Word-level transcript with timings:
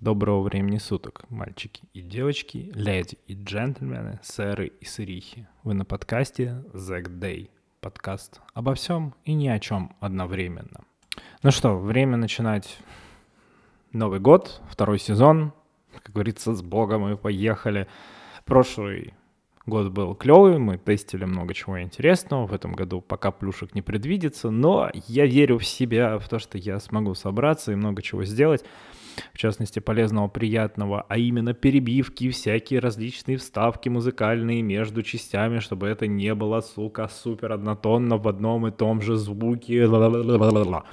Доброго 0.00 0.42
времени 0.42 0.78
суток, 0.78 1.24
мальчики 1.28 1.82
и 1.92 2.02
девочки, 2.02 2.70
леди 2.72 3.18
и 3.26 3.34
джентльмены, 3.34 4.20
сэры 4.22 4.68
и 4.68 4.84
сырихи. 4.84 5.48
Вы 5.64 5.74
на 5.74 5.84
подкасте 5.84 6.62
Zack 6.72 7.08
Day. 7.18 7.50
Подкаст 7.80 8.40
обо 8.54 8.74
всем 8.74 9.16
и 9.24 9.34
ни 9.34 9.48
о 9.48 9.58
чем 9.58 9.96
одновременно. 9.98 10.84
Ну 11.42 11.50
что, 11.50 11.76
время 11.76 12.16
начинать 12.16 12.78
Новый 13.92 14.20
год, 14.20 14.62
второй 14.70 15.00
сезон. 15.00 15.52
Как 15.92 16.12
говорится, 16.12 16.54
с 16.54 16.62
Богом 16.62 17.00
мы 17.00 17.16
поехали. 17.16 17.88
Прошлый 18.44 19.14
год 19.68 19.92
был 19.92 20.14
клевый, 20.14 20.58
мы 20.58 20.78
тестили 20.78 21.24
много 21.24 21.54
чего 21.54 21.80
интересного. 21.80 22.46
В 22.46 22.52
этом 22.52 22.72
году 22.72 23.00
пока 23.00 23.30
плюшек 23.30 23.74
не 23.74 23.82
предвидится, 23.82 24.50
но 24.50 24.90
я 25.06 25.26
верю 25.26 25.58
в 25.58 25.66
себя, 25.66 26.18
в 26.18 26.28
то, 26.28 26.38
что 26.38 26.58
я 26.58 26.80
смогу 26.80 27.14
собраться 27.14 27.72
и 27.72 27.76
много 27.76 28.02
чего 28.02 28.24
сделать 28.24 28.64
в 29.32 29.38
частности, 29.38 29.78
полезного, 29.78 30.28
приятного, 30.28 31.04
а 31.08 31.18
именно 31.18 31.54
перебивки, 31.54 32.30
всякие 32.30 32.80
различные 32.80 33.36
вставки 33.36 33.88
музыкальные 33.88 34.62
между 34.62 35.02
частями, 35.02 35.58
чтобы 35.58 35.88
это 35.88 36.06
не 36.06 36.34
было, 36.34 36.60
сука, 36.60 37.08
супер 37.08 37.52
однотонно 37.52 38.16
в 38.16 38.28
одном 38.28 38.66
и 38.66 38.70
том 38.70 39.00
же 39.00 39.16
звуке. 39.16 39.86
Ла-ла-ла-ла-ла. 39.86 40.84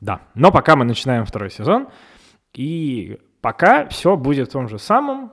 Да, 0.00 0.22
но 0.34 0.52
пока 0.52 0.76
мы 0.76 0.84
начинаем 0.84 1.24
второй 1.24 1.50
сезон, 1.50 1.88
и 2.52 3.18
пока 3.40 3.86
все 3.88 4.16
будет 4.16 4.48
в 4.48 4.52
том 4.52 4.68
же 4.68 4.78
самом, 4.78 5.32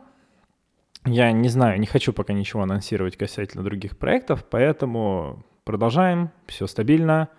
я 1.06 1.32
не 1.32 1.50
знаю, 1.50 1.80
не 1.80 1.86
хочу 1.86 2.14
пока 2.14 2.34
ничего 2.34 2.64
анонсировать 2.64 3.18
касательно 3.18 3.64
других 3.64 3.98
проектов, 3.98 4.46
поэтому 4.50 5.44
продолжаем, 5.64 6.32
все 6.48 6.68
стабильно, 6.68 7.30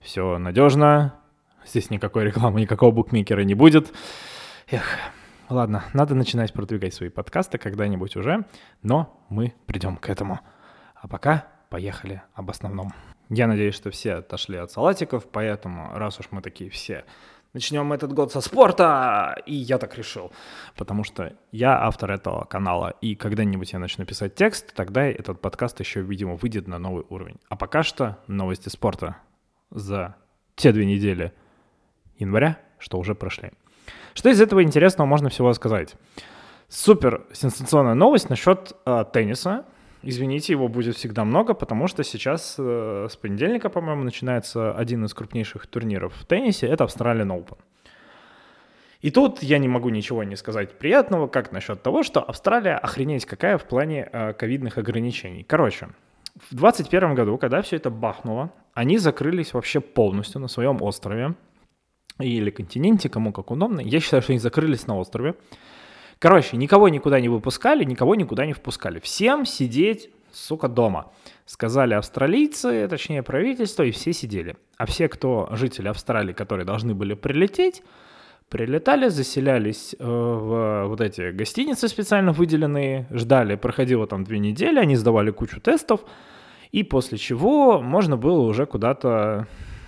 все 0.00 0.38
надежно, 0.38 1.14
Здесь 1.66 1.90
никакой 1.90 2.24
рекламы, 2.24 2.60
никакого 2.60 2.92
букмекера 2.92 3.40
не 3.40 3.54
будет. 3.54 3.92
Эх, 4.70 4.84
ладно, 5.48 5.84
надо 5.94 6.14
начинать 6.14 6.52
продвигать 6.52 6.94
свои 6.94 7.08
подкасты 7.08 7.58
когда-нибудь 7.58 8.14
уже, 8.14 8.44
но 8.82 9.20
мы 9.28 9.52
придем 9.66 9.96
к 9.96 10.08
этому. 10.08 10.38
А 10.94 11.08
пока 11.08 11.48
поехали 11.68 12.22
об 12.34 12.50
основном. 12.50 12.92
Я 13.30 13.48
надеюсь, 13.48 13.74
что 13.74 13.90
все 13.90 14.14
отошли 14.14 14.58
от 14.58 14.70
салатиков, 14.70 15.28
поэтому, 15.28 15.90
раз 15.94 16.20
уж 16.20 16.26
мы 16.30 16.40
такие 16.40 16.70
все, 16.70 17.04
начнем 17.52 17.92
этот 17.92 18.12
год 18.12 18.32
со 18.32 18.40
спорта, 18.40 19.36
и 19.46 19.54
я 19.54 19.78
так 19.78 19.96
решил, 19.96 20.32
потому 20.76 21.04
что 21.04 21.32
я 21.52 21.82
автор 21.82 22.10
этого 22.12 22.44
канала, 22.44 22.94
и 23.00 23.14
когда-нибудь 23.14 23.72
я 23.72 23.78
начну 23.78 24.04
писать 24.04 24.34
текст, 24.34 24.74
тогда 24.74 25.04
этот 25.04 25.40
подкаст 25.40 25.80
еще, 25.80 26.02
видимо, 26.02 26.36
выйдет 26.36 26.66
на 26.68 26.78
новый 26.78 27.04
уровень. 27.08 27.38
А 27.48 27.56
пока 27.56 27.82
что 27.82 28.18
новости 28.26 28.68
спорта 28.68 29.16
за 29.70 30.16
те 30.54 30.72
две 30.72 30.86
недели– 30.86 31.32
января, 32.18 32.58
что 32.78 32.98
уже 32.98 33.14
прошли. 33.14 33.50
Что 34.14 34.30
из 34.30 34.40
этого 34.40 34.62
интересного 34.62 35.06
можно 35.06 35.28
всего 35.28 35.52
сказать? 35.52 35.94
Супер 36.68 37.26
сенсационная 37.32 37.94
новость 37.94 38.30
насчет 38.30 38.72
э, 38.84 39.04
тенниса. 39.12 39.66
Извините, 40.02 40.52
его 40.52 40.68
будет 40.68 40.96
всегда 40.96 41.24
много, 41.24 41.54
потому 41.54 41.88
что 41.88 42.04
сейчас 42.04 42.56
э, 42.58 43.08
с 43.10 43.16
понедельника, 43.16 43.68
по-моему, 43.68 44.04
начинается 44.04 44.72
один 44.72 45.04
из 45.04 45.14
крупнейших 45.14 45.66
турниров 45.66 46.14
в 46.14 46.24
теннисе. 46.24 46.66
Это 46.66 46.84
Australian 46.84 47.28
Open. 47.28 47.58
И 49.00 49.10
тут 49.10 49.42
я 49.42 49.58
не 49.58 49.68
могу 49.68 49.88
ничего 49.90 50.24
не 50.24 50.36
сказать 50.36 50.78
приятного, 50.78 51.28
как 51.28 51.52
насчет 51.52 51.82
того, 51.82 52.02
что 52.02 52.20
Австралия 52.20 52.76
охренеть 52.76 53.26
какая 53.26 53.58
в 53.58 53.64
плане 53.64 54.08
э, 54.12 54.32
ковидных 54.32 54.78
ограничений. 54.78 55.44
Короче, 55.44 55.88
в 56.50 56.54
2021 56.54 57.14
году, 57.14 57.38
когда 57.38 57.62
все 57.62 57.76
это 57.76 57.90
бахнуло, 57.90 58.52
они 58.74 58.98
закрылись 58.98 59.54
вообще 59.54 59.80
полностью 59.80 60.40
на 60.40 60.48
своем 60.48 60.82
острове 60.82 61.34
или 62.18 62.50
континенте, 62.50 63.08
кому 63.08 63.32
как 63.32 63.50
удобно. 63.50 63.80
Я 63.80 64.00
считаю, 64.00 64.22
что 64.22 64.32
они 64.32 64.38
закрылись 64.38 64.86
на 64.86 64.98
острове. 64.98 65.34
Короче, 66.18 66.56
никого 66.56 66.88
никуда 66.88 67.20
не 67.20 67.28
выпускали, 67.28 67.84
никого 67.84 68.14
никуда 68.14 68.46
не 68.46 68.54
впускали. 68.54 69.00
Всем 69.00 69.44
сидеть, 69.44 70.10
сука, 70.32 70.68
дома. 70.68 71.12
Сказали 71.44 71.94
австралийцы, 71.94 72.88
точнее 72.88 73.22
правительство, 73.22 73.82
и 73.82 73.90
все 73.90 74.12
сидели. 74.12 74.56
А 74.78 74.86
все, 74.86 75.08
кто 75.08 75.48
жители 75.52 75.88
Австралии, 75.88 76.32
которые 76.32 76.64
должны 76.64 76.94
были 76.94 77.14
прилететь, 77.14 77.82
прилетали, 78.48 79.08
заселялись 79.08 79.94
э, 79.98 80.04
в 80.04 80.86
вот 80.86 81.00
эти 81.00 81.32
гостиницы 81.32 81.88
специально 81.88 82.32
выделенные, 82.32 83.06
ждали, 83.10 83.56
проходило 83.56 84.06
там 84.06 84.24
две 84.24 84.38
недели, 84.38 84.78
они 84.78 84.96
сдавали 84.96 85.30
кучу 85.30 85.60
тестов, 85.60 86.00
и 86.72 86.82
после 86.82 87.18
чего 87.18 87.80
можно 87.80 88.16
было 88.16 88.40
уже 88.40 88.66
куда-то 88.66 89.46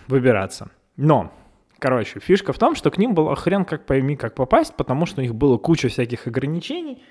выбираться. 0.08 0.70
Но 0.96 1.32
Короче, 1.78 2.18
фишка 2.18 2.52
в 2.52 2.58
том, 2.58 2.74
что 2.74 2.90
к 2.90 2.98
ним 2.98 3.14
было 3.14 3.36
хрен 3.36 3.64
как 3.64 3.86
пойми, 3.86 4.16
как 4.16 4.34
попасть, 4.34 4.74
потому 4.76 5.06
что 5.06 5.20
у 5.20 5.22
них 5.22 5.34
было 5.34 5.58
куча 5.58 5.88
всяких 5.88 6.26
ограничений, 6.26 7.02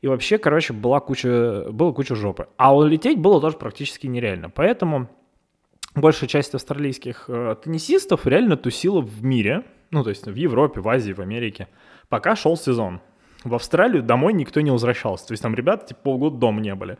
и 0.00 0.06
вообще, 0.06 0.38
короче, 0.38 0.72
была 0.72 1.00
куча, 1.00 1.66
была 1.70 1.92
куча 1.92 2.14
жопы. 2.14 2.48
А 2.56 2.76
улететь 2.76 3.18
было 3.18 3.40
тоже 3.40 3.56
практически 3.56 4.06
нереально. 4.06 4.50
Поэтому 4.50 5.08
большая 5.94 6.28
часть 6.28 6.54
австралийских 6.54 7.24
э, 7.28 7.56
теннисистов 7.64 8.26
реально 8.26 8.56
тусила 8.56 9.00
в 9.00 9.24
мире, 9.24 9.64
ну, 9.90 10.04
то 10.04 10.10
есть 10.10 10.26
в 10.26 10.34
Европе, 10.34 10.80
в 10.80 10.88
Азии, 10.88 11.12
в 11.12 11.20
Америке, 11.20 11.68
пока 12.08 12.36
шел 12.36 12.56
сезон. 12.56 13.00
В 13.42 13.54
Австралию 13.54 14.02
домой 14.02 14.32
никто 14.32 14.60
не 14.60 14.70
возвращался. 14.70 15.26
То 15.28 15.32
есть 15.32 15.42
там 15.42 15.54
ребята 15.54 15.86
типа 15.86 16.00
полгода 16.02 16.36
дома 16.36 16.60
не 16.60 16.74
были. 16.74 16.98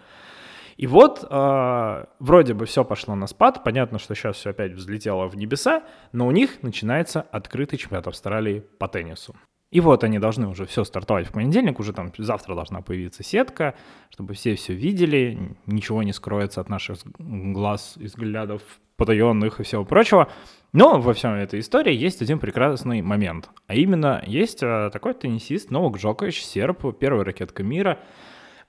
И 0.76 0.86
вот 0.86 1.26
э, 1.28 2.04
вроде 2.18 2.54
бы 2.54 2.66
все 2.66 2.84
пошло 2.84 3.14
на 3.14 3.26
спад, 3.26 3.64
понятно, 3.64 3.98
что 3.98 4.14
сейчас 4.14 4.36
все 4.36 4.50
опять 4.50 4.72
взлетело 4.72 5.26
в 5.26 5.36
небеса, 5.36 5.82
но 6.12 6.26
у 6.26 6.30
них 6.30 6.62
начинается 6.62 7.22
открытый 7.22 7.78
чемпионат 7.78 8.08
Австралии 8.08 8.60
по 8.78 8.86
теннису. 8.86 9.34
И 9.72 9.80
вот 9.80 10.04
они 10.04 10.18
должны 10.18 10.46
уже 10.46 10.64
все 10.66 10.84
стартовать 10.84 11.26
в 11.26 11.32
понедельник, 11.32 11.80
уже 11.80 11.92
там 11.92 12.12
завтра 12.16 12.54
должна 12.54 12.82
появиться 12.82 13.22
сетка, 13.22 13.74
чтобы 14.10 14.34
все 14.34 14.54
все 14.54 14.74
видели, 14.74 15.56
ничего 15.66 16.02
не 16.02 16.12
скроется 16.12 16.60
от 16.60 16.68
наших 16.68 16.98
глаз 17.18 17.94
взглядов 17.96 18.62
потаенных 18.96 19.60
и 19.60 19.64
всего 19.64 19.84
прочего. 19.84 20.28
Но 20.72 21.00
во 21.00 21.14
всем 21.14 21.32
этой 21.32 21.60
истории 21.60 21.94
есть 21.94 22.22
один 22.22 22.38
прекрасный 22.38 23.02
момент. 23.02 23.50
А 23.66 23.74
именно, 23.74 24.22
есть 24.26 24.62
э, 24.62 24.90
такой 24.92 25.14
теннисист 25.14 25.70
Новак 25.70 25.96
Джокович, 25.96 26.44
серб, 26.44 26.96
первая 26.98 27.24
ракетка 27.24 27.62
мира, 27.62 27.98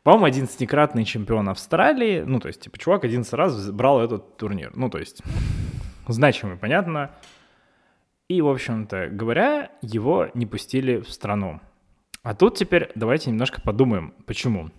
по-моему, 0.07 0.27
11-кратный 0.27 1.03
чемпион 1.03 1.49
Австралии. 1.49 2.21
Ну, 2.25 2.39
то 2.39 2.47
есть, 2.47 2.61
типа, 2.61 2.77
чувак 2.77 3.03
11 3.03 3.33
раз 3.33 3.69
брал 3.71 3.99
этот 3.99 4.37
турнир. 4.37 4.71
Ну, 4.73 4.89
то 4.89 4.99
есть, 4.99 5.21
значимый, 6.07 6.55
понятно. 6.55 7.11
И, 8.29 8.41
в 8.41 8.47
общем-то 8.47 9.09
говоря, 9.11 9.69
его 9.81 10.29
не 10.33 10.45
пустили 10.45 11.01
в 11.01 11.09
страну. 11.09 11.59
А 12.23 12.33
тут 12.35 12.55
теперь 12.55 12.89
давайте 12.95 13.31
немножко 13.31 13.59
подумаем, 13.59 14.13
почему. 14.25 14.69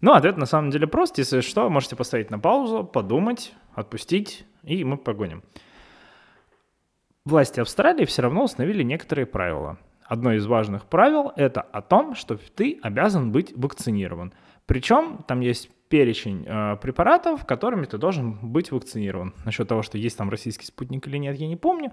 Ну, 0.00 0.12
ответ 0.12 0.36
на 0.36 0.46
самом 0.46 0.70
деле 0.70 0.86
прост. 0.86 1.18
Если 1.18 1.40
что, 1.40 1.68
можете 1.68 1.96
поставить 1.96 2.30
на 2.30 2.38
паузу, 2.38 2.84
подумать, 2.84 3.54
отпустить, 3.74 4.46
и 4.62 4.84
мы 4.84 4.96
погоним. 4.96 5.42
Власти 7.24 7.58
Австралии 7.58 8.04
все 8.04 8.22
равно 8.22 8.44
установили 8.44 8.84
некоторые 8.84 9.26
правила. 9.26 9.76
Одно 10.08 10.32
из 10.32 10.46
важных 10.46 10.86
правил– 10.86 11.32
это 11.36 11.60
о 11.60 11.82
том, 11.82 12.14
что 12.14 12.36
ты 12.36 12.80
обязан 12.82 13.30
быть 13.30 13.52
вакцинирован– 13.56 14.32
причем 14.68 15.24
там 15.26 15.40
есть 15.40 15.70
перечень 15.88 16.44
э, 16.46 16.76
препаратов, 16.76 17.46
которыми 17.46 17.86
ты 17.86 17.96
должен 17.96 18.34
быть 18.34 18.70
вакцинирован. 18.70 19.32
Насчет 19.46 19.66
того, 19.66 19.80
что 19.80 19.96
есть 19.96 20.18
там 20.18 20.28
российский 20.28 20.66
спутник 20.66 21.08
или 21.08 21.16
нет, 21.16 21.38
я 21.38 21.48
не 21.48 21.56
помню. 21.56 21.90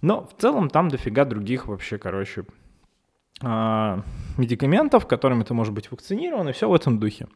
Но 0.00 0.26
в 0.26 0.34
целом 0.34 0.68
там 0.68 0.88
дофига 0.88 1.24
других 1.24 1.68
вообще, 1.68 1.98
короче, 1.98 2.44
э, 3.40 4.02
медикаментов, 4.36 5.06
которыми 5.06 5.44
ты 5.44 5.54
можешь 5.54 5.72
быть 5.72 5.88
вакцинирован, 5.92 6.48
и 6.48 6.52
все 6.52 6.68
в 6.68 6.74
этом 6.74 6.98
духе. 6.98 7.28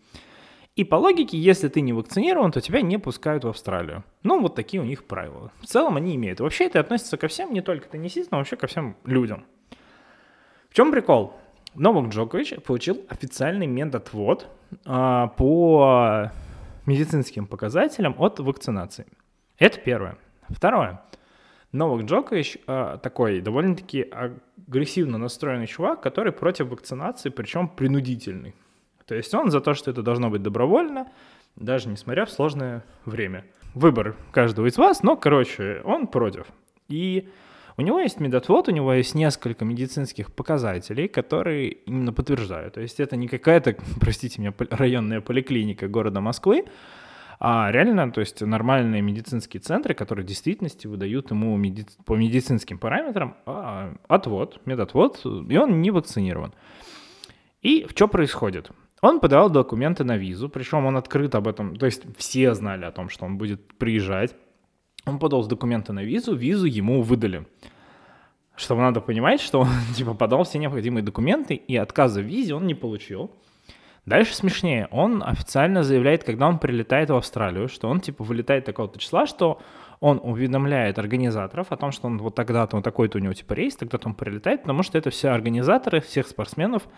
И 0.74 0.82
по 0.82 0.96
логике, 0.96 1.38
если 1.38 1.68
ты 1.68 1.82
не 1.82 1.92
вакцинирован, 1.92 2.50
то 2.50 2.60
тебя 2.60 2.80
не 2.80 2.98
пускают 2.98 3.44
в 3.44 3.48
Австралию. 3.48 4.02
Ну, 4.24 4.40
вот 4.40 4.56
такие 4.56 4.82
у 4.82 4.84
них 4.84 5.04
правила. 5.04 5.52
В 5.60 5.66
целом 5.66 5.98
они 5.98 6.16
имеют. 6.16 6.40
Вообще 6.40 6.64
это 6.64 6.80
относится 6.80 7.16
ко 7.16 7.28
всем, 7.28 7.54
не 7.54 7.60
только 7.60 7.88
теннисистам, 7.88 8.30
но 8.32 8.38
вообще 8.38 8.56
ко 8.56 8.66
всем 8.66 8.96
людям. 9.04 9.44
В 10.70 10.74
чем 10.74 10.92
прикол? 10.92 11.34
Новак 11.74 12.10
Джокович 12.10 12.62
получил 12.64 13.04
официальный 13.08 13.66
медотвод 13.66 14.46
а, 14.86 15.26
по 15.36 16.30
медицинским 16.86 17.46
показателям 17.46 18.14
от 18.18 18.38
вакцинации. 18.38 19.06
Это 19.58 19.80
первое. 19.80 20.16
Второе. 20.48 21.02
Новак 21.72 22.04
Джокович 22.04 22.58
а, 22.68 22.98
такой 22.98 23.40
довольно-таки 23.40 24.08
агрессивно 24.68 25.18
настроенный 25.18 25.66
чувак, 25.66 26.02
который 26.02 26.30
против 26.30 26.68
вакцинации, 26.68 27.30
причем 27.30 27.68
принудительный. 27.68 28.54
То 29.06 29.16
есть 29.16 29.34
он 29.34 29.50
за 29.50 29.60
то, 29.60 29.74
что 29.74 29.90
это 29.90 30.02
должно 30.02 30.30
быть 30.30 30.42
добровольно, 30.42 31.08
даже 31.56 31.88
несмотря 31.88 32.26
в 32.26 32.30
сложное 32.30 32.84
время. 33.04 33.44
Выбор 33.74 34.16
каждого 34.30 34.66
из 34.66 34.78
вас, 34.78 35.02
но, 35.02 35.16
короче, 35.16 35.80
он 35.84 36.06
против. 36.06 36.46
И 36.86 37.28
у 37.80 37.82
него 37.82 37.98
есть 37.98 38.20
медотвод, 38.20 38.68
у 38.68 38.72
него 38.72 38.92
есть 38.92 39.14
несколько 39.14 39.64
медицинских 39.64 40.32
показателей, 40.32 41.08
которые 41.08 41.70
именно 41.70 42.12
подтверждают. 42.12 42.74
То 42.74 42.82
есть 42.82 43.00
это 43.00 43.16
не 43.16 43.26
какая-то, 43.26 43.74
простите 44.00 44.40
меня, 44.40 44.52
районная 44.70 45.22
поликлиника 45.22 45.88
города 45.88 46.20
Москвы, 46.20 46.64
а 47.38 47.70
реально, 47.72 48.12
то 48.12 48.20
есть 48.20 48.42
нормальные 48.42 49.00
медицинские 49.00 49.62
центры, 49.62 49.94
которые 49.94 50.26
в 50.26 50.28
действительности 50.28 50.86
выдают 50.86 51.30
ему 51.30 51.56
меди... 51.56 51.86
по 52.04 52.14
медицинским 52.16 52.76
параметрам 52.76 53.34
а, 53.46 53.94
отвод, 54.08 54.60
медотвод, 54.66 55.24
и 55.48 55.56
он 55.56 55.80
не 55.80 55.90
вакцинирован. 55.90 56.52
И 57.62 57.86
что 57.88 58.08
происходит? 58.08 58.70
Он 59.00 59.20
подавал 59.20 59.48
документы 59.48 60.04
на 60.04 60.18
визу, 60.18 60.50
причем 60.50 60.84
он 60.84 60.98
открыт 60.98 61.34
об 61.34 61.48
этом, 61.48 61.76
то 61.76 61.86
есть 61.86 62.02
все 62.18 62.52
знали 62.54 62.84
о 62.84 62.92
том, 62.92 63.08
что 63.08 63.24
он 63.24 63.38
будет 63.38 63.66
приезжать. 63.78 64.36
Он 65.06 65.18
подал 65.18 65.46
документы 65.46 65.92
на 65.92 66.02
визу, 66.04 66.34
визу 66.34 66.66
ему 66.66 67.02
выдали. 67.02 67.46
Чтобы 68.56 68.82
надо 68.82 69.00
понимать, 69.00 69.40
что 69.40 69.60
он 69.60 69.68
типа 69.96 70.14
подал 70.14 70.44
все 70.44 70.58
необходимые 70.58 71.02
документы, 71.02 71.54
и 71.54 71.76
отказа 71.76 72.20
в 72.20 72.24
визе 72.24 72.54
он 72.54 72.66
не 72.66 72.74
получил. 72.74 73.30
Дальше 74.06 74.34
смешнее. 74.34 74.88
Он 74.90 75.22
официально 75.22 75.82
заявляет, 75.82 76.24
когда 76.24 76.48
он 76.48 76.58
прилетает 76.58 77.10
в 77.10 77.16
Австралию, 77.16 77.68
что 77.68 77.88
он 77.88 78.00
типа 78.00 78.24
вылетает 78.24 78.64
такого-то 78.64 78.98
числа, 78.98 79.26
что 79.26 79.60
он 80.00 80.18
уведомляет 80.22 80.98
организаторов 80.98 81.70
о 81.70 81.76
том, 81.76 81.92
что 81.92 82.06
он 82.06 82.18
вот 82.18 82.34
тогда-то, 82.34 82.76
он 82.76 82.82
такой-то 82.82 83.18
у 83.18 83.20
него 83.20 83.34
типа 83.34 83.52
рейс, 83.52 83.76
тогда-то 83.76 84.08
он 84.08 84.14
прилетает, 84.14 84.62
потому 84.62 84.82
что 84.82 84.96
это 84.96 85.10
все 85.10 85.28
организаторы 85.28 86.00
всех 86.00 86.26
спортсменов 86.26 86.88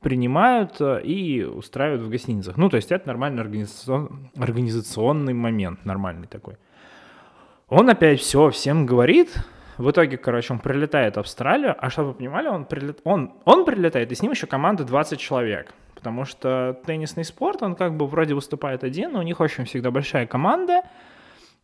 принимают 0.00 0.78
э, 0.80 1.02
и 1.02 1.42
устраивают 1.42 2.02
в 2.02 2.10
гостиницах. 2.10 2.58
Ну, 2.58 2.68
то 2.68 2.76
есть 2.76 2.92
это 2.92 3.06
нормальный 3.08 3.40
организацион... 3.40 4.30
организационный 4.36 5.32
момент, 5.32 5.86
нормальный 5.86 6.26
такой. 6.26 6.56
Он 7.68 7.88
опять 7.88 8.20
все 8.20 8.50
всем 8.50 8.84
говорит, 8.84 9.34
в 9.78 9.90
итоге, 9.90 10.18
короче, 10.18 10.52
он 10.52 10.58
прилетает 10.58 11.16
в 11.16 11.20
Австралию, 11.20 11.74
а 11.78 11.90
чтобы 11.90 12.08
вы 12.08 12.14
понимали, 12.14 12.48
он, 12.48 12.66
прилет... 12.66 13.00
он, 13.04 13.32
он 13.44 13.64
прилетает, 13.64 14.12
и 14.12 14.14
с 14.14 14.22
ним 14.22 14.32
еще 14.32 14.46
команда 14.46 14.84
20 14.84 15.18
человек. 15.18 15.72
Потому 15.94 16.26
что 16.26 16.78
теннисный 16.86 17.24
спорт, 17.24 17.62
он 17.62 17.74
как 17.74 17.96
бы 17.96 18.06
вроде 18.06 18.34
выступает 18.34 18.84
один, 18.84 19.12
но 19.12 19.20
у 19.20 19.22
них 19.22 19.40
очень 19.40 19.64
всегда 19.64 19.90
большая 19.90 20.26
команда. 20.26 20.82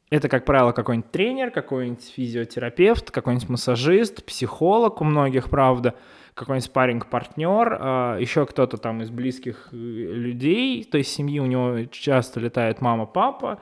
Это, 0.08 0.28
как 0.28 0.44
правило, 0.46 0.72
какой-нибудь 0.72 1.10
тренер, 1.10 1.50
какой-нибудь 1.50 2.10
физиотерапевт, 2.16 3.10
какой-нибудь 3.10 3.50
массажист, 3.50 4.24
психолог 4.24 5.02
у 5.02 5.04
многих, 5.04 5.50
правда, 5.50 5.94
какой-нибудь 6.34 6.64
спарринг-партнер, 6.64 7.78
а, 7.78 8.18
еще 8.18 8.46
кто-то 8.46 8.78
там 8.78 9.02
из 9.02 9.10
близких 9.10 9.68
э, 9.70 9.76
людей, 9.76 10.82
то 10.84 10.96
есть 10.96 11.12
семьи 11.12 11.38
у 11.38 11.46
него 11.46 11.84
часто 11.92 12.40
летает 12.40 12.80
мама, 12.80 13.04
папа, 13.04 13.60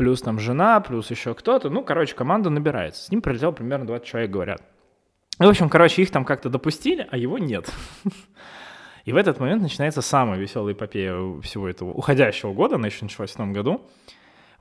плюс 0.00 0.22
там 0.22 0.38
жена, 0.38 0.80
плюс 0.80 1.10
еще 1.10 1.34
кто-то. 1.34 1.68
Ну, 1.68 1.84
короче, 1.84 2.14
команда 2.14 2.48
набирается. 2.48 3.04
С 3.04 3.10
ним 3.10 3.20
прилетело 3.20 3.52
примерно 3.52 3.86
20 3.86 4.06
человек, 4.06 4.30
говорят. 4.30 4.62
В 5.38 5.46
общем, 5.46 5.68
короче, 5.68 6.00
их 6.00 6.10
там 6.10 6.24
как-то 6.24 6.48
допустили, 6.48 7.06
а 7.10 7.18
его 7.18 7.36
нет. 7.36 7.70
И 9.04 9.12
в 9.12 9.16
этот 9.18 9.40
момент 9.40 9.60
начинается 9.60 10.00
самая 10.00 10.38
веселая 10.38 10.72
эпопея 10.72 11.38
всего 11.42 11.68
этого 11.68 11.90
уходящего 11.90 12.54
года, 12.54 12.76
она 12.76 12.86
еще 12.86 13.04
началась 13.04 13.32
в 13.32 13.36
том 13.36 13.52
году. 13.52 13.82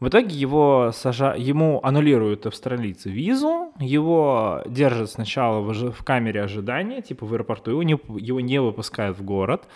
В 0.01 0.09
итоге 0.09 0.35
его 0.35 0.91
сажа... 0.93 1.35
ему 1.37 1.79
аннулируют 1.83 2.45
австралийцы 2.45 3.09
визу, 3.09 3.71
его 3.79 4.61
держат 4.65 5.09
сначала 5.09 5.61
в, 5.61 5.93
в 5.93 6.03
камере 6.03 6.43
ожидания, 6.43 7.01
типа 7.01 7.25
в 7.25 7.33
аэропорту, 7.33 7.71
его 7.71 7.83
не... 7.83 7.97
его 8.19 8.41
не 8.41 8.59
выпускают 8.59 9.17
в 9.17 9.23
город, 9.23 9.69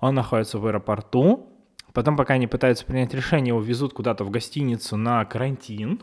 он 0.00 0.14
находится 0.14 0.58
в 0.58 0.66
аэропорту, 0.66 1.55
потом, 1.96 2.14
пока 2.14 2.34
они 2.34 2.46
пытаются 2.46 2.84
принять 2.84 3.14
решение, 3.14 3.48
его 3.48 3.60
везут 3.60 3.94
куда-то 3.94 4.22
в 4.22 4.30
гостиницу 4.30 4.98
на 4.98 5.24
карантин, 5.24 6.02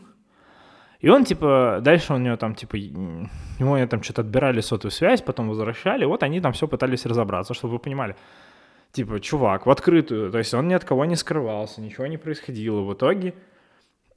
и 0.98 1.08
он, 1.08 1.24
типа, 1.24 1.78
дальше 1.80 2.14
у 2.14 2.18
него 2.18 2.36
там, 2.36 2.56
типа, 2.56 2.74
ему 2.74 3.86
там 3.86 4.02
что-то 4.02 4.22
отбирали 4.22 4.60
сотовую 4.60 4.90
связь, 4.90 5.22
потом 5.22 5.48
возвращали, 5.48 6.04
вот 6.04 6.24
они 6.24 6.40
там 6.40 6.52
все 6.52 6.66
пытались 6.66 7.06
разобраться, 7.06 7.54
чтобы 7.54 7.74
вы 7.74 7.78
понимали. 7.78 8.16
Типа, 8.90 9.20
чувак, 9.20 9.66
в 9.66 9.70
открытую, 9.70 10.32
то 10.32 10.38
есть 10.38 10.52
он 10.52 10.66
ни 10.66 10.74
от 10.74 10.84
кого 10.84 11.04
не 11.04 11.14
скрывался, 11.14 11.80
ничего 11.80 12.08
не 12.08 12.16
происходило. 12.16 12.80
В 12.80 12.92
итоге 12.92 13.34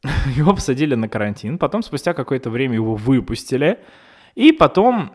его 0.35 0.55
посадили 0.55 0.95
на 0.95 1.07
карантин, 1.07 1.59
потом 1.59 1.83
спустя 1.83 2.15
какое-то 2.15 2.49
время 2.49 2.73
его 2.73 2.95
выпустили, 2.95 3.77
и 4.33 4.51
потом 4.51 5.11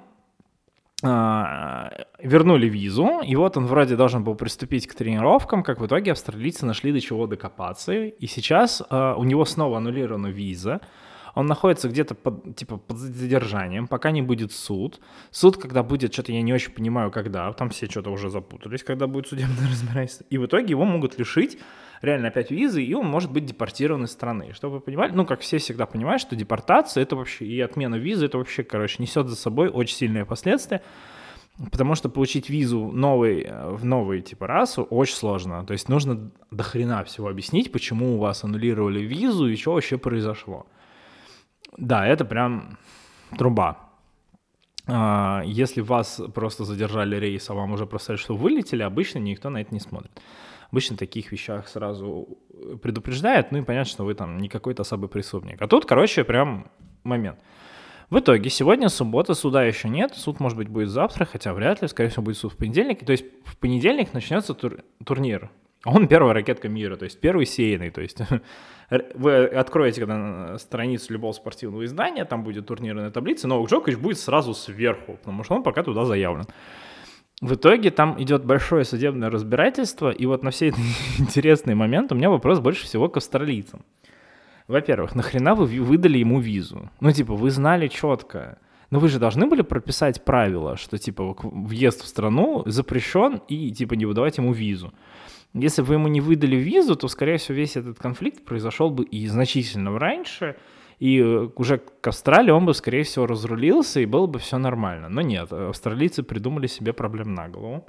вернули 1.02 2.68
визу, 2.68 3.20
и 3.26 3.34
вот 3.34 3.56
он 3.56 3.66
вроде 3.66 3.96
должен 3.96 4.22
был 4.22 4.36
приступить 4.36 4.86
к 4.86 4.94
тренировкам, 4.94 5.62
как 5.64 5.80
в 5.80 5.86
итоге 5.86 6.12
австралийцы 6.12 6.64
нашли 6.64 6.92
до 6.92 7.00
чего 7.00 7.26
докопаться, 7.26 7.92
и 7.92 8.26
сейчас 8.26 8.82
э, 8.88 9.14
у 9.16 9.24
него 9.24 9.44
снова 9.44 9.78
аннулирована 9.78 10.28
виза, 10.28 10.80
он 11.34 11.46
находится 11.46 11.88
где-то 11.88 12.14
под, 12.14 12.56
типа, 12.56 12.76
под 12.76 12.98
задержанием, 12.98 13.86
пока 13.86 14.10
не 14.10 14.22
будет 14.22 14.52
суд. 14.52 15.00
Суд, 15.30 15.56
когда 15.56 15.82
будет, 15.82 16.12
что-то 16.12 16.32
я 16.32 16.42
не 16.42 16.52
очень 16.52 16.72
понимаю, 16.72 17.10
когда, 17.10 17.52
там 17.52 17.70
все 17.70 17.86
что-то 17.86 18.10
уже 18.10 18.28
запутались, 18.30 18.82
когда 18.82 19.06
будет 19.06 19.28
судебное 19.28 19.68
разбирательство. 19.70 20.26
И 20.30 20.38
в 20.38 20.46
итоге 20.46 20.70
его 20.70 20.84
могут 20.84 21.18
лишить 21.18 21.58
реально 22.02 22.28
опять 22.28 22.50
визы, 22.50 22.82
и 22.82 22.92
он 22.94 23.06
может 23.06 23.32
быть 23.32 23.46
депортирован 23.46 24.04
из 24.04 24.10
страны. 24.10 24.52
Чтобы 24.52 24.74
вы 24.74 24.80
понимали, 24.80 25.12
ну, 25.12 25.24
как 25.24 25.40
все 25.40 25.58
всегда 25.58 25.86
понимают, 25.86 26.20
что 26.20 26.36
депортация 26.36 27.02
это 27.02 27.16
вообще, 27.16 27.46
и 27.46 27.60
отмена 27.60 27.94
визы, 27.94 28.26
это 28.26 28.38
вообще, 28.38 28.64
короче, 28.64 28.96
несет 28.98 29.28
за 29.28 29.36
собой 29.36 29.68
очень 29.68 29.96
сильные 29.96 30.26
последствия. 30.26 30.82
Потому 31.70 31.94
что 31.94 32.08
получить 32.08 32.48
визу 32.48 32.90
новый, 32.92 33.46
в 33.50 33.84
новый 33.84 34.22
типа 34.22 34.46
расу 34.46 34.82
очень 34.84 35.14
сложно. 35.14 35.64
То 35.64 35.74
есть 35.74 35.88
нужно 35.88 36.32
до 36.50 36.62
хрена 36.62 37.04
всего 37.04 37.28
объяснить, 37.28 37.70
почему 37.70 38.16
у 38.16 38.18
вас 38.18 38.42
аннулировали 38.42 39.00
визу 39.00 39.48
и 39.48 39.56
что 39.56 39.74
вообще 39.74 39.98
произошло. 39.98 40.66
Да, 41.76 42.06
это 42.06 42.24
прям 42.24 42.78
труба. 43.36 43.90
А, 44.86 45.42
если 45.44 45.82
вас 45.82 46.20
просто 46.34 46.64
задержали 46.64 47.16
рейс, 47.16 47.48
а 47.50 47.54
вам 47.54 47.72
уже 47.72 47.86
просто 47.86 48.16
что 48.16 48.34
вылетели, 48.34 48.82
обычно 48.82 49.18
никто 49.18 49.50
на 49.50 49.60
это 49.60 49.72
не 49.74 49.80
смотрит. 49.80 50.10
Обычно 50.72 50.96
таких 50.96 51.30
вещах 51.30 51.68
сразу 51.68 52.38
предупреждают, 52.82 53.52
ну 53.52 53.58
и 53.58 53.62
понятно, 53.62 53.90
что 53.90 54.04
вы 54.04 54.14
там 54.14 54.38
не 54.38 54.48
какой-то 54.48 54.82
особый 54.82 55.08
преступник. 55.08 55.60
А 55.60 55.68
тут, 55.68 55.84
короче, 55.84 56.24
прям 56.24 56.70
момент. 57.04 57.38
В 58.10 58.18
итоге, 58.18 58.50
сегодня 58.50 58.88
суббота, 58.88 59.34
суда 59.34 59.64
еще 59.64 59.88
нет, 59.88 60.14
суд, 60.14 60.40
может 60.40 60.58
быть, 60.58 60.68
будет 60.68 60.88
завтра, 60.88 61.24
хотя 61.24 61.54
вряд 61.54 61.82
ли, 61.82 61.88
скорее 61.88 62.08
всего, 62.08 62.22
будет 62.22 62.38
суд 62.38 62.52
в 62.52 62.56
понедельник. 62.56 63.04
То 63.04 63.12
есть 63.12 63.24
в 63.44 63.56
понедельник 63.56 64.12
начнется 64.12 64.54
тур- 64.54 64.82
турнир 65.04 65.50
он 65.84 66.06
первая 66.06 66.32
ракетка 66.34 66.68
мира, 66.68 66.96
то 66.96 67.04
есть 67.04 67.20
первый 67.20 67.46
сеянный. 67.46 67.90
То 67.90 68.00
есть 68.00 68.18
вы 69.14 69.46
откроете 69.46 70.00
когда 70.00 70.58
страницу 70.58 71.12
любого 71.12 71.32
спортивного 71.32 71.84
издания, 71.84 72.24
там 72.24 72.44
будет 72.44 72.66
турнирная 72.66 73.10
таблица, 73.10 73.48
Новак 73.48 73.68
Джокович 73.68 73.98
будет 73.98 74.18
сразу 74.18 74.54
сверху, 74.54 75.14
потому 75.14 75.42
что 75.44 75.54
он 75.54 75.62
пока 75.62 75.82
туда 75.82 76.04
заявлен. 76.04 76.44
В 77.42 77.54
итоге 77.54 77.90
там 77.90 78.22
идет 78.22 78.44
большое 78.44 78.84
судебное 78.84 79.28
разбирательство, 79.28 80.10
и 80.10 80.26
вот 80.26 80.44
на 80.44 80.52
все 80.52 80.68
эти 80.68 80.78
интересные 81.18 81.74
моменты 81.74 82.14
у 82.14 82.16
меня 82.16 82.30
вопрос 82.30 82.60
больше 82.60 82.84
всего 82.84 83.08
к 83.08 83.16
австралийцам. 83.16 83.84
Во-первых, 84.68 85.16
нахрена 85.16 85.56
вы 85.56 85.66
выдали 85.82 86.18
ему 86.18 86.38
визу? 86.38 86.88
Ну, 87.00 87.10
типа, 87.10 87.34
вы 87.34 87.50
знали 87.50 87.88
четко, 87.88 88.58
но 88.90 89.00
вы 89.00 89.08
же 89.08 89.18
должны 89.18 89.48
были 89.48 89.62
прописать 89.62 90.24
правила, 90.24 90.76
что, 90.76 90.98
типа, 90.98 91.36
въезд 91.42 92.04
в 92.04 92.06
страну 92.06 92.62
запрещен, 92.66 93.40
и, 93.48 93.72
типа, 93.72 93.94
не 93.94 94.06
выдавать 94.06 94.38
ему 94.38 94.52
визу. 94.52 94.94
Если 95.52 95.82
бы 95.82 95.88
вы 95.88 95.94
ему 95.94 96.06
не 96.06 96.20
выдали 96.20 96.54
визу, 96.54 96.94
то, 96.94 97.08
скорее 97.08 97.38
всего, 97.38 97.56
весь 97.56 97.76
этот 97.76 97.98
конфликт 97.98 98.44
произошел 98.44 98.88
бы 98.88 99.02
и 99.02 99.26
значительно 99.26 99.98
раньше, 99.98 100.54
и 101.02 101.18
э, 101.18 101.48
уже 101.56 101.78
к 101.78 102.06
Австралии 102.06 102.52
он 102.52 102.64
бы, 102.64 102.74
скорее 102.74 103.02
всего, 103.02 103.26
разрулился, 103.26 103.98
и 103.98 104.06
было 104.06 104.28
бы 104.28 104.38
все 104.38 104.58
нормально. 104.58 105.08
Но 105.08 105.20
нет, 105.20 105.52
австралийцы 105.52 106.22
придумали 106.22 106.68
себе 106.68 106.92
проблем 106.92 107.34
на 107.34 107.48
голову. 107.48 107.84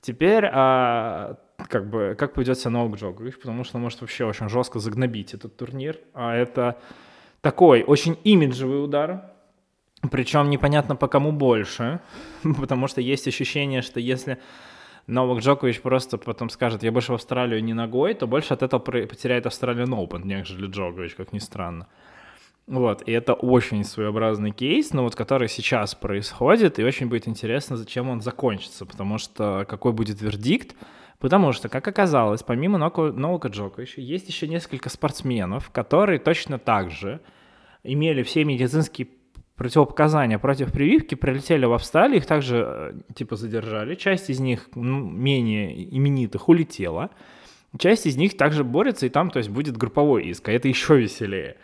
Теперь, 0.00 0.46
а, 0.50 1.36
как 1.68 1.90
бы, 1.90 2.16
как 2.18 2.32
поведет 2.32 2.58
себя 2.58 2.70
Новак 2.70 2.98
Джокович, 2.98 3.38
потому 3.38 3.64
что 3.64 3.76
он 3.76 3.82
может 3.82 4.00
вообще 4.00 4.24
очень 4.24 4.48
жестко 4.48 4.78
загнобить 4.78 5.34
этот 5.34 5.58
турнир. 5.58 5.98
А 6.14 6.34
это 6.34 6.78
такой 7.42 7.82
очень 7.82 8.16
имиджевый 8.24 8.82
удар, 8.82 9.30
причем 10.10 10.48
непонятно 10.48 10.96
по 10.96 11.08
кому 11.08 11.32
больше, 11.32 12.00
потому 12.58 12.86
что 12.88 13.02
есть 13.02 13.28
ощущение, 13.28 13.82
что 13.82 14.00
если 14.00 14.38
Новак 15.06 15.40
Джокович 15.40 15.82
просто 15.82 16.16
потом 16.16 16.48
скажет, 16.48 16.82
я 16.82 16.92
больше 16.92 17.12
в 17.12 17.16
Австралию 17.16 17.62
не 17.62 17.74
ногой, 17.74 18.14
то 18.14 18.26
больше 18.26 18.54
от 18.54 18.62
этого 18.62 18.80
потеряет 18.80 19.44
Австралиан 19.44 19.92
Open, 19.92 20.22
нежели 20.24 20.66
Джокович, 20.66 21.14
как 21.14 21.34
ни 21.34 21.38
странно. 21.38 21.88
Вот, 22.66 23.02
и 23.06 23.12
это 23.12 23.34
очень 23.34 23.82
своеобразный 23.84 24.52
кейс, 24.52 24.92
но 24.92 25.02
вот 25.02 25.16
который 25.16 25.48
сейчас 25.48 25.94
происходит, 25.94 26.78
и 26.78 26.84
очень 26.84 27.08
будет 27.08 27.26
интересно, 27.26 27.76
зачем 27.76 28.08
он 28.08 28.20
закончится, 28.20 28.86
потому 28.86 29.18
что 29.18 29.66
какой 29.68 29.92
будет 29.92 30.22
вердикт, 30.22 30.76
потому 31.18 31.52
что, 31.52 31.68
как 31.68 31.86
оказалось, 31.88 32.42
помимо 32.42 32.78
Новака 32.78 33.48
Джоковича, 33.48 34.00
есть 34.00 34.28
еще 34.28 34.46
несколько 34.46 34.90
спортсменов, 34.90 35.70
которые 35.70 36.20
точно 36.20 36.58
так 36.58 36.90
же 36.90 37.20
имели 37.82 38.22
все 38.22 38.44
медицинские 38.44 39.08
противопоказания 39.56 40.38
против 40.38 40.72
прививки 40.72 41.14
прилетели 41.14 41.64
в 41.66 41.72
Австралию, 41.72 42.18
их 42.18 42.26
также 42.26 42.64
э, 42.66 43.14
типа 43.14 43.36
задержали. 43.36 43.94
Часть 43.94 44.30
из 44.30 44.40
них 44.40 44.68
ну, 44.74 45.00
менее 45.00 45.96
именитых 45.96 46.48
улетела. 46.48 47.10
Часть 47.78 48.06
из 48.06 48.16
них 48.16 48.36
также 48.36 48.64
борется, 48.64 49.06
и 49.06 49.08
там, 49.08 49.30
то 49.30 49.38
есть, 49.38 49.50
будет 49.50 49.76
групповой 49.76 50.24
иск, 50.24 50.48
а 50.48 50.52
это 50.52 50.68
еще 50.68 50.98
веселее. 50.98 51.56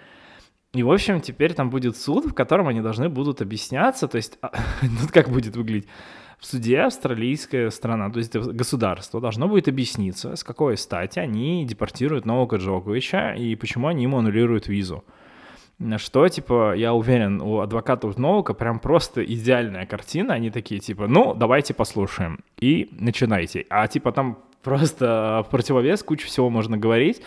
И, 0.78 0.82
в 0.84 0.92
общем, 0.92 1.20
теперь 1.20 1.54
там 1.54 1.70
будет 1.70 1.96
суд, 1.96 2.26
в 2.26 2.34
котором 2.34 2.68
они 2.68 2.80
должны 2.80 3.08
будут 3.08 3.42
объясняться, 3.42 4.06
то 4.06 4.16
есть, 4.16 4.38
а, 4.42 4.52
тут 5.00 5.10
как 5.10 5.28
будет 5.28 5.56
выглядеть? 5.56 5.88
в 6.38 6.46
суде 6.46 6.82
австралийская 6.82 7.68
страна, 7.70 8.10
то 8.10 8.20
есть 8.20 8.36
государство, 8.36 9.20
должно 9.20 9.48
будет 9.48 9.66
объясниться, 9.66 10.36
с 10.36 10.44
какой 10.44 10.76
стати 10.76 11.18
они 11.18 11.64
депортируют 11.64 12.26
Новака 12.26 12.58
Джоковича 12.58 13.34
и 13.34 13.56
почему 13.56 13.88
они 13.88 14.04
ему 14.04 14.18
аннулируют 14.18 14.68
визу. 14.68 15.02
Что, 15.96 16.28
типа, 16.28 16.76
я 16.76 16.94
уверен, 16.94 17.40
у 17.40 17.58
адвокатов 17.58 18.18
Новака 18.18 18.54
прям 18.54 18.78
просто 18.78 19.24
идеальная 19.24 19.84
картина. 19.84 20.34
Они 20.34 20.50
такие, 20.50 20.80
типа, 20.80 21.08
ну, 21.08 21.34
давайте 21.34 21.74
послушаем. 21.74 22.38
И 22.60 22.88
начинайте. 22.92 23.66
А, 23.68 23.88
типа, 23.88 24.12
там 24.12 24.38
просто 24.62 25.44
в 25.44 25.50
противовес 25.50 26.04
кучу 26.04 26.28
всего 26.28 26.50
можно 26.50 26.76
говорить. 26.76 27.20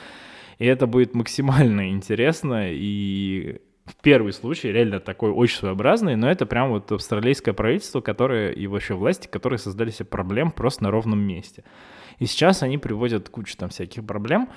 И 0.61 0.65
это 0.67 0.85
будет 0.85 1.15
максимально 1.15 1.89
интересно 1.89 2.71
и 2.71 3.61
в 3.85 3.95
первый 3.95 4.31
случай 4.31 4.71
реально 4.71 4.99
такой 4.99 5.31
очень 5.31 5.57
своеобразный, 5.57 6.15
но 6.15 6.29
это 6.29 6.45
прям 6.45 6.69
вот 6.69 6.91
австралийское 6.91 7.55
правительство, 7.55 7.99
которое 7.99 8.51
и 8.51 8.67
вообще 8.67 8.93
власти, 8.93 9.25
которые 9.25 9.57
создали 9.57 9.89
себе 9.89 10.05
проблем 10.05 10.51
просто 10.51 10.83
на 10.83 10.91
ровном 10.91 11.17
месте. 11.17 11.63
И 12.19 12.27
сейчас 12.27 12.61
они 12.61 12.77
приводят 12.77 13.27
кучу 13.27 13.57
там 13.57 13.69
всяких 13.69 14.05
проблем, 14.05 14.51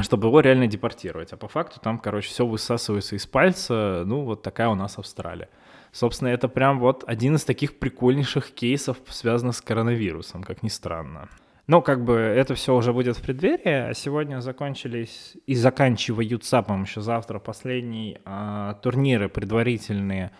чтобы 0.00 0.26
его 0.26 0.40
реально 0.40 0.66
депортировать. 0.66 1.32
А 1.32 1.36
по 1.36 1.46
факту 1.46 1.78
там, 1.80 2.00
короче, 2.00 2.28
все 2.30 2.44
высасывается 2.44 3.14
из 3.14 3.28
пальца. 3.28 4.02
Ну, 4.04 4.24
вот 4.24 4.42
такая 4.42 4.70
у 4.70 4.74
нас 4.74 4.98
Австралия. 4.98 5.50
Собственно, 5.92 6.30
это 6.30 6.48
прям 6.48 6.80
вот 6.80 7.04
один 7.06 7.36
из 7.36 7.44
таких 7.44 7.78
прикольнейших 7.78 8.50
кейсов, 8.50 8.96
связанных 9.06 9.54
с 9.54 9.60
коронавирусом, 9.60 10.42
как 10.42 10.64
ни 10.64 10.68
странно. 10.68 11.28
Ну, 11.66 11.82
как 11.82 12.04
бы 12.04 12.14
это 12.14 12.54
все 12.54 12.76
уже 12.76 12.92
будет 12.92 13.16
в 13.16 13.22
преддверии, 13.22 13.90
а 13.90 13.94
сегодня 13.94 14.40
закончились 14.40 15.36
и 15.46 15.56
заканчиваются, 15.56 16.62
по-моему, 16.62 16.84
еще 16.84 17.00
завтра 17.00 17.40
последние 17.40 18.20
а, 18.24 18.74
турниры 18.74 19.28
предварительные 19.28 20.30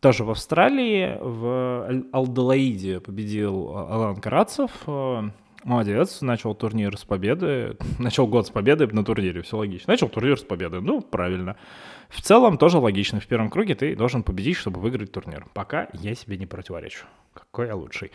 тоже 0.00 0.24
в 0.24 0.30
Австралии. 0.30 1.18
В 1.20 2.04
Алделаиде 2.12 3.00
победил 3.00 3.76
Алан 3.76 4.16
Карацев. 4.16 4.70
Молодец, 5.64 6.20
начал 6.20 6.54
турнир 6.54 6.96
с 6.96 7.04
победы. 7.04 7.76
Начал 7.98 8.28
год 8.28 8.46
с 8.46 8.50
победы 8.50 8.86
на 8.86 9.04
турнире, 9.04 9.42
все 9.42 9.56
логично. 9.56 9.92
Начал 9.92 10.08
турнир 10.08 10.38
с 10.38 10.44
победы, 10.44 10.80
ну, 10.80 11.00
правильно. 11.00 11.56
В 12.08 12.20
целом 12.22 12.58
тоже 12.58 12.78
логично. 12.78 13.20
В 13.20 13.26
первом 13.26 13.50
круге 13.50 13.74
ты 13.74 13.96
должен 13.96 14.22
победить, 14.22 14.56
чтобы 14.56 14.80
выиграть 14.80 15.12
турнир. 15.12 15.46
Пока 15.54 15.88
я 15.92 16.14
себе 16.14 16.36
не 16.36 16.46
противоречу. 16.46 17.06
Какой 17.32 17.66
я 17.66 17.76
лучший. 17.76 18.12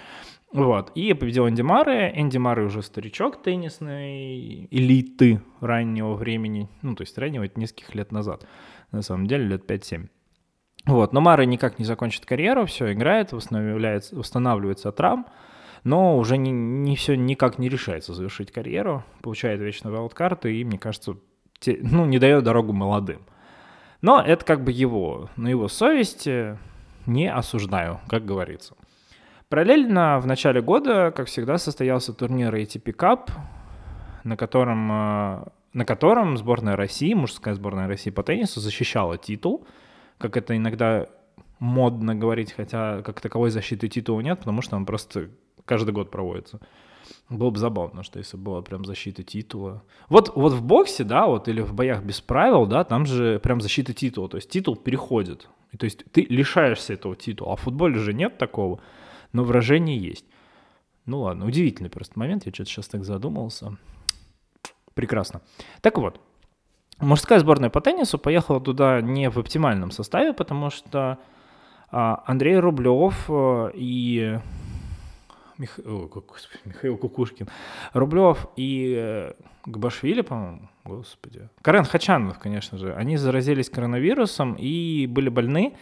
Вот. 0.53 0.91
И 0.95 1.13
победил 1.13 1.47
Энди 1.47 1.61
Мары. 1.61 2.11
Энди 2.15 2.37
Мары 2.37 2.65
уже 2.65 2.81
старичок 2.81 3.41
теннисной 3.41 4.67
элиты 4.71 5.41
раннего 5.59 6.13
времени. 6.13 6.69
Ну, 6.81 6.95
то 6.95 7.01
есть 7.03 7.17
раннего, 7.17 7.43
это 7.43 7.59
нескольких 7.59 7.95
лет 7.95 8.11
назад. 8.11 8.47
На 8.91 9.01
самом 9.01 9.27
деле, 9.27 9.45
лет 9.45 9.69
5-7. 9.69 10.07
Вот. 10.85 11.13
Но 11.13 11.21
Мара 11.21 11.45
никак 11.45 11.79
не 11.79 11.85
закончит 11.85 12.25
карьеру, 12.25 12.65
все 12.65 12.91
играет, 12.93 13.31
восстанавливается, 13.33 14.15
восстанавливается 14.15 14.89
от 14.89 14.95
травм, 14.95 15.27
но 15.83 16.17
уже 16.17 16.37
не, 16.37 16.51
не 16.51 16.95
все 16.95 17.15
никак 17.15 17.59
не 17.59 17.69
решается 17.69 18.13
завершить 18.13 18.51
карьеру, 18.51 19.03
получает 19.21 19.61
вечно 19.61 19.91
вайлдкарты 19.91 20.55
и, 20.55 20.63
мне 20.63 20.79
кажется, 20.79 21.17
те, 21.59 21.77
ну, 21.81 22.05
не 22.05 22.19
дает 22.19 22.43
дорогу 22.43 22.73
молодым. 22.73 23.21
Но 24.01 24.21
это 24.21 24.43
как 24.45 24.63
бы 24.63 24.71
его, 24.71 25.29
на 25.35 25.47
его 25.47 25.67
совести 25.67 26.57
не 27.05 27.31
осуждаю, 27.31 27.99
как 28.07 28.25
говорится. 28.25 28.75
Параллельно 29.49 30.19
в 30.19 30.25
начале 30.25 30.61
года, 30.61 31.11
как 31.11 31.27
всегда, 31.27 31.57
состоялся 31.57 32.13
турнир 32.13 32.53
ATP 32.55 32.95
Cup, 32.95 33.31
на 34.23 34.37
котором, 34.37 34.91
э, 34.91 35.43
на 35.73 35.85
котором 35.85 36.37
сборная 36.37 36.75
России, 36.75 37.13
мужская 37.13 37.53
сборная 37.53 37.87
России 37.87 38.11
по 38.11 38.23
теннису 38.23 38.59
защищала 38.59 39.17
титул, 39.17 39.67
как 40.17 40.37
это 40.37 40.55
иногда 40.55 41.07
модно 41.59 42.15
говорить, 42.15 42.53
хотя 42.53 43.01
как 43.01 43.21
таковой 43.21 43.51
защиты 43.51 43.87
титула 43.87 44.21
нет, 44.21 44.39
потому 44.39 44.61
что 44.61 44.75
он 44.77 44.85
просто 44.85 45.29
каждый 45.65 45.91
год 45.91 46.09
проводится. 46.09 46.59
Было 47.29 47.49
бы 47.49 47.57
забавно, 47.57 48.03
что 48.03 48.19
если 48.19 48.37
была 48.37 48.61
прям 48.61 48.85
защита 48.85 49.23
титула. 49.23 49.83
Вот, 50.09 50.35
вот 50.35 50.53
в 50.53 50.63
боксе, 50.63 51.03
да, 51.03 51.27
вот 51.27 51.47
или 51.47 51.61
в 51.61 51.73
боях 51.73 52.03
без 52.03 52.21
правил, 52.21 52.65
да, 52.65 52.83
там 52.83 53.05
же 53.05 53.39
прям 53.39 53.61
защита 53.61 53.93
титула, 53.93 54.29
то 54.29 54.37
есть 54.37 54.49
титул 54.49 54.75
переходит. 54.75 55.47
И, 55.71 55.77
то 55.77 55.85
есть 55.85 56.03
ты 56.11 56.23
лишаешься 56.23 56.93
этого 56.93 57.15
титула, 57.15 57.53
а 57.53 57.55
в 57.55 57.61
футболе 57.61 57.95
же 57.95 58.13
нет 58.13 58.37
такого 58.37 58.81
но 59.33 59.43
выражение 59.43 59.97
есть. 59.97 60.25
Ну 61.05 61.21
ладно, 61.21 61.45
удивительный 61.45 61.89
просто 61.89 62.17
момент, 62.19 62.45
я 62.45 62.53
что-то 62.53 62.69
сейчас 62.69 62.87
так 62.87 63.03
задумался. 63.03 63.77
Прекрасно. 64.93 65.41
Так 65.81 65.97
вот, 65.97 66.19
мужская 66.99 67.39
сборная 67.39 67.69
по 67.69 67.81
теннису 67.81 68.19
поехала 68.19 68.61
туда 68.61 69.01
не 69.01 69.29
в 69.29 69.37
оптимальном 69.37 69.91
составе, 69.91 70.33
потому 70.33 70.69
что 70.69 71.17
а, 71.89 72.23
Андрей 72.27 72.57
Рублев 72.57 73.25
э, 73.29 73.71
и 73.73 74.39
Мих... 75.61 75.79
О, 75.85 76.07
господи, 76.07 76.59
Михаил 76.65 76.97
Кукушкин, 76.97 77.47
Рублев 77.93 78.47
и 78.55 78.95
э, 78.97 79.33
Габашвили, 79.67 80.21
по-моему, 80.21 80.67
господи, 80.83 81.49
Карен 81.61 81.85
Хачанов, 81.85 82.39
конечно 82.39 82.79
же, 82.79 82.95
они 82.95 83.15
заразились 83.15 83.69
коронавирусом 83.69 84.55
и 84.55 85.05
были 85.05 85.29
больны 85.29 85.75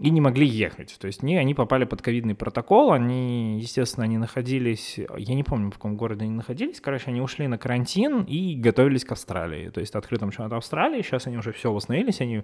и 0.00 0.10
не 0.10 0.20
могли 0.20 0.44
ехать. 0.44 0.96
То 1.00 1.06
есть 1.06 1.22
не, 1.22 1.36
они 1.36 1.54
попали 1.54 1.84
под 1.84 2.02
ковидный 2.02 2.34
протокол, 2.34 2.92
они, 2.92 3.60
естественно, 3.60 4.02
они 4.04 4.18
находились, 4.18 4.98
я 5.16 5.34
не 5.36 5.44
помню, 5.44 5.70
в 5.70 5.74
каком 5.74 5.96
городе 5.96 6.24
они 6.24 6.34
находились, 6.34 6.80
короче, 6.80 7.04
они 7.06 7.20
ушли 7.20 7.46
на 7.46 7.58
карантин 7.58 8.24
и 8.24 8.56
готовились 8.56 9.04
к 9.04 9.12
Австралии, 9.12 9.68
то 9.70 9.80
есть 9.80 9.94
открытым 9.94 10.30
чемпионату 10.32 10.56
Австралии, 10.56 11.02
сейчас 11.02 11.28
они 11.28 11.38
уже 11.38 11.52
все 11.52 11.72
восстановились, 11.72 12.20
они 12.20 12.42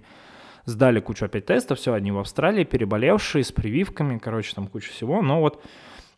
сдали 0.63 1.01
кучу 1.01 1.25
опять 1.25 1.45
тестов, 1.45 1.77
все, 1.77 1.91
они 1.91 2.11
в 2.11 2.19
Австралии, 2.19 2.63
переболевшие, 2.63 3.43
с 3.43 3.51
прививками, 3.51 4.17
короче, 4.17 4.55
там 4.55 4.67
куча 4.67 4.91
всего, 4.91 5.21
но 5.21 5.41
вот 5.41 5.61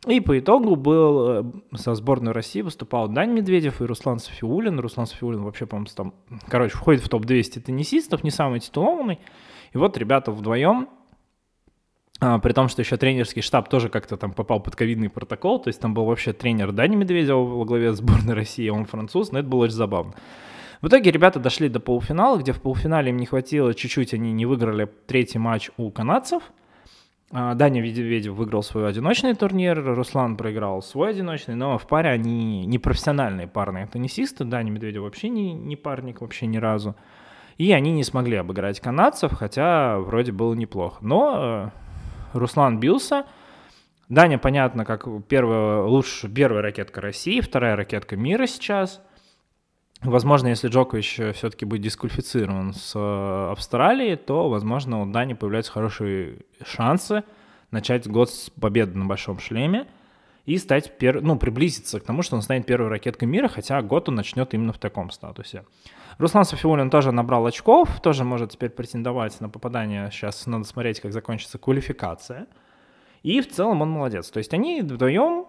и 0.08 0.20
по 0.20 0.38
итогу 0.38 0.76
был 0.76 1.30
э, 1.30 1.44
со 1.76 1.96
сборной 1.96 2.32
России 2.32 2.62
выступал 2.62 3.08
Дань 3.08 3.32
Медведев 3.32 3.82
и 3.82 3.86
Руслан 3.86 4.20
Софиулин. 4.20 4.80
Руслан 4.80 5.08
Софиулин 5.08 5.44
вообще, 5.44 5.66
по-моему, 5.66 5.90
там, 5.96 6.14
короче, 6.48 6.76
входит 6.76 7.02
в 7.04 7.10
топ-200 7.10 7.62
теннисистов, 7.62 8.24
не 8.24 8.32
самый 8.32 8.60
титулованный. 8.60 9.20
И 9.74 9.78
вот 9.78 9.98
ребята 9.98 10.32
вдвоем 10.32 10.88
а, 12.22 12.40
при 12.40 12.54
том, 12.54 12.70
что 12.70 12.82
еще 12.82 12.96
тренерский 12.98 13.42
штаб 13.42 13.68
тоже 13.70 13.90
как-то 13.90 14.16
там 14.16 14.32
попал 14.32 14.62
под 14.62 14.76
ковидный 14.76 15.10
протокол, 15.10 15.60
то 15.60 15.68
есть 15.68 15.82
там 15.82 15.94
был 15.94 16.06
вообще 16.06 16.32
тренер 16.32 16.72
Дани 16.72 16.96
Медведева 16.96 17.44
во 17.44 17.66
главе 17.66 17.94
сборной 17.94 18.34
России, 18.34 18.70
он 18.70 18.86
француз, 18.86 19.32
но 19.32 19.40
это 19.40 19.48
было 19.48 19.64
очень 19.66 19.76
забавно. 19.76 20.14
В 20.82 20.88
итоге 20.88 21.12
ребята 21.12 21.40
дошли 21.40 21.68
до 21.68 21.80
полуфинала, 21.80 22.38
где 22.38 22.54
в 22.54 22.62
полуфинале 22.62 23.10
им 23.10 23.18
не 23.18 23.26
хватило 23.26 23.74
чуть-чуть, 23.74 24.14
они 24.14 24.32
не 24.32 24.46
выиграли 24.46 24.90
третий 25.08 25.40
матч 25.40 25.72
у 25.78 25.90
канадцев. 25.92 26.44
А, 27.38 27.54
Даня 27.54 27.82
Медведев 27.82 28.34
выиграл 28.34 28.63
свой 28.63 28.88
одиночный 28.88 29.36
турнир, 29.36 29.84
Руслан 29.84 30.38
проиграл 30.38 30.82
свой 30.82 31.10
одиночный, 31.10 31.56
но 31.56 31.77
в 31.77 31.86
паре 31.86 32.10
они 32.12 32.65
не 32.65 32.80
профессиональные 32.80 33.46
парные 33.46 33.88
теннисисты, 33.88 34.46
Даня 34.46 34.72
Медведев 34.72 35.01
вообще 35.01 35.27
не, 35.27 35.51
не 35.51 35.75
парник 35.75 36.22
вообще 36.22 36.46
ни 36.46 36.56
разу. 36.56 36.96
И 37.58 37.74
они 37.74 37.92
не 37.92 38.06
смогли 38.06 38.38
обыграть 38.38 38.80
канадцев, 38.80 39.34
хотя 39.34 40.00
вроде 40.00 40.32
было 40.32 40.54
неплохо. 40.54 41.00
Но 41.01 41.72
э, 42.34 42.38
Руслан 42.38 42.80
бился. 42.80 43.25
Даня, 44.08 44.38
понятно, 44.38 44.86
как 44.86 45.06
первая, 45.27 45.82
лучше, 45.82 46.30
первая 46.30 46.62
ракетка 46.62 47.01
России, 47.01 47.42
вторая 47.42 47.75
ракетка 47.75 48.15
мира 48.15 48.46
сейчас. 48.46 49.01
Возможно, 50.06 50.48
если 50.50 50.68
Джокович 50.68 51.20
все-таки 51.34 51.66
будет 51.66 51.82
дисквалифицирован 51.82 52.74
с 52.74 52.94
э, 52.96 53.52
Австралией, 53.52 54.16
то, 54.16 54.50
возможно, 54.50 55.02
у 55.02 55.06
Дани 55.08 55.34
появляются 55.34 55.72
хорошие 55.72 56.40
шансы 56.64 57.24
начать 57.72 58.08
год 58.08 58.30
с 58.30 58.52
победы 58.52 58.98
на 58.98 59.06
большом 59.06 59.40
шлеме 59.40 59.88
и 60.46 60.58
стать, 60.60 61.00
пер... 61.00 61.22
ну, 61.22 61.38
приблизиться 61.38 62.00
к 62.00 62.04
тому, 62.04 62.22
что 62.22 62.36
он 62.36 62.44
станет 62.44 62.68
первой 62.68 62.90
ракеткой 62.90 63.28
мира, 63.28 63.48
хотя 63.48 63.82
год 63.82 64.08
он 64.08 64.16
начнет 64.16 64.54
именно 64.54 64.74
в 64.74 64.78
таком 64.78 65.10
статусе. 65.10 65.66
Руслан 66.20 66.46
Софиулин 66.46 66.92
тоже 66.92 67.12
набрал 67.12 67.46
очков, 67.48 68.00
тоже 68.00 68.24
может 68.24 68.52
теперь 68.52 68.70
претендовать 68.70 69.42
на 69.42 69.50
попадание. 69.50 70.12
Сейчас 70.12 70.46
надо 70.46 70.66
смотреть, 70.66 71.00
как 71.00 71.14
закончится 71.14 71.58
квалификация. 71.58 72.46
И 73.24 73.42
в 73.42 73.52
целом 73.52 73.82
он 73.82 73.90
молодец. 73.90 74.30
То 74.30 74.38
есть 74.38 74.54
они 74.54 74.82
вдвоем 74.82 75.48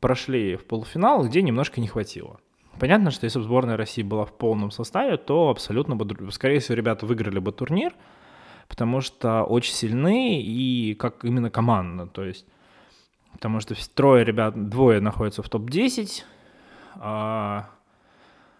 прошли 0.00 0.56
в 0.56 0.66
полуфинал, 0.66 1.26
где 1.26 1.40
немножко 1.40 1.80
не 1.80 1.88
хватило. 1.88 2.38
Понятно, 2.78 3.10
что 3.10 3.24
если 3.24 3.38
бы 3.38 3.44
сборная 3.44 3.76
России 3.76 4.02
была 4.02 4.24
в 4.24 4.32
полном 4.32 4.70
составе, 4.70 5.16
то 5.16 5.48
абсолютно 5.48 5.96
бы, 5.96 6.30
скорее 6.30 6.60
всего, 6.60 6.74
ребята 6.74 7.06
выиграли 7.06 7.38
бы 7.38 7.52
турнир, 7.52 7.94
потому 8.68 9.00
что 9.00 9.44
очень 9.44 9.72
сильны 9.72 10.42
и 10.42 10.94
как 10.94 11.24
именно 11.24 11.50
команда. 11.50 12.06
То 12.06 12.24
есть, 12.24 12.46
потому 13.32 13.60
что 13.60 13.74
трое 13.94 14.24
ребят, 14.24 14.68
двое 14.68 15.00
находятся 15.00 15.42
в 15.42 15.48
топ-10, 15.48 16.24
а 16.96 17.70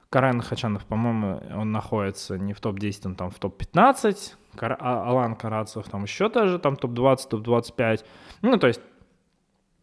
Карен 0.08 0.40
Хачанов, 0.40 0.84
по-моему, 0.86 1.42
он 1.54 1.72
находится 1.72 2.38
не 2.38 2.54
в 2.54 2.60
топ-10, 2.60 3.00
он 3.04 3.14
там 3.16 3.30
в 3.30 3.38
топ-15. 3.38 4.16
Кар... 4.56 4.76
А, 4.80 5.10
Алан 5.10 5.36
Карацев 5.36 5.86
там 5.88 6.04
еще 6.04 6.30
тоже 6.30 6.58
там 6.58 6.76
топ-20, 6.76 7.28
топ-25. 7.28 8.04
Ну, 8.40 8.56
то 8.56 8.66
есть 8.68 8.80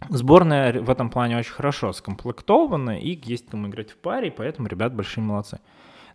сборная 0.10 0.82
в 0.82 0.90
этом 0.90 1.10
плане 1.10 1.38
очень 1.38 1.54
хорошо 1.54 1.94
скомплектована, 1.94 3.00
и 3.00 3.20
есть 3.24 3.50
кому 3.50 3.68
играть 3.68 3.92
в 3.92 3.98
паре, 3.98 4.32
поэтому 4.32 4.68
ребят 4.68 4.94
большие 4.94 5.24
молодцы. 5.24 5.60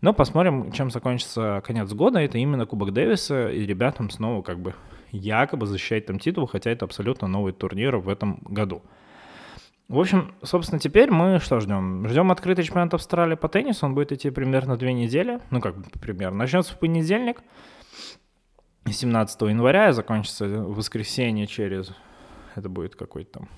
Но 0.01 0.13
посмотрим, 0.13 0.71
чем 0.73 0.91
закончится 0.91 1.63
конец 1.67 1.93
года. 1.93 2.21
Это 2.21 2.39
именно 2.39 2.67
Кубок 2.67 2.93
Дэвиса, 2.93 3.49
и 3.51 3.67
ребятам 3.67 4.11
снова 4.11 4.43
как 4.43 4.61
бы 4.61 4.75
якобы 5.11 5.67
защищать 5.67 6.07
там 6.07 6.19
титул, 6.19 6.47
хотя 6.47 6.71
это 6.71 6.85
абсолютно 6.85 7.29
новый 7.29 7.53
турнир 7.53 7.97
в 7.97 8.09
этом 8.09 8.41
году. 8.45 8.83
В 9.89 9.99
общем, 9.99 10.35
собственно, 10.43 10.79
теперь 10.79 11.11
мы 11.11 11.41
что 11.41 11.61
ждем? 11.61 12.07
Ждем 12.09 12.31
открытый 12.31 12.63
чемпионат 12.63 12.93
Австралии 12.93 13.37
по 13.37 13.49
теннису, 13.49 13.87
он 13.87 13.95
будет 13.95 14.13
идти 14.13 14.29
примерно 14.29 14.77
две 14.77 14.93
недели, 14.93 15.41
ну 15.51 15.63
как 15.63 15.77
примерно, 15.93 16.37
начнется 16.37 16.75
в 16.75 16.79
понедельник, 16.79 17.41
17 18.85 19.41
января, 19.43 19.89
и 19.89 19.93
закончится 19.93 20.47
в 20.47 20.75
воскресенье 20.75 21.47
через, 21.47 21.93
это 22.55 22.69
будет 22.69 22.97
какой-то 22.97 23.41
там, 23.41 23.49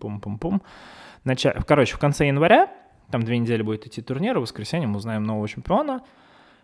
пум-пум-пум, 0.00 0.62
Нача... 1.24 1.52
короче, 1.66 1.94
в 1.94 1.98
конце 1.98 2.26
января, 2.26 2.70
там 3.10 3.22
две 3.22 3.38
недели 3.38 3.62
будет 3.62 3.86
идти 3.86 4.02
турнир, 4.02 4.38
в 4.38 4.42
воскресенье 4.42 4.88
мы 4.88 4.96
узнаем 4.96 5.24
нового 5.24 5.46
чемпиона, 5.48 6.02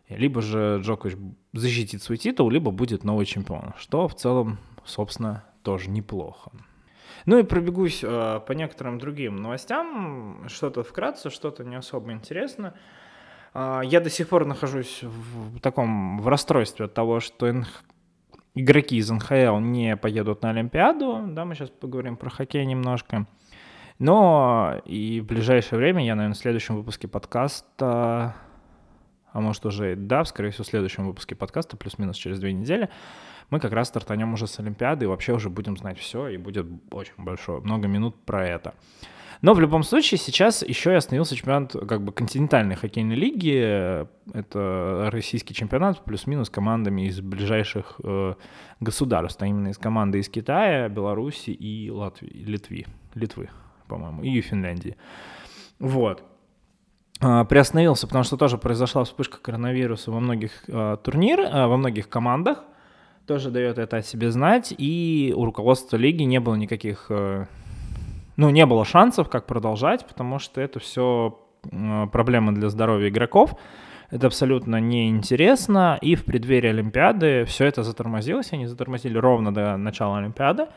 либо 0.09 0.41
же 0.41 0.81
Джокович 0.83 1.17
защитит 1.53 2.03
свой 2.03 2.17
титул, 2.17 2.51
либо 2.51 2.71
будет 2.71 3.05
новый 3.05 3.27
чемпион, 3.27 3.75
что 3.79 4.09
в 4.09 4.15
целом, 4.15 4.59
собственно, 4.85 5.45
тоже 5.63 5.91
неплохо. 5.91 6.51
Ну 7.27 7.39
и 7.39 7.43
пробегусь 7.43 8.05
э, 8.05 8.41
по 8.47 8.53
некоторым 8.53 8.99
другим 8.99 9.37
новостям, 9.37 10.49
что-то 10.49 10.85
вкратце, 10.85 11.31
что-то 11.31 11.65
не 11.65 11.75
особо 11.75 12.13
интересно. 12.13 12.75
Э, 13.53 13.81
я 13.85 14.01
до 14.01 14.11
сих 14.11 14.29
пор 14.29 14.45
нахожусь 14.45 15.03
в, 15.03 15.57
в 15.57 15.61
таком 15.61 16.21
в 16.21 16.29
расстройстве 16.29 16.87
от 16.87 16.95
того, 16.95 17.21
что. 17.21 17.65
Игроки 18.57 18.97
из 18.97 19.09
НХЛ 19.09 19.59
не 19.59 19.97
поедут 19.97 20.43
на 20.43 20.51
Олимпиаду. 20.51 21.23
Да, 21.29 21.45
мы 21.45 21.55
сейчас 21.55 21.71
поговорим 21.71 22.17
про 22.17 22.31
хоккей 22.31 22.65
немножко. 22.67 23.27
Но 23.99 24.81
и 24.85 25.21
в 25.21 25.27
ближайшее 25.27 25.79
время 25.79 26.05
я, 26.05 26.15
наверное, 26.15 26.35
в 26.35 26.39
следующем 26.39 26.77
выпуске 26.77 27.07
подкаста, 27.07 28.35
а 29.33 29.41
может 29.41 29.65
уже, 29.65 29.95
да, 29.97 30.25
скорее 30.25 30.51
всего, 30.51 30.65
в 30.65 30.69
следующем 30.69 31.07
выпуске 31.07 31.35
подкаста, 31.35 31.77
плюс-минус 31.77 32.17
через 32.17 32.39
две 32.41 32.53
недели, 32.53 32.89
мы 33.51 33.61
как 33.61 33.73
раз 33.73 33.89
стартанем 33.89 34.33
уже 34.33 34.47
с 34.47 34.59
Олимпиады 34.59 35.05
и 35.05 35.09
вообще 35.09 35.33
уже 35.33 35.51
будем 35.51 35.77
знать 35.77 35.99
все, 35.99 36.29
и 36.29 36.37
будет 36.37 36.67
очень 36.91 37.15
большое, 37.17 37.61
много 37.61 37.87
минут 37.89 38.17
про 38.25 38.47
это. 38.47 38.75
Но 39.43 39.55
в 39.55 39.61
любом 39.61 39.83
случае 39.83 40.19
сейчас 40.19 40.63
еще 40.63 40.93
и 40.93 40.95
остановился 40.95 41.37
чемпионат 41.37 41.73
как 41.73 42.03
бы 42.03 42.13
континентальной 42.13 42.75
хоккейной 42.75 43.15
лиги. 43.15 44.07
Это 44.33 45.09
российский 45.13 45.55
чемпионат 45.55 46.05
плюс-минус 46.05 46.51
командами 46.51 47.07
из 47.09 47.21
ближайших 47.21 48.01
э, 48.03 48.35
государств, 48.81 49.43
а 49.43 49.47
именно 49.47 49.69
из 49.69 49.79
команды 49.79 50.19
из 50.19 50.29
Китая, 50.29 50.89
Беларуси 50.89 51.51
и 51.51 51.91
Латвии, 51.91 52.31
Литвы, 52.31 52.87
Литвы, 53.15 53.51
по-моему, 53.89 54.23
и 54.23 54.41
Финляндии. 54.41 54.97
Вот. 55.79 56.23
А, 57.21 57.45
приостановился, 57.45 58.07
потому 58.07 58.25
что 58.25 58.37
тоже 58.37 58.59
произошла 58.59 59.05
вспышка 59.05 59.39
коронавируса 59.41 60.11
во 60.11 60.21
многих 60.21 60.65
э, 60.69 60.97
турнирах, 61.03 61.49
э, 61.53 61.67
во 61.67 61.77
многих 61.77 62.09
командах 62.09 62.63
тоже 63.27 63.51
дает 63.51 63.79
это 63.79 63.97
о 63.97 64.03
себе 64.03 64.31
знать, 64.31 64.75
и 64.77 65.33
у 65.37 65.45
руководства 65.45 65.97
лиги 65.97 66.23
не 66.23 66.39
было 66.41 66.55
никаких, 66.55 67.07
э, 67.09 67.47
ну, 68.37 68.51
не 68.51 68.67
было 68.67 68.85
шансов, 68.85 69.29
как 69.29 69.47
продолжать, 69.47 70.07
потому 70.07 70.39
что 70.39 70.61
это 70.61 70.79
все 70.79 71.39
проблемы 72.13 72.53
для 72.53 72.69
здоровья 72.69 73.09
игроков, 73.09 73.57
это 74.11 74.29
абсолютно 74.29 74.81
неинтересно, 74.81 75.99
и 76.01 76.15
в 76.15 76.25
преддверии 76.25 76.69
Олимпиады 76.69 77.45
все 77.45 77.65
это 77.65 77.83
затормозилось, 77.83 78.53
они 78.53 78.67
затормозили 78.67 79.19
ровно 79.19 79.53
до 79.53 79.77
начала 79.77 80.19
Олимпиады, 80.19 80.69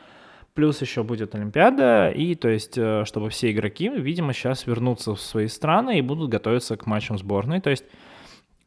плюс 0.56 0.82
еще 0.82 1.04
будет 1.04 1.36
Олимпиада, 1.36 2.10
и 2.10 2.34
то 2.34 2.50
есть, 2.50 2.78
э, 2.78 3.04
чтобы 3.06 3.30
все 3.30 3.52
игроки, 3.52 3.90
видимо, 3.90 4.34
сейчас 4.34 4.66
вернутся 4.66 5.14
в 5.14 5.22
свои 5.22 5.48
страны 5.48 6.00
и 6.00 6.02
будут 6.02 6.32
готовиться 6.32 6.76
к 6.76 6.88
матчам 6.88 7.18
сборной, 7.18 7.62
то 7.62 7.70
есть 7.70 7.86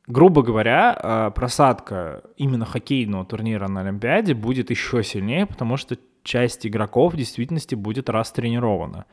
грубо 0.06 0.42
говоря, 0.42 0.96
э, 0.96 1.30
просадка 1.34 2.22
именно 2.36 2.64
хоккейного 2.64 3.24
турнира 3.24 3.68
на 3.68 3.80
Олимпиаде 3.80 4.34
будет 4.34 4.70
еще 4.70 5.02
сильнее, 5.02 5.46
потому 5.46 5.76
что 5.76 5.96
часть 6.22 6.66
игроков 6.66 7.14
в 7.14 7.16
действительности 7.16 7.74
будет 7.74 8.08
растренирована. 8.08 9.06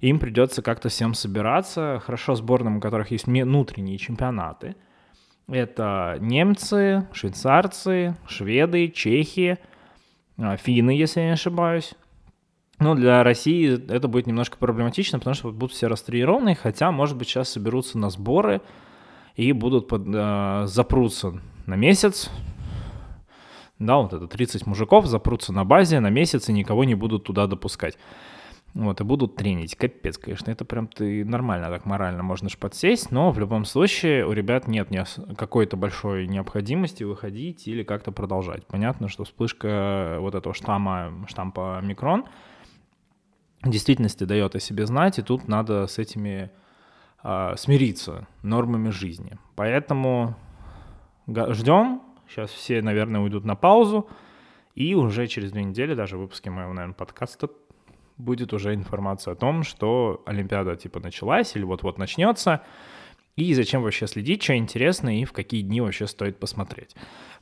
Им 0.00 0.18
придется 0.18 0.62
как-то 0.62 0.88
всем 0.88 1.14
собираться. 1.14 2.02
Хорошо 2.04 2.34
сборным, 2.34 2.76
у 2.76 2.80
которых 2.80 3.10
есть 3.10 3.26
внутренние 3.26 3.98
чемпионаты. 3.98 4.76
Это 5.48 6.16
немцы, 6.20 7.06
швейцарцы, 7.12 8.16
шведы, 8.26 8.88
чехи, 8.88 9.58
э, 10.38 10.56
финны, 10.56 10.90
если 10.90 11.20
я 11.20 11.26
не 11.26 11.32
ошибаюсь. 11.32 11.94
Ну, 12.80 12.94
для 12.94 13.22
России 13.22 13.74
это 13.90 14.08
будет 14.08 14.26
немножко 14.26 14.56
проблематично, 14.56 15.18
потому 15.18 15.34
что 15.34 15.52
будут 15.52 15.72
все 15.72 15.86
растренированы, 15.86 16.54
хотя, 16.54 16.90
может 16.90 17.16
быть, 17.16 17.28
сейчас 17.28 17.50
соберутся 17.50 17.98
на 17.98 18.10
сборы– 18.10 18.60
и 19.36 19.52
будут 19.52 19.88
под, 19.88 20.02
э, 20.06 20.64
запрутся 20.66 21.40
на 21.66 21.74
месяц, 21.74 22.30
да, 23.78 23.96
вот 23.96 24.12
это 24.12 24.26
30 24.26 24.66
мужиков 24.66 25.06
запрутся 25.06 25.52
на 25.52 25.64
базе 25.64 26.00
на 26.00 26.10
месяц 26.10 26.48
и 26.48 26.52
никого 26.52 26.84
не 26.84 26.94
будут 26.94 27.24
туда 27.24 27.46
допускать. 27.46 27.98
Вот, 28.74 29.00
и 29.00 29.04
будут 29.04 29.36
тренить. 29.36 29.76
Капец, 29.76 30.18
конечно, 30.18 30.50
это 30.50 30.64
прям 30.64 30.88
ты 30.88 31.24
нормально 31.24 31.68
так 31.68 31.84
морально 31.84 32.24
можно 32.24 32.48
ж 32.48 32.58
подсесть, 32.58 33.12
но 33.12 33.30
в 33.30 33.38
любом 33.38 33.64
случае 33.64 34.26
у 34.26 34.32
ребят 34.32 34.66
нет 34.66 34.88
какой-то 35.36 35.76
большой 35.76 36.26
необходимости 36.26 37.04
выходить 37.04 37.68
или 37.68 37.84
как-то 37.84 38.10
продолжать. 38.10 38.66
Понятно, 38.66 39.08
что 39.08 39.22
вспышка 39.22 40.16
вот 40.18 40.34
этого 40.34 40.54
штамма, 40.54 41.24
штампа 41.28 41.80
микрон 41.82 42.24
в 43.62 43.70
действительности 43.70 44.24
дает 44.24 44.56
о 44.56 44.60
себе 44.60 44.86
знать, 44.86 45.20
и 45.20 45.22
тут 45.22 45.46
надо 45.46 45.86
с 45.86 45.98
этими 45.98 46.50
э, 47.22 47.54
смириться 47.56 48.26
нормами 48.42 48.90
жизни. 48.90 49.38
Поэтому 49.54 50.36
ждем. 51.28 52.02
Сейчас 52.34 52.50
все, 52.50 52.82
наверное, 52.82 53.20
уйдут 53.20 53.44
на 53.44 53.54
паузу. 53.54 54.08
И 54.74 54.96
уже 54.96 55.28
через 55.28 55.52
две 55.52 55.62
недели, 55.62 55.94
даже 55.94 56.16
в 56.16 56.20
выпуске 56.20 56.50
моего, 56.50 56.72
наверное, 56.72 56.96
подкаста 56.96 57.48
будет 58.16 58.52
уже 58.52 58.74
информация 58.74 59.32
о 59.32 59.36
том, 59.36 59.62
что 59.62 60.20
Олимпиада 60.26 60.74
типа 60.74 60.98
началась 60.98 61.54
или 61.54 61.62
вот-вот 61.62 61.96
начнется, 61.96 62.62
и 63.36 63.54
зачем 63.54 63.82
вообще 63.82 64.08
следить, 64.08 64.42
что 64.42 64.56
интересно 64.56 65.16
и 65.16 65.24
в 65.24 65.32
какие 65.32 65.62
дни 65.62 65.80
вообще 65.80 66.08
стоит 66.08 66.40
посмотреть. 66.40 66.96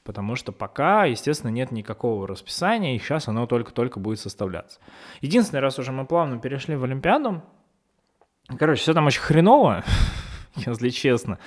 Потому 0.05 0.37
что 0.37 0.52
пока, 0.52 1.07
естественно, 1.07 1.50
нет 1.50 1.72
никакого 1.72 2.28
расписания, 2.28 2.94
и 2.94 2.98
сейчас 2.98 3.28
оно 3.28 3.46
только-только 3.46 3.98
будет 3.98 4.20
составляться. 4.20 4.78
Единственный 5.22 5.61
раз 5.61 5.78
уже 5.78 5.90
мы 5.92 6.05
плавно 6.05 6.38
перешли 6.38 6.76
в 6.76 6.85
Олимпиаду, 6.85 7.42
Короче, 8.59 8.83
все 8.83 8.92
там 8.92 9.07
очень 9.07 9.20
хреново, 9.20 9.85
если 10.57 10.90
честно. 10.90 11.38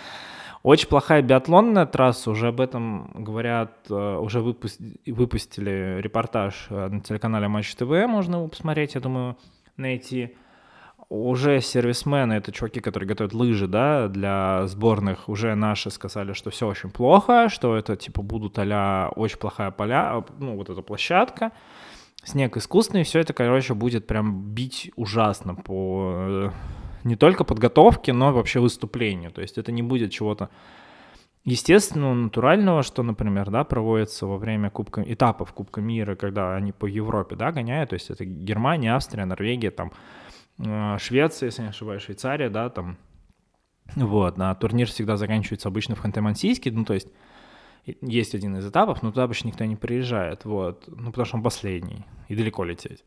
Очень 0.66 0.88
плохая 0.88 1.22
биатлонная 1.22 1.86
трасса, 1.86 2.32
уже 2.32 2.48
об 2.48 2.60
этом 2.60 3.12
говорят, 3.14 3.86
э, 3.88 4.18
уже 4.18 4.42
выпустили 4.42 6.02
репортаж 6.02 6.66
э, 6.72 6.88
на 6.88 7.02
телеканале 7.02 7.48
Матч 7.48 7.76
ТВ, 7.76 7.92
можно 8.08 8.38
его 8.38 8.48
посмотреть, 8.48 8.96
я 8.96 9.02
думаю, 9.02 9.38
найти. 9.78 10.36
Уже 11.08 11.62
сервисмены, 11.62 12.34
это 12.34 12.52
чуваки, 12.52 12.80
которые 12.80 13.08
готовят 13.08 13.36
лыжи, 13.36 13.68
да, 13.68 14.08
для 14.08 14.66
сборных, 14.66 15.30
уже 15.30 15.54
наши 15.54 15.92
сказали, 15.92 16.34
что 16.34 16.50
все 16.50 16.68
очень 16.68 16.90
плохо, 16.90 17.48
что 17.50 17.78
это, 17.78 17.96
типа, 17.96 18.24
будут 18.24 18.58
а 18.58 19.12
очень 19.16 19.38
плохая 19.38 19.70
поля, 19.70 20.24
ну, 20.40 20.56
вот 20.56 20.72
эта 20.72 20.82
площадка, 20.82 21.52
снег 22.24 22.58
искусственный, 22.58 23.04
все 23.04 23.20
это, 23.20 23.34
короче, 23.34 23.76
будет 23.76 24.08
прям 24.08 24.42
бить 24.42 24.92
ужасно 24.96 25.54
по 25.54 26.16
э, 26.16 26.50
не 27.06 27.16
только 27.16 27.44
подготовке, 27.44 28.14
но 28.14 28.34
вообще 28.34 28.60
выступлению. 28.60 29.32
То 29.32 29.42
есть 29.42 29.58
это 29.58 29.72
не 29.72 29.84
будет 29.84 30.12
чего-то 30.12 30.50
естественного, 31.46 32.16
натурального, 32.16 32.82
что, 32.82 33.04
например, 33.04 33.52
да, 33.52 33.64
проводится 33.64 34.26
во 34.26 34.38
время 34.38 34.72
кубка, 34.72 35.04
этапов 35.04 35.54
Кубка 35.54 35.80
мира, 35.80 36.16
когда 36.16 36.56
они 36.56 36.72
по 36.72 36.88
Европе, 36.88 37.36
да, 37.36 37.52
гоняют, 37.52 37.92
то 37.92 37.94
есть 37.94 38.10
это 38.10 38.26
Германия, 38.26 38.96
Австрия, 38.96 39.26
Норвегия, 39.26 39.70
там, 39.70 39.92
э, 40.58 40.98
Швеция, 40.98 41.48
если 41.48 41.62
не 41.62 41.70
ошибаюсь, 41.70 42.02
Швейцария, 42.02 42.50
да, 42.50 42.70
там, 42.70 42.98
вот, 43.96 44.40
а 44.40 44.56
турнир 44.56 44.88
всегда 44.88 45.18
заканчивается 45.18 45.68
обычно 45.68 45.94
в 45.96 46.04
Ханты-Мансийске, 46.04 46.72
ну, 46.72 46.84
то 46.84 46.96
есть 46.96 47.10
есть 48.02 48.34
один 48.34 48.58
из 48.58 48.68
этапов, 48.68 49.04
но 49.04 49.12
туда 49.12 49.26
обычно 49.26 49.50
никто 49.50 49.64
не 49.66 49.76
приезжает, 49.76 50.46
вот, 50.46 50.86
ну, 50.88 51.12
потому 51.12 51.26
что 51.26 51.38
он 51.38 51.44
последний, 51.44 52.04
и 52.28 52.36
далеко 52.36 52.64
лететь. 52.64 53.04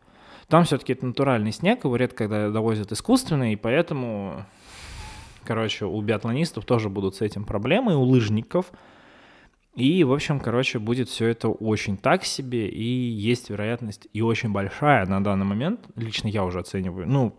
Там 0.48 0.64
все-таки 0.64 0.94
это 0.94 1.06
натуральный 1.06 1.52
снег, 1.52 1.84
его 1.84 1.96
редко 1.96 2.24
когда 2.24 2.50
довозят 2.50 2.90
искусственный, 2.90 3.52
и 3.52 3.56
поэтому, 3.56 4.44
короче, 5.44 5.84
у 5.84 6.00
биатлонистов 6.00 6.64
тоже 6.64 6.88
будут 6.88 7.16
с 7.16 7.20
этим 7.20 7.44
проблемы, 7.44 7.96
у 7.96 8.02
лыжников. 8.02 8.72
И, 9.74 10.02
в 10.04 10.12
общем, 10.12 10.40
короче, 10.40 10.78
будет 10.78 11.08
все 11.08 11.28
это 11.28 11.48
очень 11.48 11.98
так 11.98 12.24
себе, 12.24 12.68
и 12.68 12.82
есть 12.82 13.50
вероятность, 13.50 14.08
и 14.12 14.22
очень 14.22 14.50
большая 14.50 15.06
на 15.06 15.22
данный 15.22 15.44
момент, 15.44 15.86
лично 15.94 16.28
я 16.28 16.44
уже 16.44 16.58
оцениваю, 16.58 17.06
ну, 17.08 17.36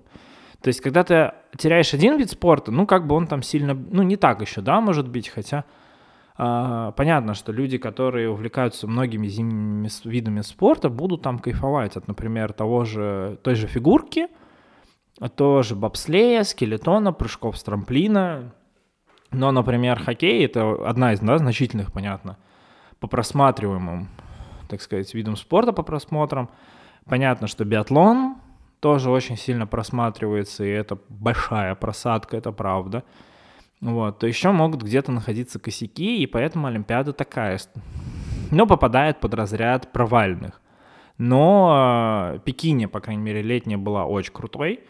то 0.62 0.68
есть, 0.68 0.82
когда 0.82 1.04
ты 1.04 1.32
теряешь 1.58 1.94
один 1.94 2.18
вид 2.18 2.32
спорта, 2.32 2.72
ну, 2.72 2.86
как 2.86 3.08
бы 3.08 3.16
он 3.16 3.28
там 3.28 3.42
сильно, 3.44 3.74
ну, 3.74 4.04
не 4.04 4.18
так 4.18 4.42
еще, 4.42 4.62
да, 4.62 4.82
может 4.82 5.08
быть, 5.08 5.30
хотя 5.30 5.64
понятно, 6.96 7.34
что 7.34 7.52
люди, 7.52 7.78
которые 7.78 8.30
увлекаются 8.30 8.88
многими 8.88 9.28
зимними 9.28 9.90
видами 10.06 10.42
спорта, 10.42 10.90
будут 10.90 11.22
там 11.22 11.40
кайфовать 11.40 11.98
от, 11.98 12.08
например, 12.08 12.54
того 12.54 12.86
же, 12.86 13.38
той 13.44 13.56
же 13.56 13.68
фигурки, 13.68 14.28
тоже 15.36 15.76
бобслея, 15.76 16.44
скелетона, 16.44 17.12
прыжков 17.12 17.58
с 17.58 17.64
трамплина. 17.64 18.54
Но, 19.32 19.52
например, 19.52 20.00
хоккей— 20.00 20.46
это 20.46 20.72
одна 20.88 21.14
из 21.14 21.20
да, 21.20 21.38
значительных, 21.38 21.92
понятно, 21.92 22.38
по 23.00 23.08
просматриваемым 23.08 24.10
так 24.70 24.82
сказать, 24.82 25.14
видом 25.14 25.36
спорта 25.36 25.74
по 25.74 25.84
просмотрам. 25.84 26.50
Понятно, 27.06 27.48
что 27.48 27.66
биатлон 27.66 28.38
тоже 28.80 29.10
очень 29.10 29.36
сильно 29.36 29.68
просматривается, 29.68 30.64
и 30.64 30.70
это 30.70 30.98
большая 31.10 31.76
просадка, 31.76 32.38
это 32.38 32.52
правда. 32.52 33.04
Вот, 33.82 34.20
то 34.20 34.28
еще 34.28 34.52
могут 34.52 34.84
где-то 34.84 35.12
находиться 35.12 35.58
косяки, 35.60 36.22
и 36.22 36.26
поэтому 36.26 36.68
Олимпиада 36.68 37.14
такая, 37.14 37.60
но 38.52 38.68
попадает 38.68 39.20
под 39.20 39.34
разряд 39.34 39.92
провальных. 39.94 40.62
Но 41.18 42.36
э, 42.36 42.40
Пекине, 42.40 42.88
по 42.88 43.00
крайней 43.00 43.22
мере, 43.22 43.42
летняя 43.42 43.78
была 43.78 44.06
очень 44.06 44.34
крутой, 44.34 44.84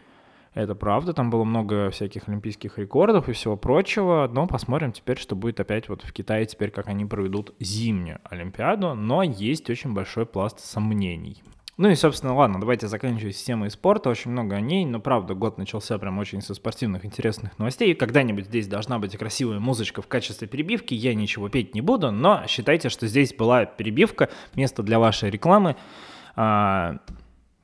это 0.56 0.74
правда, 0.74 1.14
там 1.14 1.30
было 1.30 1.44
много 1.44 1.92
всяких 1.92 2.28
олимпийских 2.28 2.80
рекордов 2.80 3.30
и 3.30 3.34
всего 3.34 3.56
прочего, 3.56 4.30
но 4.32 4.48
посмотрим 4.48 4.92
теперь, 4.92 5.18
что 5.18 5.36
будет 5.36 5.60
опять 5.60 5.88
вот 5.90 6.02
в 6.02 6.12
Китае 6.12 6.46
теперь, 6.48 6.72
как 6.72 6.88
они 6.88 7.06
проведут 7.06 7.54
зимнюю 7.60 8.20
Олимпиаду, 8.24 8.96
но 8.96 9.22
есть 9.22 9.70
очень 9.70 9.94
большой 9.94 10.26
пласт 10.26 10.60
сомнений. 10.60 11.44
Ну 11.80 11.88
и, 11.88 11.96
собственно, 11.96 12.36
ладно, 12.36 12.60
давайте 12.60 12.90
заканчивать 12.90 13.38
с 13.38 13.72
спорта, 13.72 14.10
очень 14.10 14.32
много 14.32 14.58
о 14.58 14.60
ней, 14.60 14.84
но 14.84 15.00
правда, 15.00 15.34
год 15.34 15.58
начался 15.58 15.98
прям 15.98 16.20
очень 16.20 16.42
со 16.42 16.54
спортивных 16.54 17.06
интересных 17.06 17.58
новостей, 17.58 17.96
когда-нибудь 17.96 18.48
здесь 18.48 18.68
должна 18.68 19.00
быть 19.00 19.16
красивая 19.16 19.62
музычка 19.62 20.02
в 20.02 20.08
качестве 20.10 20.46
перебивки, 20.46 20.94
я 20.94 21.14
ничего 21.14 21.48
петь 21.48 21.74
не 21.74 21.80
буду, 21.80 22.12
но 22.12 22.44
считайте, 22.48 22.90
что 22.90 23.08
здесь 23.08 23.34
была 23.34 23.64
перебивка, 23.64 24.30
место 24.56 24.84
для 24.84 25.00
вашей 25.00 25.30
рекламы, 25.30 25.78
а, 26.36 26.98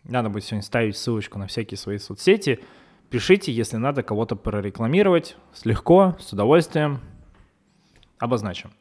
надо 0.05 0.29
будет 0.29 0.45
сегодня 0.45 0.63
ставить 0.63 0.95
ссылочку 0.95 1.37
на 1.37 1.47
всякие 1.47 1.77
свои 1.77 1.97
соцсети, 1.97 2.61
пишите, 3.09 3.51
если 3.51 3.75
надо 3.75 4.01
кого-то 4.01 4.37
прорекламировать, 4.37 5.35
с 5.51 5.65
легко, 5.65 6.15
с 6.21 6.31
удовольствием, 6.31 7.01
обозначим. 8.17 8.71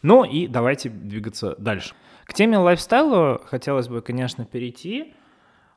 Ну 0.00 0.24
и 0.24 0.46
давайте 0.46 0.88
двигаться 0.88 1.56
дальше. 1.58 1.94
К 2.28 2.34
теме 2.34 2.58
лайфстайла 2.58 3.40
хотелось 3.46 3.88
бы, 3.88 4.02
конечно, 4.02 4.44
перейти. 4.44 5.14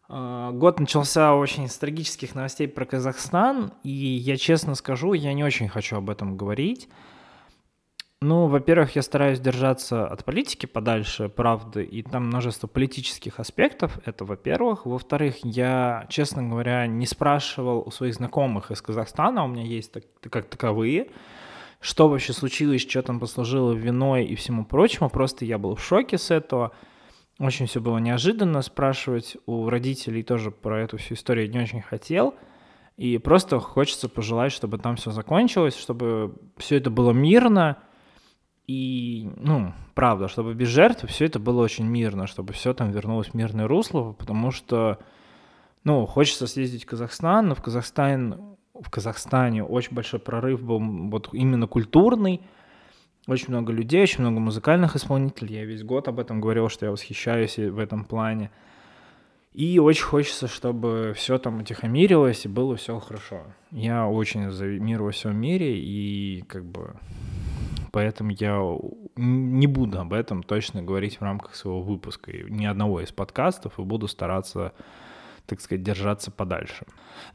А, 0.10 0.52
год 0.52 0.82
начался 0.82 1.34
очень 1.34 1.70
с 1.70 1.78
трагических 1.78 2.36
новостей 2.36 2.68
про 2.68 2.86
Казахстан, 2.86 3.72
и 3.84 3.90
я 3.90 4.36
честно 4.36 4.76
скажу, 4.76 5.14
я 5.14 5.34
не 5.34 5.46
очень 5.46 5.70
хочу 5.70 5.96
об 5.96 6.10
этом 6.10 6.36
говорить. 6.36 6.90
Ну, 8.20 8.48
во-первых, 8.48 8.98
я 8.98 9.02
стараюсь 9.02 9.40
держаться 9.40 10.06
от 10.06 10.26
политики 10.26 10.66
подальше, 10.66 11.30
правда, 11.30 11.80
и 11.80 12.04
там 12.04 12.28
множество 12.28 12.68
политических 12.68 13.40
аспектов, 13.40 13.98
это 14.06 14.26
во-первых. 14.26 14.86
Во-вторых, 14.86 15.38
я, 15.44 16.06
честно 16.10 16.44
говоря, 16.44 16.86
не 16.86 17.06
спрашивал 17.06 17.82
у 17.86 17.92
своих 17.92 18.16
знакомых 18.16 18.72
из 18.72 18.82
Казахстана, 18.82 19.46
у 19.46 19.48
меня 19.48 19.64
есть 19.64 19.94
так, 19.94 20.04
как 20.30 20.50
таковые, 20.50 21.08
что 21.82 22.08
вообще 22.08 22.32
случилось, 22.32 22.82
что 22.82 23.02
там 23.02 23.20
послужило 23.20 23.74
виной 23.74 24.26
и 24.26 24.36
всему 24.36 24.66
прочему. 24.66 25.10
Просто 25.10 25.46
я 25.46 25.58
был 25.58 25.76
в 25.76 25.84
шоке 25.84 26.18
с 26.18 26.30
этого. 26.30 26.72
Очень 27.40 27.66
все 27.66 27.82
было 27.82 27.98
неожиданно. 27.98 28.62
Спрашивать 28.62 29.36
у 29.48 29.68
родителей 29.68 30.22
тоже 30.22 30.52
про 30.52 30.80
эту 30.80 30.98
всю 30.98 31.16
историю 31.16 31.50
не 31.50 31.60
очень 31.60 31.82
хотел. 31.82 32.36
И 32.98 33.18
просто 33.18 33.60
хочется 33.60 34.10
пожелать, 34.10 34.52
чтобы 34.52 34.78
там 34.78 34.96
все 34.96 35.10
закончилось, 35.10 35.76
чтобы 35.76 36.36
все 36.58 36.78
это 36.78 36.92
было 36.92 37.12
мирно. 37.12 37.80
И, 38.68 39.28
ну, 39.38 39.74
правда, 39.96 40.28
чтобы 40.28 40.54
без 40.54 40.68
жертв 40.68 41.10
все 41.10 41.26
это 41.26 41.40
было 41.40 41.64
очень 41.64 41.88
мирно, 41.88 42.28
чтобы 42.28 42.54
все 42.54 42.76
там 42.76 42.92
вернулось 42.92 43.30
в 43.30 43.34
мирное 43.34 43.68
русло, 43.68 44.14
потому 44.14 44.52
что, 44.52 45.00
ну, 45.84 46.06
хочется 46.06 46.46
съездить 46.46 46.84
в 46.84 46.86
Казахстан, 46.88 47.48
но 47.48 47.56
в 47.56 47.62
Казахстан 47.64 48.56
в 48.82 48.90
Казахстане 48.90 49.64
очень 49.64 49.94
большой 49.94 50.20
прорыв 50.20 50.62
был 50.62 50.80
вот 51.10 51.30
именно 51.34 51.68
культурный. 51.68 52.42
Очень 53.28 53.50
много 53.50 53.72
людей, 53.72 54.02
очень 54.02 54.22
много 54.22 54.40
музыкальных 54.40 54.96
исполнителей. 54.96 55.56
Я 55.56 55.66
весь 55.66 55.84
год 55.84 56.08
об 56.08 56.20
этом 56.20 56.42
говорил, 56.42 56.70
что 56.70 56.86
я 56.86 56.92
восхищаюсь 56.92 57.58
в 57.58 57.78
этом 57.78 58.04
плане. 58.04 58.50
И 59.54 59.80
очень 59.80 60.06
хочется, 60.06 60.48
чтобы 60.48 61.14
все 61.16 61.38
там 61.38 61.60
утихомирилось 61.60 62.46
и 62.46 62.50
было 62.50 62.78
все 62.78 63.00
хорошо. 63.00 63.44
Я 63.72 64.08
очень 64.08 64.50
за 64.50 64.66
мир 64.66 65.04
во 65.04 65.12
всем 65.12 65.36
мире, 65.36 65.78
и 65.78 66.44
как 66.48 66.64
бы 66.66 66.96
поэтому 67.92 68.32
я 68.32 68.62
не 69.18 69.68
буду 69.68 70.00
об 70.00 70.14
этом 70.14 70.42
точно 70.42 70.82
говорить 70.82 71.18
в 71.18 71.22
рамках 71.22 71.56
своего 71.56 71.82
выпуска, 71.82 72.32
ни 72.32 72.66
одного 72.66 73.02
из 73.02 73.12
подкастов, 73.12 73.78
и 73.78 73.84
буду 73.84 74.08
стараться 74.08 74.74
так 75.46 75.62
сказать, 75.62 75.84
держаться 75.84 76.32
подальше. 76.32 76.86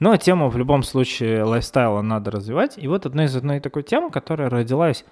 Но 0.01 0.16
тему 0.16 0.49
в 0.49 0.57
любом 0.57 0.83
случае 0.83 1.45
лайфстайла 1.45 2.03
надо 2.03 2.31
развивать. 2.31 2.79
И 2.79 2.88
вот 2.88 3.07
одна 3.07 3.25
из 3.25 3.37
одной 3.37 3.61
такой 3.61 3.83
темы, 3.83 4.11
которая 4.11 4.49
родилась, 4.49 5.05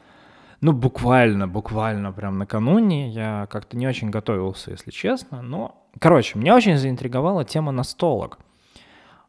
ну, 0.60 0.72
буквально, 0.72 1.46
буквально 1.46 2.12
прям 2.12 2.38
накануне. 2.38 3.10
Я 3.10 3.46
как-то 3.50 3.76
не 3.76 3.86
очень 3.86 4.10
готовился, 4.10 4.70
если 4.70 4.90
честно. 4.90 5.42
Но, 5.42 5.86
короче, 5.98 6.38
меня 6.38 6.56
очень 6.56 6.76
заинтриговала 6.76 7.44
тема 7.44 7.72
настолок. 7.72 8.38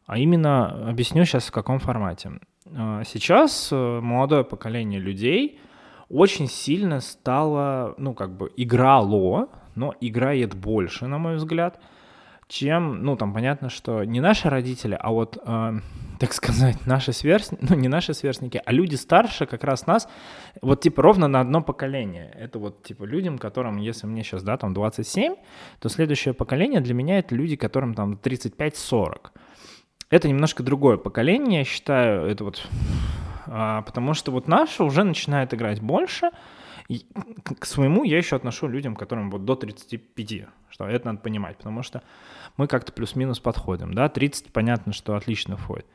А 0.06 0.18
именно, 0.18 0.88
объясню 0.88 1.24
сейчас 1.24 1.46
в 1.46 1.52
каком 1.52 1.78
формате. 1.78 2.32
А, 2.74 3.02
сейчас 3.04 3.70
э, 3.72 4.00
молодое 4.00 4.44
поколение 4.44 5.00
людей 5.00 5.60
очень 6.08 6.48
сильно 6.48 7.00
стало, 7.00 7.94
ну, 7.98 8.14
как 8.14 8.36
бы 8.36 8.52
играло, 8.56 9.48
но 9.74 9.94
играет 10.00 10.54
больше, 10.54 11.06
на 11.06 11.18
мой 11.18 11.36
взгляд– 11.36 11.80
чем, 12.48 13.02
ну, 13.02 13.16
там 13.16 13.32
понятно, 13.32 13.68
что 13.70 14.04
не 14.04 14.20
наши 14.20 14.48
родители, 14.48 14.96
а 14.98 15.10
вот, 15.10 15.38
э, 15.44 15.72
так 16.18 16.32
сказать, 16.32 16.86
наши 16.86 17.12
сверстники, 17.12 17.64
ну, 17.68 17.76
не 17.76 17.88
наши 17.88 18.14
сверстники, 18.14 18.62
а 18.64 18.72
люди 18.72 18.94
старше 18.94 19.46
как 19.46 19.64
раз 19.64 19.86
нас, 19.86 20.08
вот, 20.62 20.80
типа, 20.80 21.02
ровно 21.02 21.28
на 21.28 21.40
одно 21.40 21.62
поколение. 21.62 22.30
Это 22.38 22.58
вот, 22.58 22.82
типа, 22.82 23.04
людям, 23.04 23.38
которым, 23.38 23.76
если 23.76 24.06
мне 24.06 24.22
сейчас, 24.22 24.42
да, 24.42 24.56
там 24.56 24.74
27, 24.74 25.34
то 25.80 25.88
следующее 25.88 26.34
поколение 26.34 26.80
для 26.80 26.94
меня 26.94 27.18
это 27.18 27.34
люди, 27.34 27.56
которым 27.56 27.94
там 27.94 28.18
35-40. 28.22 29.30
Это 30.08 30.28
немножко 30.28 30.62
другое 30.62 30.98
поколение, 30.98 31.60
я 31.60 31.64
считаю, 31.64 32.26
это 32.26 32.44
вот, 32.44 32.64
а, 33.48 33.82
потому 33.82 34.14
что 34.14 34.30
вот 34.30 34.46
наше 34.46 34.84
уже 34.84 35.02
начинает 35.02 35.52
играть 35.52 35.80
больше, 35.80 36.30
к 36.88 37.64
своему 37.66 38.04
я 38.04 38.18
еще 38.18 38.36
отношу 38.36 38.68
людям, 38.68 38.94
которым 38.94 39.30
вот 39.30 39.44
до 39.44 39.56
35, 39.56 40.46
что 40.68 40.86
это 40.86 41.06
надо 41.06 41.20
понимать, 41.20 41.56
потому 41.58 41.82
что 41.82 42.02
мы 42.56 42.66
как-то 42.66 42.92
плюс-минус 42.92 43.40
подходим, 43.40 43.92
да, 43.92 44.08
30 44.08 44.52
понятно, 44.52 44.92
что 44.92 45.16
отлично 45.16 45.56
входит. 45.56 45.86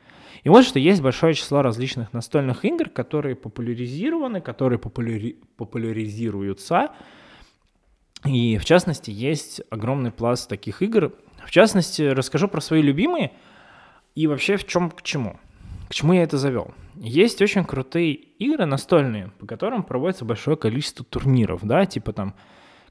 И 0.44 0.48
вот 0.48 0.64
что 0.64 0.78
есть 0.78 1.02
большое 1.02 1.34
число 1.34 1.62
различных 1.62 2.12
настольных 2.12 2.64
игр, 2.64 2.88
которые 2.88 3.36
популяризированы, 3.36 4.40
которые 4.40 4.78
популяри... 4.78 5.36
популяризируются, 5.56 6.90
и 8.24 8.56
в 8.58 8.64
частности 8.64 9.10
есть 9.10 9.62
огромный 9.70 10.12
пласт 10.12 10.48
таких 10.48 10.82
игр. 10.82 11.12
В 11.44 11.50
частности, 11.50 12.02
расскажу 12.02 12.48
про 12.48 12.60
свои 12.60 12.80
любимые 12.80 13.32
и 14.14 14.26
вообще 14.26 14.56
в 14.56 14.66
чем 14.66 14.90
к 14.90 15.02
чему. 15.02 15.40
К 15.92 15.94
чему 15.94 16.14
я 16.14 16.22
это 16.22 16.38
завел? 16.38 16.72
Есть 16.94 17.42
очень 17.42 17.66
крутые 17.66 18.14
игры 18.14 18.64
настольные, 18.64 19.30
по 19.38 19.44
которым 19.44 19.82
проводится 19.82 20.24
большое 20.24 20.56
количество 20.56 21.04
турниров, 21.04 21.60
да, 21.64 21.84
типа 21.84 22.14
там 22.14 22.34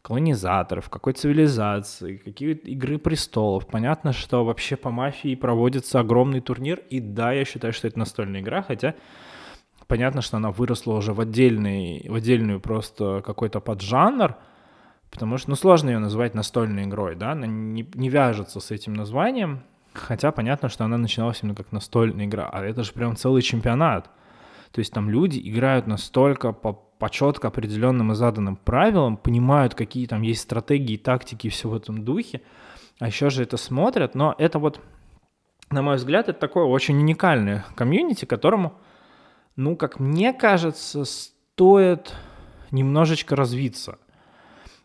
колонизаторов, 0.04 0.88
какой 0.88 1.14
цивилизации, 1.14 2.18
какие 2.18 2.52
игры 2.52 3.00
престолов. 3.00 3.66
Понятно, 3.66 4.14
что 4.14 4.46
вообще 4.46 4.76
по 4.76 4.92
мафии 4.92 5.34
проводится 5.34 6.00
огромный 6.00 6.42
турнир, 6.42 6.84
и 6.92 7.00
да, 7.00 7.32
я 7.32 7.44
считаю, 7.44 7.74
что 7.74 7.88
это 7.88 7.98
настольная 7.98 8.42
игра, 8.42 8.62
хотя 8.62 8.94
понятно, 9.88 10.22
что 10.22 10.38
она 10.38 10.52
выросла 10.52 10.94
уже 10.94 11.14
в, 11.14 11.22
отдельный, 11.22 12.06
в 12.08 12.14
отдельную 12.14 12.60
просто 12.60 13.24
какой-то 13.26 13.62
поджанр, 13.62 14.36
потому 15.10 15.40
что, 15.40 15.50
ну, 15.50 15.56
сложно 15.56 15.90
ее 15.90 15.98
назвать 15.98 16.36
настольной 16.36 16.84
игрой, 16.84 17.16
да, 17.16 17.32
она 17.32 17.48
не, 17.48 17.82
не 17.96 18.10
вяжется 18.10 18.60
с 18.60 18.70
этим 18.70 18.94
названием, 18.94 19.64
хотя 19.94 20.32
понятно, 20.32 20.70
что 20.70 20.86
она 20.86 20.98
начиналась 20.98 21.42
именно 21.42 21.56
как 21.56 21.72
настольная 21.72 22.26
игра, 22.26 22.50
а 22.52 22.64
это 22.64 22.84
же 22.84 22.94
прям 22.94 23.16
целый 23.16 23.42
чемпионат. 23.42 24.10
То 24.72 24.80
есть 24.80 24.94
там 24.94 25.10
люди 25.10 25.40
играют 25.44 25.88
настолько 25.88 26.54
по 26.54 26.92
по 27.02 27.10
четко 27.10 27.48
определенным 27.48 28.12
и 28.12 28.16
заданным 28.16 28.56
правилам, 28.56 29.18
понимают, 29.18 29.74
какие 29.74 30.06
там 30.06 30.22
есть 30.22 30.42
стратегии, 30.42 30.98
тактики 30.98 31.48
и 31.48 31.50
все 31.50 31.68
в 31.68 31.74
этом 31.74 32.06
духе, 32.06 32.42
а 33.00 33.08
еще 33.08 33.32
же 33.32 33.42
это 33.42 33.58
смотрят, 33.58 34.14
но 34.14 34.36
это 34.38 34.60
вот, 34.60 34.80
на 35.72 35.82
мой 35.82 35.96
взгляд, 35.96 36.30
это 36.30 36.40
такое 36.40 36.66
очень 36.66 37.00
уникальное 37.00 37.66
комьюнити, 37.74 38.26
которому, 38.26 38.76
ну, 39.56 39.76
как 39.76 40.00
мне 40.00 40.32
кажется, 40.32 41.04
стоит 41.04 42.14
немножечко 42.70 43.36
развиться. 43.36 43.98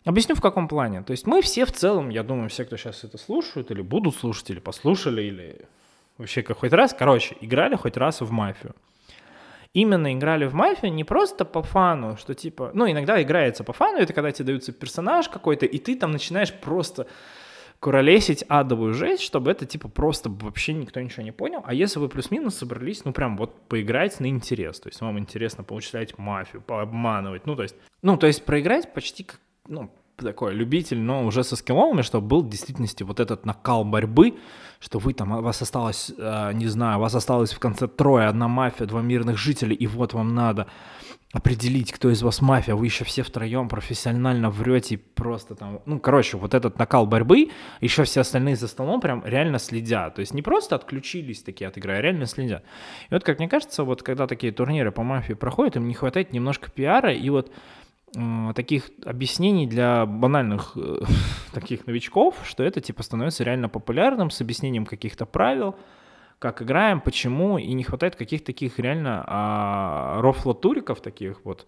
Объясню 0.07 0.35
в 0.35 0.41
каком 0.41 0.69
плане. 0.69 1.03
То 1.03 1.11
есть 1.11 1.27
мы 1.27 1.43
все 1.43 1.67
в 1.67 1.73
целом, 1.73 2.09
я 2.09 2.23
думаю, 2.23 2.49
все, 2.49 2.65
кто 2.65 2.79
сейчас 2.79 3.05
это 3.05 3.19
слушают, 3.19 3.71
или 3.71 3.83
будут 3.83 4.17
слушать, 4.17 4.49
или 4.51 4.61
послушали, 4.61 5.23
или 5.23 5.61
вообще 6.17 6.43
как 6.43 6.59
хоть 6.59 6.73
раз, 6.73 6.95
короче, 6.99 7.37
играли 7.43 7.77
хоть 7.77 7.99
раз 7.99 8.23
в 8.23 8.31
мафию 8.31 8.75
именно 9.77 10.15
играли 10.15 10.47
в 10.47 10.55
мафию 10.55 10.91
не 10.91 11.05
просто 11.05 11.45
по 11.45 11.63
фану, 11.63 12.17
что 12.17 12.35
типа, 12.35 12.71
ну, 12.73 12.91
иногда 12.91 13.23
играется 13.23 13.63
по 13.63 13.75
фану, 13.75 13.99
это 13.99 14.15
когда 14.15 14.33
тебе 14.33 14.47
дается 14.47 14.73
персонаж 14.73 15.29
какой-то, 15.29 15.67
и 15.67 15.79
ты 15.79 15.97
там 15.97 16.13
начинаешь 16.13 16.51
просто 16.51 17.07
куролесить 17.79 18.43
адовую 18.49 18.95
жесть, 18.95 19.23
чтобы 19.23 19.51
это 19.51 19.67
типа 19.67 19.89
просто 19.89 20.31
вообще 20.31 20.73
никто 20.73 20.99
ничего 20.99 21.23
не 21.23 21.33
понял. 21.33 21.63
А 21.63 21.75
если 21.75 21.99
вы 21.99 22.09
плюс-минус 22.09 22.57
собрались, 22.57 23.05
ну 23.05 23.13
прям 23.13 23.37
вот 23.37 23.69
поиграть 23.69 24.19
на 24.19 24.29
интерес, 24.29 24.81
то 24.81 24.89
есть 24.89 25.03
вам 25.03 25.19
интересно 25.19 25.63
поучислять 25.63 26.17
мафию, 26.17 26.63
пообманывать, 26.63 27.45
ну 27.45 27.55
то 27.55 27.63
есть, 27.63 27.77
ну 28.01 28.17
то 28.17 28.27
есть 28.27 28.47
проиграть 28.47 28.95
почти 28.95 29.25
как, 29.25 29.41
ну 29.69 29.91
такой 30.17 30.55
любитель, 30.55 30.99
но 30.99 31.27
уже 31.27 31.45
со 31.45 31.57
скилловыми, 31.57 32.03
чтобы 32.03 32.27
был 32.27 32.43
в 32.43 32.49
действительности 32.49 33.03
вот 33.03 33.21
этот 33.21 33.45
накал 33.45 33.85
борьбы, 33.85 34.35
что 34.81 34.99
вы 34.99 35.13
там, 35.13 35.33
у 35.33 35.43
вас 35.43 35.61
осталось, 35.63 36.13
э, 36.17 36.53
не 36.55 36.67
знаю, 36.67 36.99
вас 36.99 37.15
осталось 37.15 37.53
в 37.53 37.59
конце 37.59 37.87
трое, 37.87 38.27
одна 38.27 38.49
мафия, 38.49 38.87
два 38.87 39.03
мирных 39.03 39.37
жителей, 39.37 39.77
и 39.77 39.87
вот 39.87 40.15
вам 40.15 40.35
надо 40.35 40.67
определить, 41.33 41.93
кто 41.93 42.11
из 42.11 42.23
вас 42.23 42.41
мафия, 42.41 42.75
вы 42.75 42.87
еще 42.87 43.05
все 43.05 43.23
втроем 43.23 43.69
профессионально 43.69 44.49
врете 44.49 44.97
просто 44.97 45.55
там, 45.55 45.83
ну, 45.85 45.99
короче, 45.99 46.39
вот 46.39 46.55
этот 46.55 46.79
накал 46.79 47.07
борьбы, 47.07 47.51
еще 47.81 48.05
все 48.05 48.21
остальные 48.21 48.57
за 48.57 48.69
столом 48.69 49.01
прям 49.01 49.23
реально 49.25 49.59
следят, 49.59 50.15
то 50.15 50.21
есть 50.21 50.33
не 50.33 50.41
просто 50.41 50.77
отключились 50.77 51.43
такие 51.43 51.69
от 51.69 51.77
игры, 51.77 51.93
а 51.93 52.01
реально 52.01 52.27
следят. 52.27 52.65
И 53.11 53.15
вот, 53.15 53.23
как 53.23 53.39
мне 53.39 53.49
кажется, 53.49 53.85
вот 53.85 54.03
когда 54.03 54.27
такие 54.27 54.53
турниры 54.53 54.93
по 54.93 55.03
мафии 55.03 55.35
проходят, 55.35 55.77
им 55.77 55.89
не 55.89 55.95
хватает 55.95 56.33
немножко 56.33 56.71
пиара 56.71 57.13
и 57.13 57.29
вот 57.29 57.53
таких 58.55 58.91
объяснений 59.05 59.67
для 59.67 60.07
банальных 60.07 60.73
э, 60.77 61.01
таких 61.53 61.87
новичков, 61.87 62.37
что 62.45 62.63
это 62.63 62.81
типа 62.81 63.03
становится 63.03 63.45
реально 63.45 63.69
популярным 63.69 64.31
с 64.31 64.41
объяснением 64.41 64.87
каких-то 64.87 65.27
правил, 65.27 65.77
как 66.39 66.63
играем, 66.63 67.01
почему, 67.01 67.59
и 67.59 67.73
не 67.73 67.83
хватает 67.83 68.17
каких-то 68.17 68.47
таких 68.47 68.79
реально 68.79 69.25
а, 69.27 70.21
рофлотуриков 70.21 71.01
таких 71.01 71.41
вот, 71.45 71.67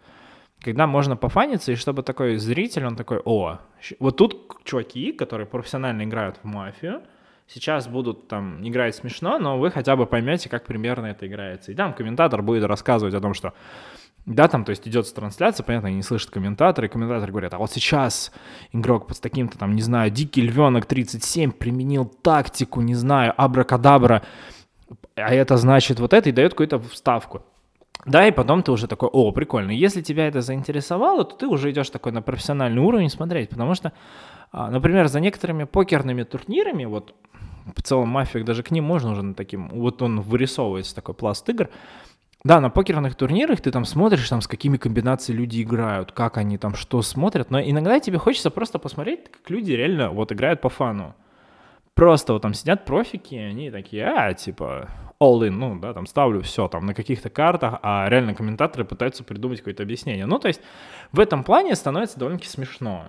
когда 0.61 0.87
можно 0.87 1.17
пофаниться, 1.17 1.73
и 1.73 1.77
чтобы 1.77 2.03
такой 2.03 2.37
зритель, 2.37 2.85
он 2.87 2.97
такой, 2.97 3.21
о, 3.25 3.59
вот 3.99 4.17
тут 4.17 4.65
чуваки, 4.65 5.13
которые 5.13 5.47
профессионально 5.47 6.03
играют 6.05 6.39
в 6.43 6.45
мафию, 6.45 7.03
сейчас 7.47 7.89
будут 7.89 8.29
там 8.29 8.67
играть 8.67 8.95
смешно, 8.95 9.39
но 9.39 9.59
вы 9.59 9.71
хотя 9.71 9.97
бы 9.97 10.07
поймете, 10.07 10.49
как 10.49 10.67
примерно 10.67 11.07
это 11.07 11.27
играется. 11.27 11.73
И 11.73 11.75
там 11.75 11.95
комментатор 11.95 12.43
будет 12.43 12.65
рассказывать 12.65 13.15
о 13.15 13.21
том, 13.21 13.35
что 13.35 13.55
да, 14.29 14.47
там, 14.47 14.65
то 14.65 14.71
есть 14.71 14.87
идет 14.87 15.13
трансляция, 15.15 15.65
понятно, 15.65 15.89
не 15.89 16.03
слышат 16.03 16.31
комментаторы, 16.31 16.87
и 16.87 16.91
комментаторы 16.91 17.33
говорят, 17.33 17.55
а 17.55 17.59
вот 17.59 17.73
сейчас 17.73 18.31
игрок 18.73 19.11
с 19.11 19.21
таким-то 19.21 19.57
там, 19.59 19.75
не 19.75 19.81
знаю, 19.81 20.11
Дикий 20.11 20.43
Львенок 20.43 20.85
37 20.85 21.53
применил 21.53 22.05
тактику, 22.05 22.83
не 22.83 22.95
знаю, 22.95 23.33
абракадабра, 23.37 24.23
а 25.15 25.35
это 25.35 25.57
значит 25.57 25.99
вот 25.99 26.13
это, 26.13 26.29
и 26.29 26.33
дает 26.33 26.53
какую-то 26.53 26.79
вставку. 26.79 27.43
Да, 28.05 28.27
и 28.27 28.31
потом 28.31 28.63
ты 28.63 28.71
уже 28.71 28.87
такой, 28.87 29.09
о, 29.09 29.33
прикольно. 29.33 29.71
Если 29.71 30.03
тебя 30.03 30.29
это 30.29 30.43
заинтересовало, 30.43 31.25
то 31.25 31.35
ты 31.35 31.47
уже 31.47 31.71
идешь 31.71 31.89
такой 31.89 32.13
на 32.13 32.21
профессиональный 32.21 32.83
уровень 32.83 33.09
смотреть, 33.09 33.49
потому 33.49 33.75
что, 33.75 33.93
а, 34.53 34.71
например, 34.71 35.09
за 35.09 35.21
некоторыми 35.21 35.65
покерными 35.65 36.23
турнирами, 36.23 36.85
вот 36.85 37.15
в 37.75 37.83
целом 37.83 38.09
мафик 38.09 38.45
даже 38.45 38.63
к 38.63 38.71
ним 38.71 38.85
можно 38.85 39.13
уже 39.13 39.23
на 39.23 39.35
таким, 39.35 39.69
вот 39.71 40.03
он 40.03 40.21
вырисовывается 40.21 40.95
такой 40.95 41.15
пласт 41.15 41.49
игр, 41.49 41.71
да, 42.45 42.61
на 42.61 42.71
покерных 42.71 43.17
турнирах 43.17 43.61
ты 43.61 43.71
там 43.71 43.85
смотришь, 43.85 44.29
там, 44.29 44.41
с 44.41 44.47
какими 44.47 44.77
комбинациями 44.77 45.41
люди 45.41 45.63
играют, 45.63 46.13
как 46.13 46.37
они 46.37 46.57
там 46.57 46.75
что 46.75 47.03
смотрят, 47.03 47.51
но 47.51 47.61
иногда 47.61 47.99
тебе 47.99 48.19
хочется 48.19 48.51
просто 48.51 48.79
посмотреть, 48.79 49.31
как 49.31 49.51
люди 49.51 49.73
реально 49.73 50.11
вот 50.11 50.31
играют 50.31 50.61
по 50.61 50.69
фану. 50.69 51.15
Просто 51.95 52.33
вот 52.33 52.43
там 52.43 52.55
сидят 52.55 52.85
профики, 52.85 53.35
и 53.35 53.39
они 53.39 53.73
такие, 53.73 54.05
а, 54.05 54.33
типа, 54.33 54.89
all 55.21 55.41
in, 55.41 55.51
ну, 55.51 55.81
да, 55.81 55.93
там 55.93 56.07
ставлю 56.07 56.43
все 56.43 56.69
там 56.69 56.87
на 56.87 56.95
каких-то 56.95 57.29
картах, 57.29 57.81
а 57.83 58.09
реально 58.09 58.35
комментаторы 58.35 58.85
пытаются 58.85 59.25
придумать 59.25 59.59
какое-то 59.59 59.83
объяснение. 59.83 60.25
Ну, 60.25 60.39
то 60.39 60.47
есть 60.47 60.61
в 61.11 61.19
этом 61.19 61.43
плане 61.43 61.75
становится 61.75 62.21
довольно-таки 62.21 62.49
смешно. 62.49 63.07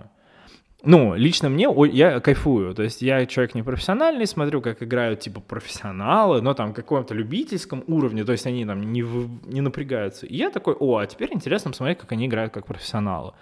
Ну, 0.82 1.14
лично 1.14 1.50
мне, 1.50 1.68
я 1.92 2.20
кайфую, 2.20 2.74
то 2.74 2.82
есть 2.82 3.02
я 3.02 3.26
человек 3.26 3.54
непрофессиональный, 3.54 4.26
смотрю, 4.26 4.62
как 4.62 4.82
играют, 4.82 5.20
типа, 5.20 5.40
профессионалы, 5.40 6.40
но 6.40 6.54
там 6.54 6.72
каком-то 6.72 7.12
любительском 7.12 7.84
уровне, 7.86 8.24
то 8.24 8.32
есть 8.32 8.46
они 8.46 8.64
там 8.64 8.90
не, 8.90 9.04
не 9.46 9.60
напрягаются. 9.60 10.24
И 10.24 10.36
я 10.36 10.50
такой, 10.50 10.74
о, 10.74 10.96
а 10.96 11.06
теперь 11.06 11.34
интересно 11.34 11.70
посмотреть, 11.70 11.98
как 11.98 12.12
они 12.12 12.26
играют 12.26 12.54
как 12.54 12.66
профессионалы. 12.66 13.34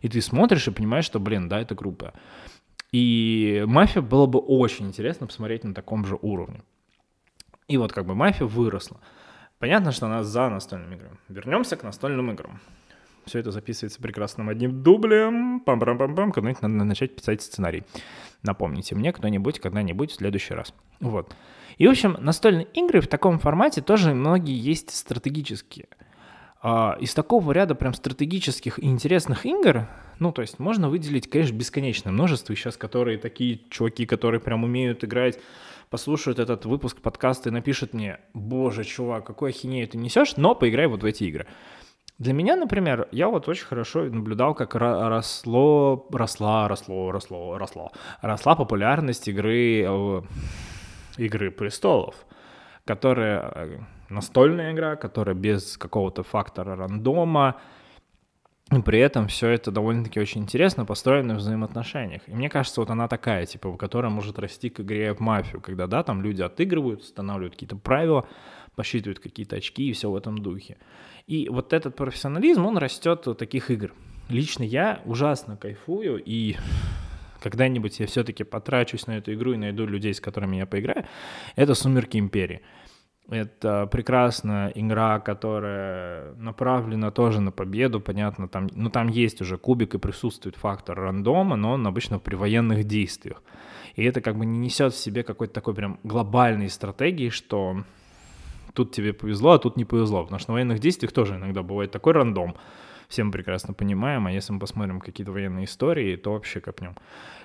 И 0.00 0.08
ты 0.08 0.22
смотришь 0.22 0.68
и 0.68 0.70
понимаешь, 0.70 1.04
что, 1.04 1.20
блин, 1.20 1.48
да, 1.48 1.60
это 1.60 1.74
группа. 1.74 2.14
И 2.92 3.64
«Мафия» 3.66 4.00
было 4.00 4.26
бы 4.26 4.38
очень 4.38 4.86
интересно 4.86 5.26
посмотреть 5.26 5.64
на 5.64 5.74
таком 5.74 6.06
же 6.06 6.18
уровне. 6.22 6.62
И 7.68 7.76
вот 7.76 7.92
как 7.92 8.06
бы 8.06 8.14
«Мафия» 8.14 8.46
выросла. 8.46 9.00
Понятно, 9.58 9.92
что 9.92 10.06
она 10.06 10.22
за 10.22 10.48
настольными 10.48 10.94
играми. 10.94 11.18
Вернемся 11.28 11.76
к 11.76 11.82
настольным 11.82 12.30
играм. 12.30 12.60
Все 13.26 13.40
это 13.40 13.50
записывается 13.50 14.00
прекрасным 14.00 14.48
одним 14.48 14.82
дублем. 14.82 15.60
Пам-пам-пам-пам. 15.66 16.32
Когда-нибудь 16.32 16.62
надо 16.62 16.84
начать 16.84 17.14
писать 17.14 17.42
сценарий. 17.42 17.82
Напомните 18.42 18.94
мне 18.94 19.12
кто-нибудь 19.12 19.58
когда-нибудь 19.58 20.12
в 20.12 20.14
следующий 20.14 20.54
раз. 20.54 20.72
Вот. 21.00 21.34
И, 21.78 21.86
в 21.86 21.90
общем, 21.90 22.16
настольные 22.20 22.68
игры 22.74 23.00
в 23.00 23.08
таком 23.08 23.38
формате 23.38 23.82
тоже 23.82 24.14
многие 24.14 24.56
есть 24.56 24.94
стратегические. 24.94 25.88
А, 26.62 26.96
из 27.00 27.14
такого 27.14 27.52
ряда 27.52 27.74
прям 27.74 27.94
стратегических 27.94 28.78
и 28.78 28.86
интересных 28.86 29.44
игр 29.44 29.88
ну, 30.18 30.32
то 30.32 30.42
есть 30.42 30.58
можно 30.58 30.88
выделить, 30.88 31.28
конечно, 31.28 31.54
бесконечное 31.54 32.12
множество. 32.12 32.54
Сейчас 32.54 32.76
которые 32.76 33.18
такие 33.18 33.60
чуваки, 33.70 34.06
которые 34.06 34.40
прям 34.40 34.64
умеют 34.64 35.04
играть, 35.04 35.38
послушают 35.90 36.38
этот 36.38 36.64
выпуск 36.64 37.00
подкаста 37.00 37.50
и 37.50 37.52
напишут 37.52 37.92
мне, 37.92 38.18
боже, 38.32 38.84
чувак, 38.84 39.26
какой 39.26 39.50
ахинею 39.50 39.86
ты 39.88 39.98
несешь, 39.98 40.36
но 40.36 40.54
поиграй 40.54 40.86
вот 40.86 41.02
в 41.02 41.06
эти 41.06 41.24
игры. 41.24 41.46
Для 42.18 42.32
меня, 42.32 42.56
например, 42.56 43.08
я 43.12 43.28
вот 43.28 43.46
очень 43.48 43.66
хорошо 43.66 44.04
наблюдал, 44.04 44.54
как 44.54 44.74
росло, 44.74 46.06
росла, 46.10 46.66
росло, 46.66 47.12
росло, 47.12 47.58
росло, 47.58 47.92
росла 48.22 48.56
популярность 48.56 49.28
игры, 49.28 49.84
э, 49.86 50.22
игры 51.18 51.50
престолов, 51.50 52.14
которая 52.86 53.52
э, 53.54 53.78
настольная 54.08 54.72
игра, 54.72 54.96
которая 54.96 55.34
без 55.34 55.76
какого-то 55.76 56.22
фактора 56.22 56.74
рандома, 56.74 57.56
и 58.72 58.80
при 58.80 58.98
этом 58.98 59.28
все 59.28 59.50
это 59.50 59.70
довольно-таки 59.70 60.18
очень 60.18 60.42
интересно 60.42 60.84
построено 60.84 61.34
в 61.34 61.38
взаимоотношениях. 61.38 62.22
И 62.26 62.34
мне 62.34 62.48
кажется, 62.48 62.80
вот 62.80 62.90
она 62.90 63.06
такая, 63.06 63.46
типа, 63.46 63.76
которая 63.76 64.10
может 64.10 64.38
расти 64.38 64.70
к 64.70 64.80
игре 64.80 65.14
в 65.14 65.20
мафию, 65.20 65.60
когда, 65.60 65.86
да, 65.86 66.02
там 66.02 66.20
люди 66.20 66.42
отыгрывают, 66.42 67.02
устанавливают 67.02 67.54
какие-то 67.54 67.76
правила, 67.76 68.26
посчитывают 68.76 69.18
какие-то 69.18 69.56
очки 69.56 69.88
и 69.88 69.92
все 69.92 70.10
в 70.10 70.14
этом 70.14 70.38
духе. 70.38 70.76
И 71.26 71.48
вот 71.48 71.72
этот 71.72 71.96
профессионализм, 71.96 72.66
он 72.66 72.78
растет 72.78 73.26
от 73.26 73.38
таких 73.38 73.70
игр. 73.70 73.92
Лично 74.28 74.62
я 74.62 75.00
ужасно 75.04 75.56
кайфую, 75.56 76.22
и 76.24 76.56
когда-нибудь 77.42 77.98
я 78.00 78.06
все-таки 78.06 78.44
потрачусь 78.44 79.06
на 79.06 79.18
эту 79.18 79.32
игру 79.34 79.54
и 79.54 79.56
найду 79.56 79.86
людей, 79.86 80.14
с 80.14 80.20
которыми 80.20 80.56
я 80.56 80.66
поиграю, 80.66 81.06
это 81.56 81.74
«Сумерки 81.74 82.18
Империи». 82.18 82.60
Это 83.28 83.88
прекрасная 83.90 84.68
игра, 84.68 85.18
которая 85.18 86.34
направлена 86.34 87.10
тоже 87.10 87.40
на 87.40 87.50
победу, 87.50 88.00
понятно, 88.00 88.46
там, 88.46 88.68
ну, 88.72 88.88
там 88.88 89.08
есть 89.08 89.40
уже 89.40 89.58
кубик 89.58 89.94
и 89.94 89.98
присутствует 89.98 90.54
фактор 90.54 90.96
рандома, 90.96 91.56
но 91.56 91.72
он 91.72 91.84
обычно 91.88 92.20
при 92.20 92.36
военных 92.36 92.84
действиях. 92.84 93.42
И 93.96 94.04
это 94.04 94.20
как 94.20 94.36
бы 94.36 94.46
не 94.46 94.58
несет 94.58 94.92
в 94.92 94.96
себе 94.96 95.24
какой-то 95.24 95.54
такой 95.54 95.74
прям 95.74 95.98
глобальной 96.04 96.68
стратегии, 96.68 97.30
что 97.30 97.82
тут 98.76 98.92
тебе 98.92 99.12
повезло, 99.12 99.52
а 99.52 99.58
тут 99.58 99.76
не 99.76 99.84
повезло, 99.84 100.22
потому 100.22 100.38
что 100.38 100.50
на 100.50 100.54
военных 100.54 100.78
действиях 100.78 101.12
тоже 101.12 101.34
иногда 101.34 101.62
бывает 101.62 101.90
такой 101.90 102.12
рандом, 102.12 102.54
все 103.08 103.24
мы 103.24 103.32
прекрасно 103.32 103.74
понимаем, 103.74 104.26
а 104.26 104.32
если 104.32 104.52
мы 104.52 104.60
посмотрим 104.60 105.00
какие-то 105.00 105.32
военные 105.32 105.64
истории, 105.64 106.16
то 106.16 106.32
вообще 106.32 106.60
копнем. 106.60 106.94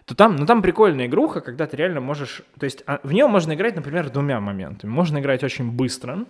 То 0.06 0.15
там, 0.15 0.36
ну 0.36 0.46
там 0.46 0.62
прикольная 0.62 1.06
игруха, 1.06 1.41
когда 1.41 1.67
ты 1.67 1.78
реально 1.78 2.02
можешь, 2.02 2.41
то 2.60 2.65
есть 2.65 2.84
а, 2.88 3.00
в 3.04 3.12
нее 3.12 3.28
можно 3.28 3.54
играть, 3.54 3.76
например, 3.76 4.10
двумя 4.10 4.39
моментами. 4.39 4.91
Можно 4.91 5.20
играть 5.20 5.44
очень 5.44 5.72
быстро, 5.72 6.26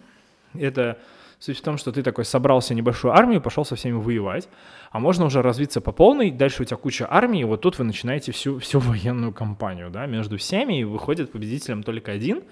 это 0.54 0.98
Суть 1.42 1.58
в 1.58 1.62
том, 1.64 1.80
что 1.80 1.92
ты 1.92 2.04
такой 2.04 2.24
собрался 2.24 2.76
небольшую 2.76 3.16
армию, 3.16 3.42
пошел 3.42 3.66
со 3.66 3.76
всеми 3.76 3.96
воевать, 3.96 4.48
а 4.92 5.00
можно 5.00 5.26
уже 5.26 5.42
развиться 5.42 5.82
по 5.82 5.92
полной, 5.92 6.30
дальше 6.30 6.62
у 6.62 6.66
тебя 6.66 6.78
куча 6.78 7.08
армии, 7.10 7.42
и 7.42 7.46
вот 7.46 7.62
тут 7.62 7.80
вы 7.80 7.84
начинаете 7.84 8.32
всю, 8.32 8.60
всю 8.60 8.80
военную 8.80 9.34
кампанию, 9.34 9.90
да, 9.90 10.06
между 10.06 10.38
всеми, 10.38 10.82
и 10.82 10.84
выходит 10.84 11.32
победителем 11.32 11.82
только 11.82 12.12
один, 12.12 12.44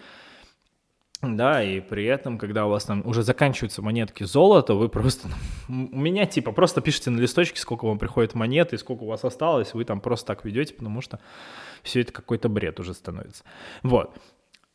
да, 1.22 1.62
и 1.62 1.82
при 1.82 2.06
этом, 2.06 2.38
когда 2.38 2.66
у 2.66 2.70
вас 2.70 2.86
там 2.86 3.06
уже 3.06 3.24
заканчиваются 3.24 3.82
монетки 3.82 4.24
золота, 4.24 4.74
вы 4.74 4.88
просто... 4.88 5.28
У 5.68 5.74
меня 5.74 6.26
типа 6.26 6.54
просто 6.54 6.80
пишите 6.80 7.10
на 7.10 7.20
листочке, 7.20 7.60
сколько 7.60 7.86
вам 7.86 8.00
приходит 8.00 8.36
монет 8.36 8.72
и 8.72 8.78
сколько 8.78 9.04
у 9.04 9.08
вас 9.08 9.26
осталось, 9.26 9.74
вы 9.74 9.84
там 9.84 10.00
просто 10.00 10.28
так 10.28 10.46
ведете, 10.46 10.74
потому 10.74 11.02
что 11.02 11.20
все 11.84 12.02
это 12.02 12.14
какой-то 12.14 12.48
бред 12.48 12.80
уже 12.80 12.94
становится. 12.94 13.44
Вот. 13.84 14.18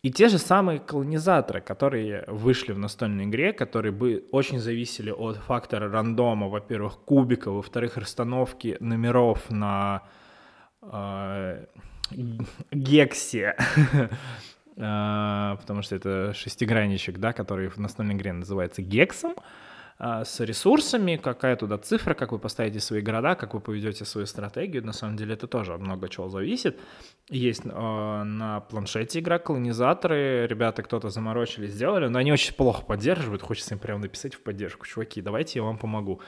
И 0.02 0.10
те 0.10 0.28
же 0.28 0.36
самые 0.36 0.80
колонизаторы, 0.80 1.62
которые 1.62 2.24
вышли 2.28 2.72
в 2.72 2.78
настольной 2.78 3.24
игре, 3.24 3.54
которые 3.54 3.92
бы 3.92 4.26
очень 4.32 4.58
зависели 4.58 5.10
от 5.10 5.38
фактора 5.38 5.90
рандома, 5.90 6.48
во-первых, 6.50 6.98
кубика, 7.06 7.50
во-вторых, 7.50 7.96
расстановки 7.96 8.76
номеров 8.80 9.48
на 9.48 10.02
э, 10.82 11.64
гексе, 12.70 13.56
потому 14.76 15.82
что 15.82 15.96
это 15.96 16.32
шестигранничек, 16.34 17.18
да, 17.18 17.32
который 17.32 17.68
в 17.68 17.78
настольной 17.78 18.14
игре 18.14 18.32
называется 18.32 18.82
гексом, 18.82 19.34
а, 19.96 20.24
с 20.24 20.40
ресурсами, 20.40 21.16
какая 21.16 21.54
туда 21.56 21.78
цифра, 21.78 22.14
как 22.14 22.32
вы 22.32 22.38
поставите 22.38 22.80
свои 22.80 23.00
города, 23.00 23.36
как 23.36 23.54
вы 23.54 23.60
поведете 23.60 24.04
свою 24.04 24.26
стратегию. 24.26 24.84
На 24.84 24.92
самом 24.92 25.16
деле 25.16 25.34
это 25.34 25.46
тоже 25.46 25.76
много 25.78 26.08
чего 26.08 26.28
зависит. 26.28 26.80
Есть 27.30 27.62
э, 27.64 27.68
на 27.70 28.60
планшете 28.60 29.20
игра 29.20 29.38
колонизаторы, 29.38 30.46
ребята 30.48 30.82
кто-то 30.82 31.10
заморочили, 31.10 31.68
сделали, 31.68 32.08
но 32.08 32.18
они 32.18 32.32
очень 32.32 32.54
плохо 32.54 32.82
поддерживают, 32.84 33.42
хочется 33.42 33.74
им 33.74 33.78
прямо 33.80 34.00
написать 34.00 34.34
в 34.34 34.42
поддержку, 34.42 34.84
чуваки, 34.84 35.22
давайте 35.22 35.60
я 35.60 35.62
вам 35.62 35.78
помогу. 35.78 36.20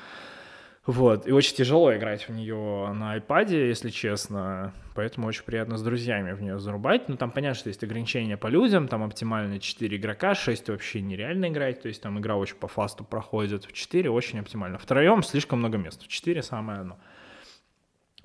Вот, 0.86 1.26
и 1.26 1.32
очень 1.32 1.56
тяжело 1.56 1.92
играть 1.96 2.28
в 2.28 2.32
нее 2.32 2.92
на 2.92 3.16
iPad, 3.16 3.52
если 3.52 3.90
честно, 3.90 4.72
поэтому 4.94 5.26
очень 5.26 5.42
приятно 5.42 5.76
с 5.76 5.82
друзьями 5.82 6.30
в 6.30 6.40
нее 6.40 6.60
зарубать. 6.60 7.08
Ну, 7.08 7.16
там 7.16 7.32
понятно, 7.32 7.58
что 7.58 7.70
есть 7.70 7.82
ограничения 7.82 8.36
по 8.36 8.46
людям, 8.46 8.86
там 8.86 9.02
оптимально 9.02 9.58
4 9.58 9.96
игрока, 9.96 10.36
6 10.36 10.68
вообще 10.68 11.00
нереально 11.00 11.48
играть, 11.48 11.82
то 11.82 11.88
есть 11.88 12.00
там 12.02 12.20
игра 12.20 12.36
очень 12.36 12.54
по 12.54 12.68
фасту 12.68 13.02
проходит, 13.02 13.64
в 13.64 13.72
4 13.72 14.08
очень 14.10 14.38
оптимально. 14.38 14.78
Втроем 14.78 15.24
слишком 15.24 15.58
много 15.58 15.76
мест, 15.76 16.04
в 16.04 16.06
4 16.06 16.40
самое 16.44 16.80
оно. 16.80 16.98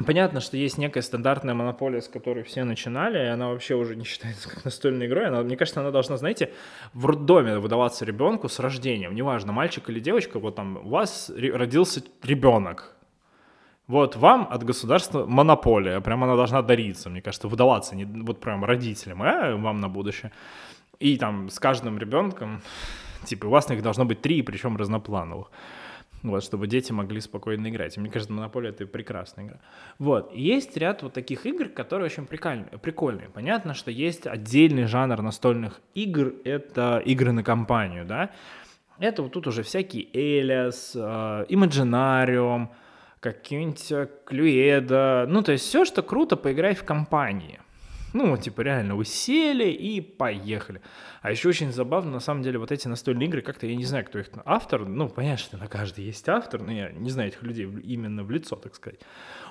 Понятно, 0.06 0.40
что 0.40 0.58
есть 0.58 0.78
некая 0.78 1.02
стандартная 1.02 1.54
монополия, 1.54 2.02
с 2.02 2.08
которой 2.08 2.44
все 2.44 2.64
начинали, 2.64 3.18
и 3.20 3.28
она 3.28 3.50
вообще 3.50 3.76
уже 3.76 3.96
не 3.96 4.06
считается 4.06 4.50
как 4.50 4.66
настольной 4.66 5.08
игрой. 5.08 5.28
Она, 5.28 5.42
мне 5.42 5.58
кажется, 5.58 5.82
она 5.82 5.92
должна, 5.92 6.18
знаете, 6.18 6.52
в 6.94 7.06
роддоме 7.06 7.58
выдаваться 7.60 8.06
ребенку 8.06 8.50
с 8.50 8.60
рождением. 8.60 9.16
Неважно, 9.16 9.52
мальчик 9.52 9.90
или 9.90 10.00
девочка, 10.00 10.40
вот 10.40 10.56
там 10.56 10.78
у 10.78 10.90
вас 10.90 11.32
родился 11.36 12.04
ребенок. 12.24 12.96
Вот 13.88 14.16
вам 14.16 14.48
от 14.50 14.64
государства 14.64 15.26
монополия, 15.26 16.00
прям 16.00 16.24
она 16.24 16.36
должна 16.36 16.62
дариться, 16.62 17.10
мне 17.10 17.22
кажется, 17.22 17.48
выдаваться 17.48 17.96
не 17.96 18.06
вот 18.06 18.40
прям 18.40 18.64
родителям, 18.64 19.22
а 19.22 19.56
вам 19.58 19.82
на 19.82 19.90
будущее. 19.90 20.32
И 21.00 21.18
там 21.18 21.50
с 21.50 21.60
каждым 21.60 21.98
ребенком, 21.98 22.62
типа, 23.26 23.48
у 23.48 23.50
вас 23.50 23.70
их 23.70 23.82
должно 23.82 24.06
быть 24.06 24.22
три, 24.22 24.44
причем 24.44 24.78
разноплановых 24.78 25.52
вот, 26.24 26.44
чтобы 26.44 26.68
дети 26.68 26.92
могли 26.92 27.20
спокойно 27.22 27.68
играть. 27.70 27.98
И 27.98 28.00
мне 28.00 28.10
кажется, 28.10 28.34
Монополия— 28.34 28.70
это 28.72 28.86
прекрасная 28.86 29.46
игра. 29.46 29.60
Вот, 30.00 30.32
и 30.34 30.42
есть 30.42 30.78
ряд 30.78 31.04
вот 31.04 31.14
таких 31.14 31.46
игр, 31.46 31.70
которые 31.70 32.06
очень 32.06 32.26
прикольные. 32.26 32.78
прикольные. 32.82 33.30
Понятно, 33.30 33.74
что 33.74 33.92
есть 33.92 34.28
отдельный 34.28 34.86
жанр 34.86 35.22
настольных 35.22 35.82
игр— 35.96 36.34
это 36.44 37.02
игры 37.06 37.32
на 37.32 37.44
компанию, 37.44 38.06
да. 38.06 38.30
Это 39.00 39.24
вот 39.24 39.32
тут 39.32 39.48
уже 39.48 39.64
всякие 39.64 40.08
Элиас, 40.14 40.96
Imaginarium, 40.96 42.68
какие-нибудь 43.20 44.10
Клюэда, 44.26 45.26
ну, 45.28 45.42
то 45.42 45.52
есть 45.52 45.66
все, 45.66 45.86
что 45.86 46.04
круто 46.04 46.36
поиграть 46.36 46.78
в 46.78 46.84
компании— 46.84 47.60
ну, 48.14 48.36
типа, 48.38 48.62
реально, 48.62 48.96
вы 48.96 49.06
сели 49.06 49.70
и 49.70 50.02
поехали. 50.02 50.82
А 51.22 51.32
еще 51.32 51.50
очень 51.50 51.72
забавно, 51.72 52.12
на 52.12 52.20
самом 52.20 52.44
деле, 52.44 52.60
вот 52.60 52.72
эти 52.72 52.88
настольные 52.88 53.28
игры, 53.28 53.42
как-то, 53.42 53.68
я 53.68 53.76
не 53.76 53.86
знаю, 53.86 54.06
кто 54.06 54.20
их 54.20 54.28
автор, 54.46 54.86
ну, 54.86 55.08
понятно, 55.10 55.38
что 55.38 55.58
на 55.58 55.68
каждый 55.68 56.06
есть 56.06 56.28
автор, 56.28 56.62
но 56.62 56.72
я 56.72 56.92
не 56.92 57.10
знаю 57.10 57.30
этих 57.30 57.44
людей 57.44 57.66
именно 57.66 58.24
в 58.24 58.32
лицо, 58.32 58.56
так 58.56 58.76
сказать. 58.76 59.00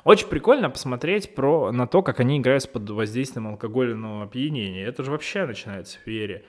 Очень 0.05 0.29
прикольно 0.29 0.71
посмотреть 0.71 1.35
про, 1.35 1.73
на 1.73 1.87
то, 1.87 2.03
как 2.03 2.21
они 2.21 2.39
играют 2.39 2.71
под 2.71 2.89
воздействием 2.91 3.49
алкогольного 3.49 4.25
опьянения. 4.25 4.85
Это 4.85 5.05
же 5.05 5.11
вообще 5.11 5.47
начинается 5.47 5.99
в 5.99 6.07
вере. 6.07 6.45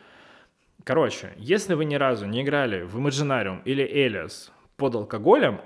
Короче, 0.83 1.33
если 1.37 1.75
вы 1.75 1.85
ни 1.85 1.95
разу 1.95 2.25
не 2.25 2.41
играли 2.41 2.81
в 2.81 2.97
Imaginarium 2.97 3.61
или 3.65 3.83
Элиас 3.83 4.51
под 4.77 4.95
алкоголем, 4.95 5.61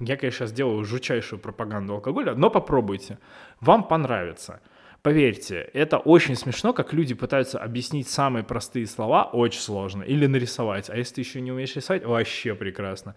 я, 0.00 0.16
конечно, 0.16 0.46
сделаю 0.46 0.84
жутчайшую 0.84 1.38
пропаганду 1.38 1.94
алкоголя, 1.94 2.34
но 2.34 2.50
попробуйте, 2.50 3.18
вам 3.60 3.84
понравится. 3.84 4.60
Поверьте, 5.02 5.70
это 5.72 5.98
очень 5.98 6.34
смешно, 6.34 6.72
как 6.72 6.92
люди 6.92 7.14
пытаются 7.14 7.58
объяснить 7.58 8.08
самые 8.08 8.42
простые 8.42 8.86
слова, 8.86 9.24
очень 9.24 9.60
сложно, 9.60 10.02
или 10.02 10.26
нарисовать. 10.26 10.90
А 10.90 10.96
если 10.96 11.16
ты 11.16 11.20
еще 11.20 11.40
не 11.40 11.52
умеешь 11.52 11.76
рисовать, 11.76 12.04
вообще 12.04 12.54
прекрасно. 12.54 13.14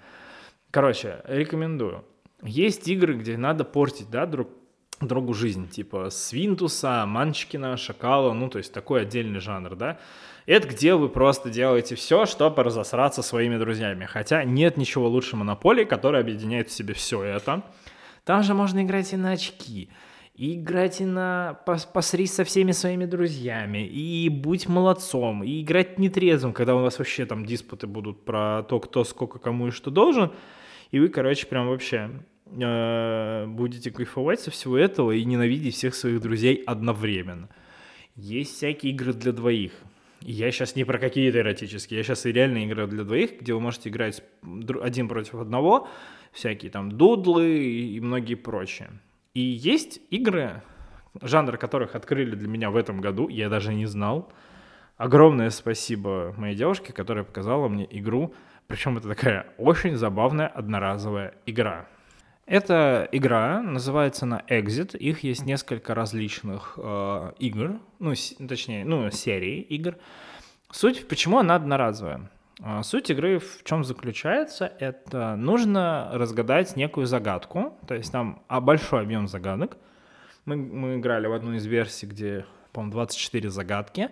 Короче, 0.69 1.21
рекомендую. 1.25 2.05
Есть 2.43 2.87
игры, 2.87 3.15
где 3.15 3.35
надо 3.35 3.63
портить, 3.63 4.09
да, 4.09 4.25
друг 4.25 4.49
другу 4.99 5.33
жизнь, 5.33 5.67
типа 5.67 6.11
Свинтуса, 6.11 7.05
Манчкина, 7.07 7.75
Шакала, 7.77 8.33
ну, 8.33 8.49
то 8.49 8.59
есть 8.59 8.71
такой 8.71 9.01
отдельный 9.01 9.39
жанр, 9.39 9.75
да. 9.75 9.99
Это 10.45 10.67
где 10.67 10.93
вы 10.93 11.09
просто 11.09 11.49
делаете 11.49 11.95
все, 11.95 12.25
чтобы 12.25 12.63
разосраться 12.63 13.23
своими 13.23 13.57
друзьями. 13.57 14.05
Хотя 14.05 14.43
нет 14.43 14.77
ничего 14.77 15.07
лучше 15.07 15.35
монополии, 15.35 15.85
которая 15.85 16.21
объединяет 16.21 16.69
в 16.69 16.71
себе 16.71 16.93
все 16.93 17.23
это. 17.23 17.63
Там 18.23 18.43
же 18.43 18.53
можно 18.53 18.83
играть 18.83 19.13
и 19.13 19.17
на 19.17 19.31
очки 19.31 19.89
и 20.41 20.55
играть 20.55 21.01
и 21.01 21.05
на 21.05 21.53
посрись 21.93 22.33
со 22.33 22.43
всеми 22.43 22.71
своими 22.71 23.05
друзьями, 23.05 23.85
и 23.85 24.27
будь 24.27 24.67
молодцом, 24.67 25.43
и 25.43 25.61
играть 25.61 25.99
нетрезвым, 25.99 26.51
когда 26.51 26.75
у 26.75 26.81
вас 26.81 26.97
вообще 26.97 27.27
там 27.27 27.45
диспуты 27.45 27.85
будут 27.85 28.25
про 28.25 28.63
то, 28.63 28.79
кто 28.79 29.03
сколько 29.03 29.37
кому 29.37 29.67
и 29.67 29.71
что 29.71 29.91
должен, 29.91 30.31
и 30.89 30.99
вы, 30.99 31.09
короче, 31.09 31.45
прям 31.45 31.67
вообще 31.67 32.09
э, 32.47 33.45
будете 33.49 33.91
кайфовать 33.91 34.39
со 34.39 34.49
всего 34.49 34.79
этого 34.79 35.11
и 35.11 35.23
ненавидеть 35.25 35.75
всех 35.75 35.93
своих 35.93 36.19
друзей 36.21 36.63
одновременно. 36.65 37.47
Есть 38.15 38.55
всякие 38.55 38.93
игры 38.93 39.13
для 39.13 39.33
двоих. 39.33 39.73
Я 40.21 40.49
сейчас 40.49 40.75
не 40.75 40.85
про 40.85 40.97
какие-то 40.97 41.37
эротические, 41.37 41.99
я 41.99 42.03
сейчас 42.03 42.25
и 42.25 42.31
реальные 42.31 42.65
игры 42.65 42.87
для 42.87 43.03
двоих, 43.03 43.41
где 43.41 43.53
вы 43.53 43.59
можете 43.59 43.89
играть 43.89 44.23
один 44.81 45.07
против 45.07 45.35
одного, 45.35 45.87
всякие 46.31 46.71
там 46.71 46.91
дудлы 46.91 47.63
и 47.63 47.99
многие 47.99 48.33
прочие. 48.33 48.89
И 49.33 49.39
есть 49.41 49.99
игры, 50.09 50.61
жанр 51.21 51.57
которых 51.57 51.95
открыли 51.95 52.35
для 52.35 52.47
меня 52.47 52.69
в 52.69 52.75
этом 52.75 52.99
году, 53.01 53.29
я 53.29 53.49
даже 53.49 53.73
не 53.73 53.85
знал. 53.85 54.31
Огромное 54.97 55.49
спасибо 55.49 56.33
моей 56.37 56.55
девушке, 56.55 56.93
которая 56.93 57.23
показала 57.23 57.67
мне 57.67 57.87
игру, 57.89 58.33
причем 58.67 58.97
это 58.97 59.07
такая 59.07 59.47
очень 59.57 59.95
забавная 59.95 60.47
одноразовая 60.47 61.33
игра. 61.45 61.87
Эта 62.45 63.07
игра 63.11 63.61
называется 63.61 64.25
на 64.25 64.43
Exit. 64.49 64.97
Их 64.97 65.23
есть 65.23 65.45
несколько 65.45 65.95
различных 65.95 66.73
э, 66.77 67.31
игр, 67.39 67.79
ну, 67.99 68.13
с, 68.13 68.35
точнее, 68.47 68.83
ну, 68.83 69.09
серии 69.11 69.61
игр. 69.61 69.95
Суть, 70.71 71.07
почему 71.07 71.39
она 71.39 71.55
одноразовая? 71.55 72.29
А, 72.63 72.83
суть 72.83 73.09
игры 73.09 73.39
в 73.39 73.63
чем 73.63 73.83
заключается? 73.83 74.71
Это 74.79 75.35
нужно 75.35 76.09
разгадать 76.13 76.75
некую 76.75 77.07
загадку, 77.07 77.77
то 77.87 77.95
есть 77.95 78.11
там 78.11 78.43
а, 78.47 78.61
большой 78.61 79.01
объем 79.01 79.27
загадок. 79.27 79.77
Мы, 80.45 80.55
мы 80.55 80.97
играли 80.97 81.27
в 81.27 81.33
одну 81.33 81.53
из 81.53 81.65
версий, 81.65 82.05
где, 82.05 82.45
по-моему, 82.71 82.93
24 82.93 83.49
загадки. 83.49 84.09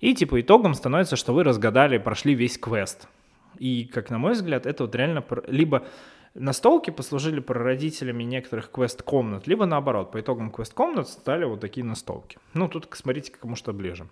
И 0.00 0.14
типа 0.14 0.40
итогом 0.40 0.74
становится, 0.74 1.16
что 1.16 1.32
вы 1.32 1.42
разгадали, 1.42 1.96
прошли 1.96 2.34
весь 2.34 2.58
квест. 2.58 3.08
И, 3.58 3.86
как 3.86 4.10
на 4.10 4.18
мой 4.18 4.32
взгляд, 4.32 4.66
это 4.66 4.84
вот 4.84 4.94
реально 4.94 5.24
либо 5.46 5.86
настолки 6.34 6.90
послужили 6.90 7.40
прародителями 7.40 8.24
некоторых 8.24 8.70
квест-комнат, 8.70 9.46
либо 9.46 9.64
наоборот, 9.64 10.12
по 10.12 10.20
итогам 10.20 10.50
квест-комнат 10.50 11.08
стали 11.08 11.44
вот 11.44 11.60
такие 11.60 11.84
настолки. 11.84 12.38
Ну, 12.52 12.68
тут 12.68 12.88
смотрите, 12.92 13.32
кому 13.32 13.56
что 13.56 13.72
ближе. 13.72 14.06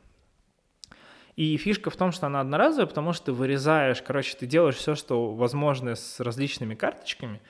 И 1.37 1.57
фишка 1.57 1.91
в 1.91 1.97
том, 1.97 2.13
что 2.13 2.27
она 2.27 2.41
одноразовая, 2.41 2.87
потому 2.87 3.13
что 3.13 3.27
ты 3.27 3.33
вырезаешь, 3.33 4.03
короче, 4.03 4.37
ты 4.37 4.47
делаешь 4.47 4.77
все, 4.77 4.95
что 4.95 5.33
возможно 5.33 5.97
с 5.97 6.21
различными 6.21 6.75
карточками, 6.75 7.41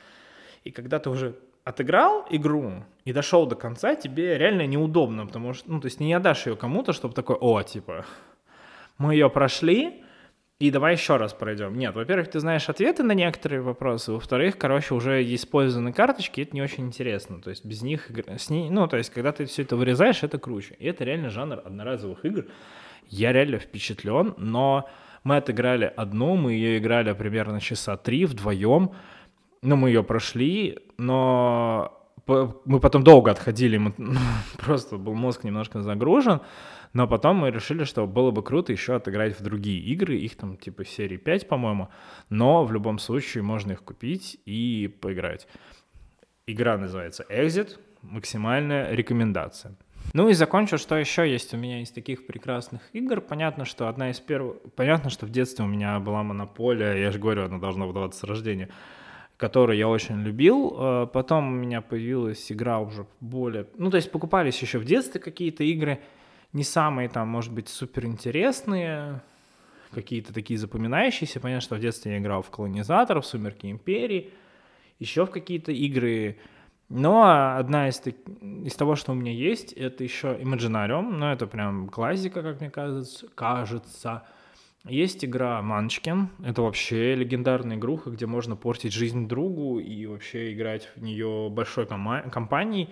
и 0.64 0.70
когда 0.70 0.98
ты 0.98 1.10
уже 1.10 1.36
отыграл 1.64 2.26
игру 2.30 2.84
и 3.04 3.12
дошел 3.12 3.46
до 3.46 3.56
конца, 3.56 3.94
тебе 3.94 4.38
реально 4.38 4.66
неудобно, 4.66 5.26
потому 5.26 5.52
что, 5.54 5.70
ну, 5.70 5.80
то 5.80 5.86
есть 5.86 6.00
не 6.00 6.12
отдашь 6.12 6.46
ее 6.46 6.56
кому-то, 6.56 6.92
чтобы 6.92 7.14
такой, 7.14 7.36
о, 7.36 7.62
типа, 7.62 8.06
мы 8.96 9.14
ее 9.14 9.28
прошли, 9.28 10.02
и 10.60 10.70
давай 10.70 10.94
еще 10.94 11.16
раз 11.16 11.34
пройдем. 11.34 11.76
Нет, 11.76 11.94
во-первых, 11.94 12.30
ты 12.30 12.38
знаешь 12.38 12.68
ответы 12.68 13.02
на 13.02 13.12
некоторые 13.12 13.60
вопросы, 13.60 14.12
во-вторых, 14.12 14.56
короче, 14.56 14.94
уже 14.94 15.22
использованы 15.34 15.92
карточки, 15.92 16.42
это 16.42 16.54
не 16.54 16.62
очень 16.62 16.86
интересно, 16.86 17.40
то 17.40 17.50
есть 17.50 17.64
без 17.64 17.82
них, 17.82 18.10
с 18.38 18.50
ней, 18.50 18.70
ну, 18.70 18.86
то 18.86 18.96
есть 18.96 19.10
когда 19.10 19.32
ты 19.32 19.46
все 19.46 19.62
это 19.62 19.76
вырезаешь, 19.76 20.22
это 20.22 20.38
круче. 20.38 20.76
И 20.78 20.86
это 20.86 21.04
реально 21.04 21.30
жанр 21.30 21.60
одноразовых 21.64 22.24
игр, 22.24 22.46
я 23.08 23.32
реально 23.32 23.58
впечатлен, 23.58 24.34
но 24.36 24.88
мы 25.24 25.36
отыграли 25.36 25.92
одну, 25.96 26.36
мы 26.36 26.52
ее 26.52 26.78
играли 26.78 27.12
примерно 27.12 27.60
часа 27.60 27.96
три 27.96 28.26
вдвоем, 28.26 28.92
ну, 29.62 29.76
мы 29.76 29.88
ее 29.88 30.04
прошли, 30.04 30.78
но 30.98 32.00
мы 32.26 32.80
потом 32.80 33.02
долго 33.02 33.30
отходили, 33.30 33.78
мы, 33.78 33.94
просто 34.58 34.96
был 34.96 35.14
мозг 35.14 35.44
немножко 35.44 35.80
загружен, 35.82 36.40
но 36.92 37.08
потом 37.08 37.36
мы 37.36 37.50
решили, 37.50 37.84
что 37.84 38.06
было 38.06 38.30
бы 38.30 38.42
круто 38.42 38.72
еще 38.72 38.94
отыграть 38.94 39.38
в 39.38 39.42
другие 39.42 39.80
игры, 39.80 40.16
их 40.16 40.36
там 40.36 40.56
типа 40.56 40.84
серии 40.84 41.16
5, 41.16 41.48
по-моему, 41.48 41.88
но 42.28 42.64
в 42.64 42.72
любом 42.72 42.98
случае 42.98 43.42
можно 43.42 43.72
их 43.72 43.82
купить 43.82 44.38
и 44.46 44.94
поиграть. 45.00 45.48
Игра 46.46 46.76
называется 46.76 47.24
Exit, 47.30 47.78
максимальная 48.02 48.92
рекомендация. 48.92 49.76
Ну 50.14 50.28
и 50.28 50.32
закончу, 50.32 50.78
что 50.78 50.94
еще 50.94 51.28
есть 51.28 51.52
у 51.54 51.56
меня 51.56 51.82
из 51.82 51.90
таких 51.90 52.24
прекрасных 52.24 52.82
игр. 52.92 53.20
Понятно, 53.20 53.64
что 53.64 53.88
одна 53.88 54.10
из 54.10 54.20
первых... 54.20 54.58
Понятно, 54.76 55.10
что 55.10 55.26
в 55.26 55.30
детстве 55.30 55.64
у 55.64 55.68
меня 55.68 55.98
была 55.98 56.22
монополия, 56.22 56.94
я 56.94 57.10
же 57.10 57.18
говорю, 57.18 57.42
она 57.42 57.58
должна 57.58 57.84
выдаваться 57.84 58.20
с 58.20 58.22
рождения, 58.22 58.68
которую 59.36 59.76
я 59.76 59.88
очень 59.88 60.22
любил. 60.22 60.76
Э, 60.78 61.06
потом 61.12 61.48
у 61.48 61.56
меня 61.56 61.80
появилась 61.80 62.52
игра 62.52 62.78
уже 62.78 63.08
более... 63.18 63.66
Ну, 63.76 63.90
то 63.90 63.96
есть 63.96 64.12
покупались 64.12 64.62
еще 64.62 64.78
в 64.78 64.84
детстве 64.84 65.20
какие-то 65.20 65.64
игры, 65.64 65.98
не 66.52 66.62
самые 66.62 67.08
там, 67.08 67.26
может 67.26 67.52
быть, 67.52 67.68
суперинтересные, 67.68 69.20
какие-то 69.90 70.32
такие 70.32 70.60
запоминающиеся. 70.60 71.40
Понятно, 71.40 71.60
что 71.60 71.74
в 71.74 71.80
детстве 71.80 72.12
я 72.12 72.18
играл 72.18 72.42
в 72.42 72.50
колонизаторов, 72.50 73.26
Сумерки 73.26 73.66
Империи, 73.66 74.30
еще 75.00 75.26
в 75.26 75.30
какие-то 75.30 75.72
игры 75.72 76.38
но 76.88 77.56
одна 77.56 77.88
из, 77.88 78.00
из 78.06 78.74
того, 78.74 78.94
что 78.94 79.12
у 79.12 79.14
меня 79.14 79.32
есть, 79.32 79.72
это 79.72 80.04
еще 80.04 80.34
Imaginarium, 80.34 81.10
но 81.10 81.32
это 81.32 81.46
прям 81.46 81.88
классика, 81.88 82.42
как 82.42 82.60
мне 82.60 82.70
кажется. 82.70 83.26
кажется. 83.34 84.22
Есть 84.86 85.24
игра 85.24 85.62
Манчкин. 85.62 86.28
Это 86.44 86.60
вообще 86.60 87.14
легендарная 87.14 87.76
игруха, 87.78 88.10
где 88.10 88.26
можно 88.26 88.54
портить 88.54 88.92
жизнь 88.92 89.26
другу 89.26 89.78
и 89.78 90.04
вообще 90.06 90.52
играть 90.52 90.90
в 90.94 91.02
нее 91.02 91.48
большой 91.50 91.86
кома- 91.86 92.28
компанией. 92.28 92.90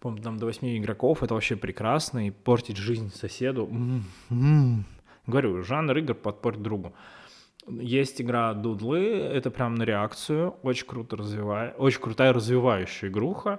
По-моему, 0.00 0.22
там 0.22 0.38
до 0.38 0.46
8 0.46 0.78
игроков. 0.78 1.22
Это 1.22 1.34
вообще 1.34 1.56
прекрасно. 1.56 2.26
И 2.26 2.30
портить 2.30 2.78
жизнь 2.78 3.12
соседу. 3.14 3.66
М-м-м. 3.70 4.86
Говорю, 5.26 5.62
жанр 5.62 5.98
игр 5.98 6.14
подпортить 6.14 6.62
другу. 6.62 6.94
Есть 7.68 8.20
игра 8.20 8.54
Дудлы, 8.54 9.00
это 9.18 9.50
прям 9.50 9.74
на 9.74 9.82
реакцию, 9.82 10.54
очень 10.62 10.86
круто 10.86 11.16
развивает, 11.16 11.74
очень 11.78 12.00
крутая 12.00 12.32
развивающая 12.32 13.08
игруха, 13.08 13.58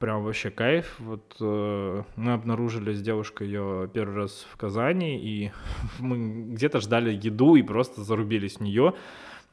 прям 0.00 0.24
вообще 0.24 0.50
кайф. 0.50 0.96
Вот 0.98 1.36
э, 1.40 2.02
мы 2.16 2.32
обнаружили 2.32 2.92
с 2.92 3.00
девушкой 3.00 3.46
ее 3.46 3.88
первый 3.92 4.16
раз 4.16 4.44
в 4.50 4.56
Казани, 4.56 5.18
и 5.18 5.52
мы 6.00 6.52
где-то 6.52 6.80
ждали 6.80 7.12
еду 7.12 7.54
и 7.54 7.62
просто 7.62 8.02
зарубились 8.02 8.56
в 8.56 8.60
нее. 8.60 8.94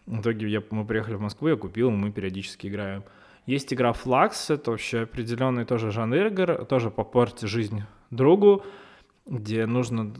В 0.07 0.21
итоге 0.21 0.47
я, 0.47 0.63
мы 0.71 0.85
приехали 0.85 1.15
в 1.15 1.21
Москву, 1.21 1.47
я 1.47 1.55
купил, 1.55 1.91
мы 1.91 2.11
периодически 2.11 2.67
играем. 2.67 3.03
Есть 3.45 3.71
игра 3.71 3.91
Flux, 3.91 4.51
это 4.51 4.71
вообще 4.71 5.01
определенный 5.01 5.65
тоже 5.65 5.91
жанр 5.91 6.27
игр, 6.27 6.65
тоже 6.65 6.89
попортить 6.89 7.47
жизнь 7.47 7.83
другу, 8.09 8.63
где 9.27 9.67
нужно 9.67 10.13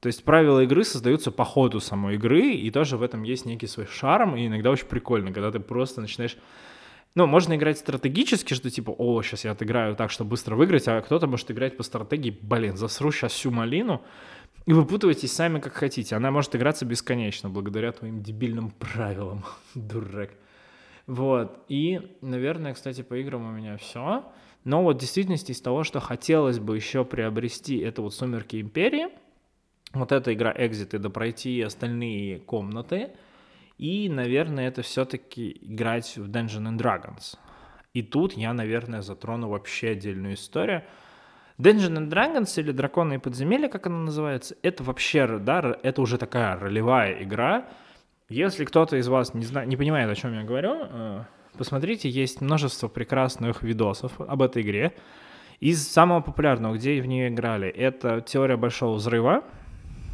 то 0.00 0.06
есть 0.06 0.22
правила 0.24 0.60
игры 0.60 0.84
создаются 0.84 1.32
по 1.32 1.44
ходу 1.44 1.80
самой 1.80 2.14
игры, 2.14 2.52
и 2.52 2.70
тоже 2.70 2.96
в 2.96 3.02
этом 3.02 3.24
есть 3.24 3.46
некий 3.46 3.66
свой 3.66 3.86
шарм, 3.86 4.36
и 4.36 4.46
иногда 4.46 4.70
очень 4.70 4.86
прикольно, 4.86 5.32
когда 5.32 5.50
ты 5.50 5.60
просто 5.60 6.00
начинаешь... 6.00 6.36
Ну, 7.14 7.26
можно 7.26 7.56
играть 7.56 7.78
стратегически, 7.78 8.54
что 8.54 8.70
типа, 8.70 8.90
о, 8.96 9.22
сейчас 9.22 9.44
я 9.44 9.52
отыграю 9.52 9.96
так, 9.96 10.12
чтобы 10.12 10.30
быстро 10.30 10.54
выиграть, 10.54 10.86
а 10.86 11.00
кто-то 11.00 11.26
может 11.26 11.50
играть 11.50 11.76
по 11.76 11.82
стратегии, 11.82 12.38
блин, 12.42 12.76
засру 12.76 13.10
сейчас 13.10 13.32
всю 13.32 13.50
малину, 13.50 14.02
и 14.66 14.72
выпутывайтесь 14.72 15.32
сами 15.32 15.58
как 15.58 15.72
хотите. 15.72 16.14
Она 16.14 16.30
может 16.30 16.54
играться 16.54 16.84
бесконечно, 16.84 17.48
благодаря 17.48 17.90
твоим 17.90 18.22
дебильным 18.22 18.70
правилам, 18.70 19.44
дурак. 19.74 20.30
Вот, 21.08 21.64
и, 21.68 22.16
наверное, 22.20 22.74
кстати, 22.74 23.00
по 23.00 23.14
играм 23.14 23.44
у 23.48 23.50
меня 23.50 23.78
все. 23.78 24.30
Но 24.62 24.84
вот 24.84 24.96
в 24.96 25.00
действительности 25.00 25.52
из 25.52 25.60
того, 25.60 25.82
что 25.82 25.98
хотелось 25.98 26.58
бы 26.60 26.76
еще 26.76 27.04
приобрести, 27.04 27.78
это 27.78 28.02
вот 28.02 28.14
«Сумерки 28.14 28.60
Империи», 28.60 29.08
вот 29.92 30.12
эта 30.12 30.34
игра 30.34 30.52
Exit, 30.52 30.96
это 30.96 31.10
пройти 31.10 31.60
остальные 31.62 32.40
комнаты, 32.40 33.10
и, 33.78 34.08
наверное, 34.08 34.68
это 34.68 34.82
все-таки 34.82 35.56
играть 35.62 36.16
в 36.16 36.28
Dungeons 36.28 36.76
and 36.76 36.78
Dragons. 36.78 37.38
И 37.94 38.02
тут 38.02 38.34
я, 38.34 38.52
наверное, 38.52 39.02
затрону 39.02 39.48
вообще 39.48 39.90
отдельную 39.90 40.34
историю. 40.34 40.82
Dungeons 41.58 41.96
and 41.96 42.08
Dragons 42.08 42.60
или 42.60 42.72
Драконы 42.72 43.14
и 43.14 43.18
подземелья, 43.18 43.68
как 43.68 43.86
она 43.86 43.98
называется, 43.98 44.56
это 44.62 44.84
вообще, 44.84 45.38
да, 45.38 45.76
это 45.82 46.02
уже 46.02 46.18
такая 46.18 46.56
ролевая 46.58 47.22
игра. 47.22 47.68
Если 48.28 48.64
кто-то 48.64 48.96
из 48.96 49.08
вас 49.08 49.34
не, 49.34 49.44
знает, 49.44 49.68
не 49.68 49.76
понимает, 49.76 50.10
о 50.10 50.14
чем 50.14 50.34
я 50.34 50.44
говорю, 50.44 50.76
э, 50.80 51.24
посмотрите, 51.56 52.08
есть 52.10 52.40
множество 52.40 52.88
прекрасных 52.88 53.62
видосов 53.62 54.20
об 54.20 54.42
этой 54.42 54.62
игре. 54.62 54.92
Из 55.60 55.88
самого 55.88 56.20
популярного, 56.20 56.76
где 56.76 57.00
в 57.00 57.06
нее 57.06 57.28
играли, 57.28 57.68
это 57.68 58.20
«Теория 58.20 58.56
большого 58.56 58.94
взрыва», 58.94 59.42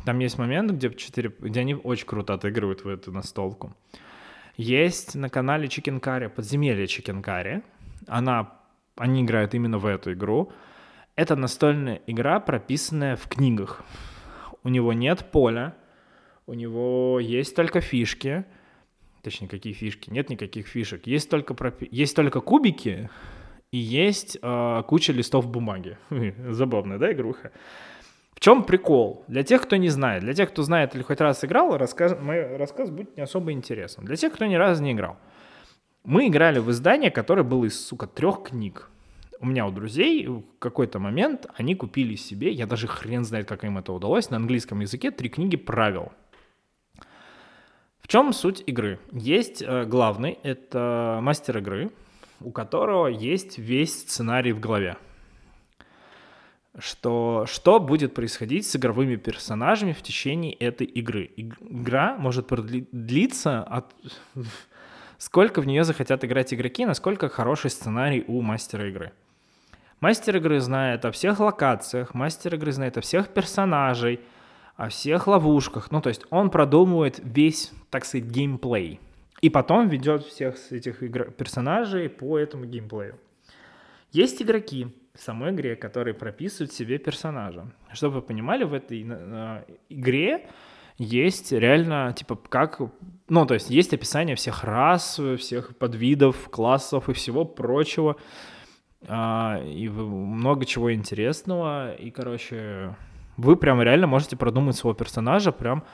там 0.05 0.19
есть 0.19 0.39
момент, 0.39 0.73
где, 0.73 0.91
4, 0.91 1.33
где 1.41 1.61
они 1.61 1.75
очень 1.75 2.07
круто 2.07 2.35
отыгрывают 2.35 2.85
в 2.85 2.89
эту 2.89 3.13
настолку. 3.13 3.75
Есть 4.57 5.15
на 5.15 5.29
канале 5.29 5.67
Chicken 5.67 6.01
Curry, 6.01 6.29
подземелье 6.29 6.85
Chicken 6.85 7.23
Curry. 7.23 7.63
Она, 8.07 8.53
они 8.97 9.23
играют 9.23 9.55
именно 9.55 9.79
в 9.79 9.87
эту 9.87 10.13
игру. 10.13 10.53
Это 11.17 11.37
настольная 11.37 12.01
игра, 12.07 12.41
прописанная 12.41 13.17
в 13.17 13.27
книгах. 13.29 13.83
У 14.63 14.69
него 14.69 14.93
нет 14.93 15.31
поля, 15.31 15.75
у 16.47 16.55
него 16.55 17.19
есть 17.21 17.57
только 17.57 17.81
фишки. 17.81 18.45
Точнее, 19.23 19.49
какие 19.49 19.73
фишки? 19.73 20.11
Нет 20.11 20.29
никаких 20.29 20.67
фишек. 20.67 21.07
Есть 21.07 21.31
только, 21.31 21.55
пропи... 21.55 21.89
есть 21.91 22.15
только 22.15 22.41
кубики 22.41 23.09
и 23.73 23.79
есть 23.79 24.39
э, 24.41 24.83
куча 24.87 25.13
листов 25.13 25.49
бумаги. 25.49 25.97
Забавная, 26.51 26.99
да, 26.99 27.13
игруха? 27.13 27.53
Чем 28.45 28.63
прикол? 28.63 29.25
Для 29.27 29.43
тех, 29.43 29.63
кто 29.63 29.77
не 29.77 29.89
знает, 29.89 30.23
для 30.23 30.35
тех, 30.35 30.51
кто 30.51 30.63
знает 30.63 30.95
или 30.95 31.03
хоть 31.03 31.19
раз 31.19 31.43
играл, 31.47 31.79
рассказ, 31.79 32.15
мой 32.21 32.59
рассказ 32.59 32.91
будет 32.91 33.17
не 33.17 33.23
особо 33.23 33.53
интересным. 33.53 34.05
Для 34.05 34.17
тех, 34.17 34.35
кто 34.35 34.45
ни 34.45 34.55
разу 34.55 34.83
не 34.83 34.93
играл. 34.93 35.17
Мы 36.05 36.27
играли 36.27 36.59
в 36.59 36.71
издание, 36.71 37.11
которое 37.11 37.43
было 37.43 37.65
из, 37.65 37.87
сука, 37.87 38.07
трех 38.07 38.43
книг. 38.43 38.91
У 39.41 39.47
меня 39.47 39.67
у 39.67 39.71
друзей 39.71 40.27
в 40.27 40.43
какой-то 40.59 40.99
момент 40.99 41.47
они 41.57 41.75
купили 41.75 42.17
себе, 42.17 42.51
я 42.51 42.67
даже 42.67 42.87
хрен 42.87 43.25
знает, 43.25 43.49
как 43.49 43.65
им 43.65 43.79
это 43.79 43.95
удалось, 43.95 44.29
на 44.29 44.37
английском 44.37 44.81
языке 44.81 45.11
три 45.11 45.31
книги 45.31 45.57
правил. 45.57 46.13
В 48.03 48.09
чем 48.09 48.35
суть 48.35 48.63
игры? 48.67 48.99
Есть 49.11 49.63
э, 49.63 49.87
главный, 49.87 50.39
это 50.43 51.19
мастер 51.23 51.57
игры, 51.57 51.91
у 52.43 52.53
которого 52.53 53.07
есть 53.07 53.57
весь 53.57 54.01
сценарий 54.01 54.53
в 54.53 54.61
голове 54.61 54.99
что 56.79 57.47
что 57.47 57.81
будет 57.81 58.15
происходить 58.15 58.67
с 58.67 58.77
игровыми 58.77 59.17
персонажами 59.17 59.93
в 59.93 60.03
течение 60.03 60.53
этой 60.55 60.87
игры. 60.87 61.31
Игра 61.37 62.17
может 62.17 62.47
продлиться 62.47 63.63
от... 63.63 63.95
Сколько 65.19 65.61
в 65.61 65.67
нее 65.67 65.85
захотят 65.85 66.25
играть 66.25 66.53
игроки, 66.53 66.85
насколько 66.85 67.29
хороший 67.29 67.71
сценарий 67.71 68.25
у 68.27 68.43
мастера 68.43 68.89
игры. 68.89 69.13
Мастер 70.01 70.37
игры 70.37 70.61
знает 70.61 71.05
о 71.05 71.13
всех 71.13 71.41
локациях, 71.41 72.13
мастер 72.15 72.57
игры 72.57 72.73
знает 72.73 72.99
о 72.99 73.01
всех 73.01 73.29
персонажей, 73.29 74.21
о 74.77 74.89
всех 74.89 75.29
ловушках. 75.29 75.91
Ну, 75.91 76.01
то 76.03 76.09
есть 76.09 76.27
он 76.31 76.51
продумывает 76.51 77.21
весь, 77.23 77.73
так 77.91 78.05
сказать, 78.05 78.27
геймплей. 78.27 79.01
И 79.41 79.51
потом 79.51 79.89
ведет 79.89 80.25
всех 80.25 80.57
этих 80.73 81.03
игр... 81.03 81.31
персонажей 81.31 82.09
по 82.09 82.39
этому 82.39 82.65
геймплею. 82.65 83.19
Есть 84.11 84.43
игроки, 84.43 84.89
самой 85.15 85.53
игре, 85.53 85.77
которые 85.77 86.15
прописывают 86.15 86.73
себе 86.73 86.99
персонажа. 86.99 87.67
Чтобы 87.93 88.17
вы 88.17 88.23
понимали, 88.23 88.65
в 88.65 88.75
этой 88.75 89.03
игре 89.89 90.49
есть 90.99 91.53
реально, 91.53 92.13
типа, 92.13 92.37
как... 92.37 92.81
Ну, 93.29 93.47
то 93.47 93.55
есть 93.55 93.71
есть 93.71 93.95
описание 93.95 94.37
всех 94.37 94.65
рас, 94.65 95.21
всех 95.39 95.77
подвидов, 95.79 96.49
классов 96.51 97.09
и 97.09 97.13
всего 97.13 97.45
прочего. 97.45 98.17
А, 99.07 99.61
и 99.65 99.89
много 99.89 100.65
чего 100.65 100.93
интересного. 100.93 101.95
И, 101.95 102.11
короче, 102.11 102.97
вы 103.37 103.57
прям 103.57 103.83
реально 103.83 104.07
можете 104.07 104.37
продумать 104.37 104.77
своего 104.77 104.95
персонажа, 104.95 105.53
прям 105.53 105.85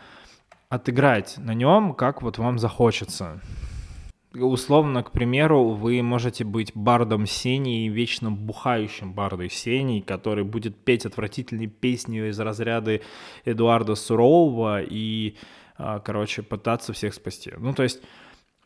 отыграть 0.69 1.37
на 1.39 1.55
нем, 1.55 1.95
как 1.95 2.23
вот 2.23 2.39
вам 2.39 2.59
захочется 2.59 3.41
условно, 4.35 5.03
к 5.03 5.11
примеру, 5.11 5.71
вы 5.71 6.03
можете 6.03 6.45
быть 6.45 6.73
бардом 6.75 7.27
Сеней, 7.27 7.89
вечно 7.89 8.31
бухающим 8.31 9.13
бардой 9.13 9.51
Сеней, 9.51 10.03
который 10.03 10.45
будет 10.45 10.77
петь 10.77 11.07
отвратительные 11.07 11.69
песни 11.69 12.29
из 12.29 12.39
разряда 12.39 13.01
Эдуарда 13.45 13.95
Сурового 13.95 14.83
и, 14.83 15.37
а, 15.77 15.99
короче, 15.99 16.43
пытаться 16.43 16.93
всех 16.93 17.15
спасти. 17.15 17.53
Ну, 17.59 17.75
то 17.75 17.83
есть 17.83 18.01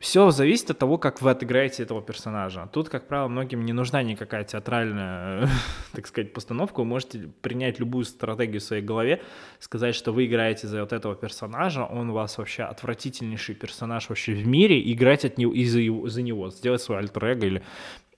все 0.01 0.30
зависит 0.30 0.70
от 0.70 0.78
того, 0.78 0.99
как 0.99 1.22
вы 1.22 1.30
отыграете 1.30 1.82
этого 1.82 2.03
персонажа. 2.03 2.68
Тут, 2.72 2.88
как 2.88 3.07
правило, 3.07 3.28
многим 3.28 3.64
не 3.64 3.72
нужна 3.72 4.03
никакая 4.03 4.45
театральная, 4.45 5.49
так 5.92 6.07
сказать, 6.07 6.32
постановка. 6.32 6.80
Вы 6.80 6.84
можете 6.84 7.30
принять 7.40 7.78
любую 7.78 8.05
стратегию 8.05 8.61
в 8.61 8.64
своей 8.64 8.82
голове, 8.82 9.22
сказать, 9.61 9.95
что 9.95 10.12
вы 10.12 10.26
играете 10.26 10.66
за 10.66 10.80
вот 10.80 10.92
этого 10.92 11.14
персонажа, 11.14 11.84
он 11.84 12.11
у 12.11 12.12
вас 12.12 12.36
вообще 12.38 12.64
отвратительнейший 12.64 13.55
персонаж 13.55 14.09
вообще 14.09 14.34
в 14.34 14.47
мире, 14.47 14.80
играть 14.92 15.24
от 15.24 15.38
него, 15.38 15.53
из-за 15.55 15.80
его, 15.80 16.09
за 16.09 16.22
него, 16.22 16.51
сделать 16.51 16.82
свой 16.82 16.99
альтер 16.99 17.24
или 17.38 17.62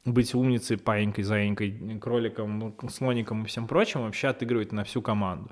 быть 0.05 0.35
умницей, 0.35 0.79
паинькой, 0.79 1.25
заинькой, 1.25 1.99
кроликом, 2.01 2.75
слоником 2.91 3.45
и 3.45 3.47
всем 3.47 3.67
прочим, 3.67 4.03
вообще 4.03 4.29
отыгрывать 4.29 4.73
на 4.73 4.85
всю 4.85 5.03
команду 5.03 5.51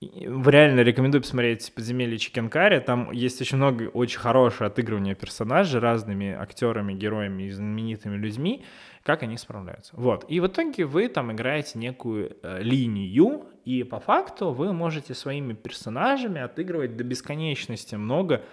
реально 0.00 0.80
рекомендую 0.80 1.22
посмотреть 1.22 1.72
«Подземелье 1.74 2.18
Чикенкари». 2.18 2.78
Там 2.80 3.10
есть 3.10 3.40
очень 3.40 3.56
много 3.56 3.84
очень 3.88 4.20
хорошего 4.20 4.66
отыгрывания 4.66 5.14
персонажей 5.14 5.80
разными 5.80 6.32
актерами, 6.32 6.92
героями 6.94 7.44
и 7.44 7.50
знаменитыми 7.50 8.16
людьми, 8.16 8.64
как 9.02 9.22
они 9.22 9.36
справляются. 9.36 9.92
Вот. 9.96 10.24
И 10.28 10.38
в 10.40 10.46
итоге 10.46 10.84
вы 10.84 11.08
там 11.08 11.32
играете 11.32 11.78
некую 11.78 12.36
э, 12.42 12.62
линию, 12.62 13.46
и 13.64 13.82
по 13.82 13.98
факту 13.98 14.52
вы 14.52 14.72
можете 14.72 15.14
своими 15.14 15.54
персонажами 15.54 16.40
отыгрывать 16.40 16.96
до 16.96 17.02
бесконечности 17.02 17.96
много 17.96 18.44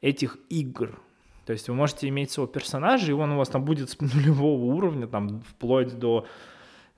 этих 0.00 0.38
игр. 0.48 1.00
То 1.44 1.52
есть 1.52 1.68
вы 1.68 1.74
можете 1.74 2.08
иметь 2.08 2.30
своего 2.30 2.50
персонажа, 2.50 3.10
и 3.10 3.14
он 3.14 3.32
у 3.32 3.38
вас 3.38 3.48
там 3.48 3.64
будет 3.64 3.90
с 3.90 4.00
нулевого 4.00 4.64
уровня, 4.74 5.06
там 5.06 5.40
вплоть 5.40 5.98
до 5.98 6.26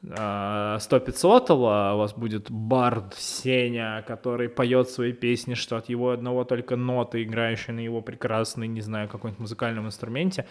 100-500 0.07 1.47
а 1.51 1.95
у 1.95 1.99
вас 1.99 2.15
будет 2.15 2.51
Бард 2.51 3.15
Сеня, 3.15 4.05
который 4.07 4.49
поет 4.49 4.89
свои 4.89 5.13
песни, 5.13 5.55
что 5.55 5.77
от 5.77 5.89
его 5.89 6.11
одного 6.11 6.45
только 6.45 6.77
ноты, 6.77 7.25
играющие 7.25 7.75
на 7.75 7.81
его 7.81 8.01
прекрасной, 8.03 8.69
не 8.69 8.81
знаю, 8.81 9.09
каком-нибудь 9.09 9.41
музыкальном 9.41 9.87
инструменте, 9.87 10.47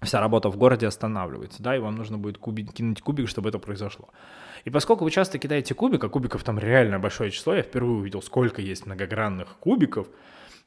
вся 0.00 0.20
работа 0.20 0.48
в 0.48 0.56
городе 0.56 0.86
останавливается, 0.86 1.62
да, 1.62 1.74
и 1.74 1.80
вам 1.80 1.96
нужно 1.96 2.18
будет 2.18 2.38
кубик, 2.38 2.72
кинуть 2.72 3.00
кубик, 3.02 3.28
чтобы 3.28 3.48
это 3.48 3.58
произошло. 3.58 4.10
И 4.64 4.70
поскольку 4.70 5.04
вы 5.04 5.10
часто 5.10 5.38
кидаете 5.38 5.74
кубик, 5.74 6.04
а 6.04 6.08
кубиков 6.08 6.44
там 6.44 6.58
реально 6.58 7.00
большое 7.00 7.30
число, 7.30 7.54
я 7.54 7.62
впервые 7.62 7.98
увидел, 7.98 8.22
сколько 8.22 8.62
есть 8.62 8.86
многогранных 8.86 9.56
кубиков, 9.58 10.06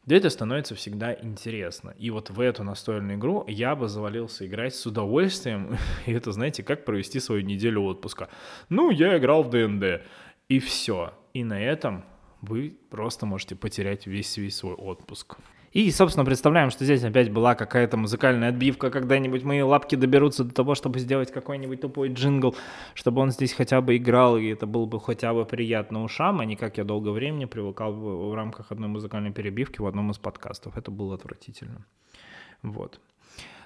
да 0.06 0.16
это 0.16 0.30
становится 0.30 0.76
всегда 0.76 1.14
интересно. 1.14 1.94
И 1.98 2.10
вот 2.10 2.30
в 2.30 2.40
эту 2.40 2.64
настольную 2.64 3.18
игру 3.18 3.44
я 3.48 3.76
бы 3.76 3.88
завалился 3.88 4.48
играть 4.48 4.74
с 4.74 4.86
удовольствием. 4.86 5.78
И 6.06 6.14
это, 6.14 6.32
знаете, 6.32 6.64
как 6.64 6.86
провести 6.86 7.20
свою 7.20 7.44
неделю 7.44 7.84
отпуска. 7.84 8.30
Ну, 8.70 8.90
я 8.90 9.18
играл 9.18 9.44
в 9.44 9.50
ДНД. 9.50 10.02
И 10.48 10.60
все. 10.60 11.14
И 11.34 11.44
на 11.44 11.62
этом 11.62 12.06
вы 12.42 12.78
просто 12.90 13.26
можете 13.26 13.56
потерять 13.56 14.08
весь, 14.08 14.38
весь 14.38 14.56
свой 14.56 14.74
отпуск. 14.74 15.38
И, 15.72 15.92
собственно, 15.92 16.26
представляем, 16.26 16.72
что 16.72 16.84
здесь 16.84 17.04
опять 17.04 17.32
была 17.32 17.54
какая-то 17.54 17.96
музыкальная 17.96 18.50
отбивка, 18.50 18.90
когда-нибудь 18.90 19.44
мои 19.44 19.62
лапки 19.62 19.96
доберутся 19.96 20.44
до 20.44 20.54
того, 20.54 20.74
чтобы 20.74 21.00
сделать 21.00 21.32
какой-нибудь 21.32 21.82
тупой 21.82 22.10
джингл, 22.10 22.56
чтобы 22.96 23.22
он 23.22 23.32
здесь 23.32 23.54
хотя 23.54 23.80
бы 23.82 23.98
играл, 23.98 24.38
и 24.38 24.48
это 24.48 24.66
было 24.66 24.86
бы 24.86 25.00
хотя 25.00 25.34
бы 25.34 25.46
приятно 25.46 26.04
ушам, 26.04 26.40
а 26.40 26.46
не 26.46 26.56
как 26.56 26.78
я 26.78 26.84
долго 26.84 27.10
времени 27.10 27.46
привыкал 27.46 27.94
в, 27.94 28.30
в 28.32 28.34
рамках 28.34 28.72
одной 28.72 28.90
музыкальной 28.90 29.32
перебивки 29.32 29.80
в 29.80 29.86
одном 29.86 30.10
из 30.10 30.18
подкастов. 30.18 30.76
Это 30.76 30.90
было 30.90 31.16
отвратительно. 31.16 31.86
Вот. 32.64 33.00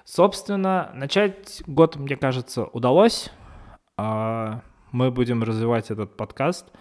Собственно, 0.04 0.90
начать 0.94 1.62
год, 1.66 1.96
мне 1.96 2.16
кажется, 2.16 2.64
удалось. 2.64 3.30
А 3.96 4.62
мы 4.92 5.10
будем 5.10 5.42
развивать 5.42 5.90
этот 5.90 6.16
подкаст– 6.16 6.66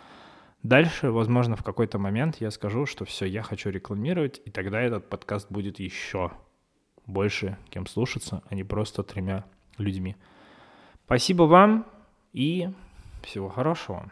Дальше, 0.64 1.12
возможно, 1.12 1.58
в 1.58 1.64
какой-то 1.64 2.00
момент 2.00 2.38
я 2.40 2.50
скажу, 2.50 2.86
что 2.86 3.04
все, 3.04 3.26
я 3.26 3.44
хочу 3.44 3.70
рекламировать, 3.70 4.42
и 4.46 4.50
тогда 4.50 4.82
этот 4.82 5.10
подкаст 5.10 5.52
будет 5.52 5.80
еще 5.80 6.32
больше 7.06 7.58
кем 7.70 7.86
слушаться, 7.86 8.42
а 8.50 8.56
не 8.56 8.64
просто 8.64 9.04
тремя 9.04 9.44
людьми. 9.78 10.16
Спасибо 11.06 11.44
вам 11.44 11.86
и 12.32 12.70
всего 13.24 13.50
хорошего. 13.50 14.10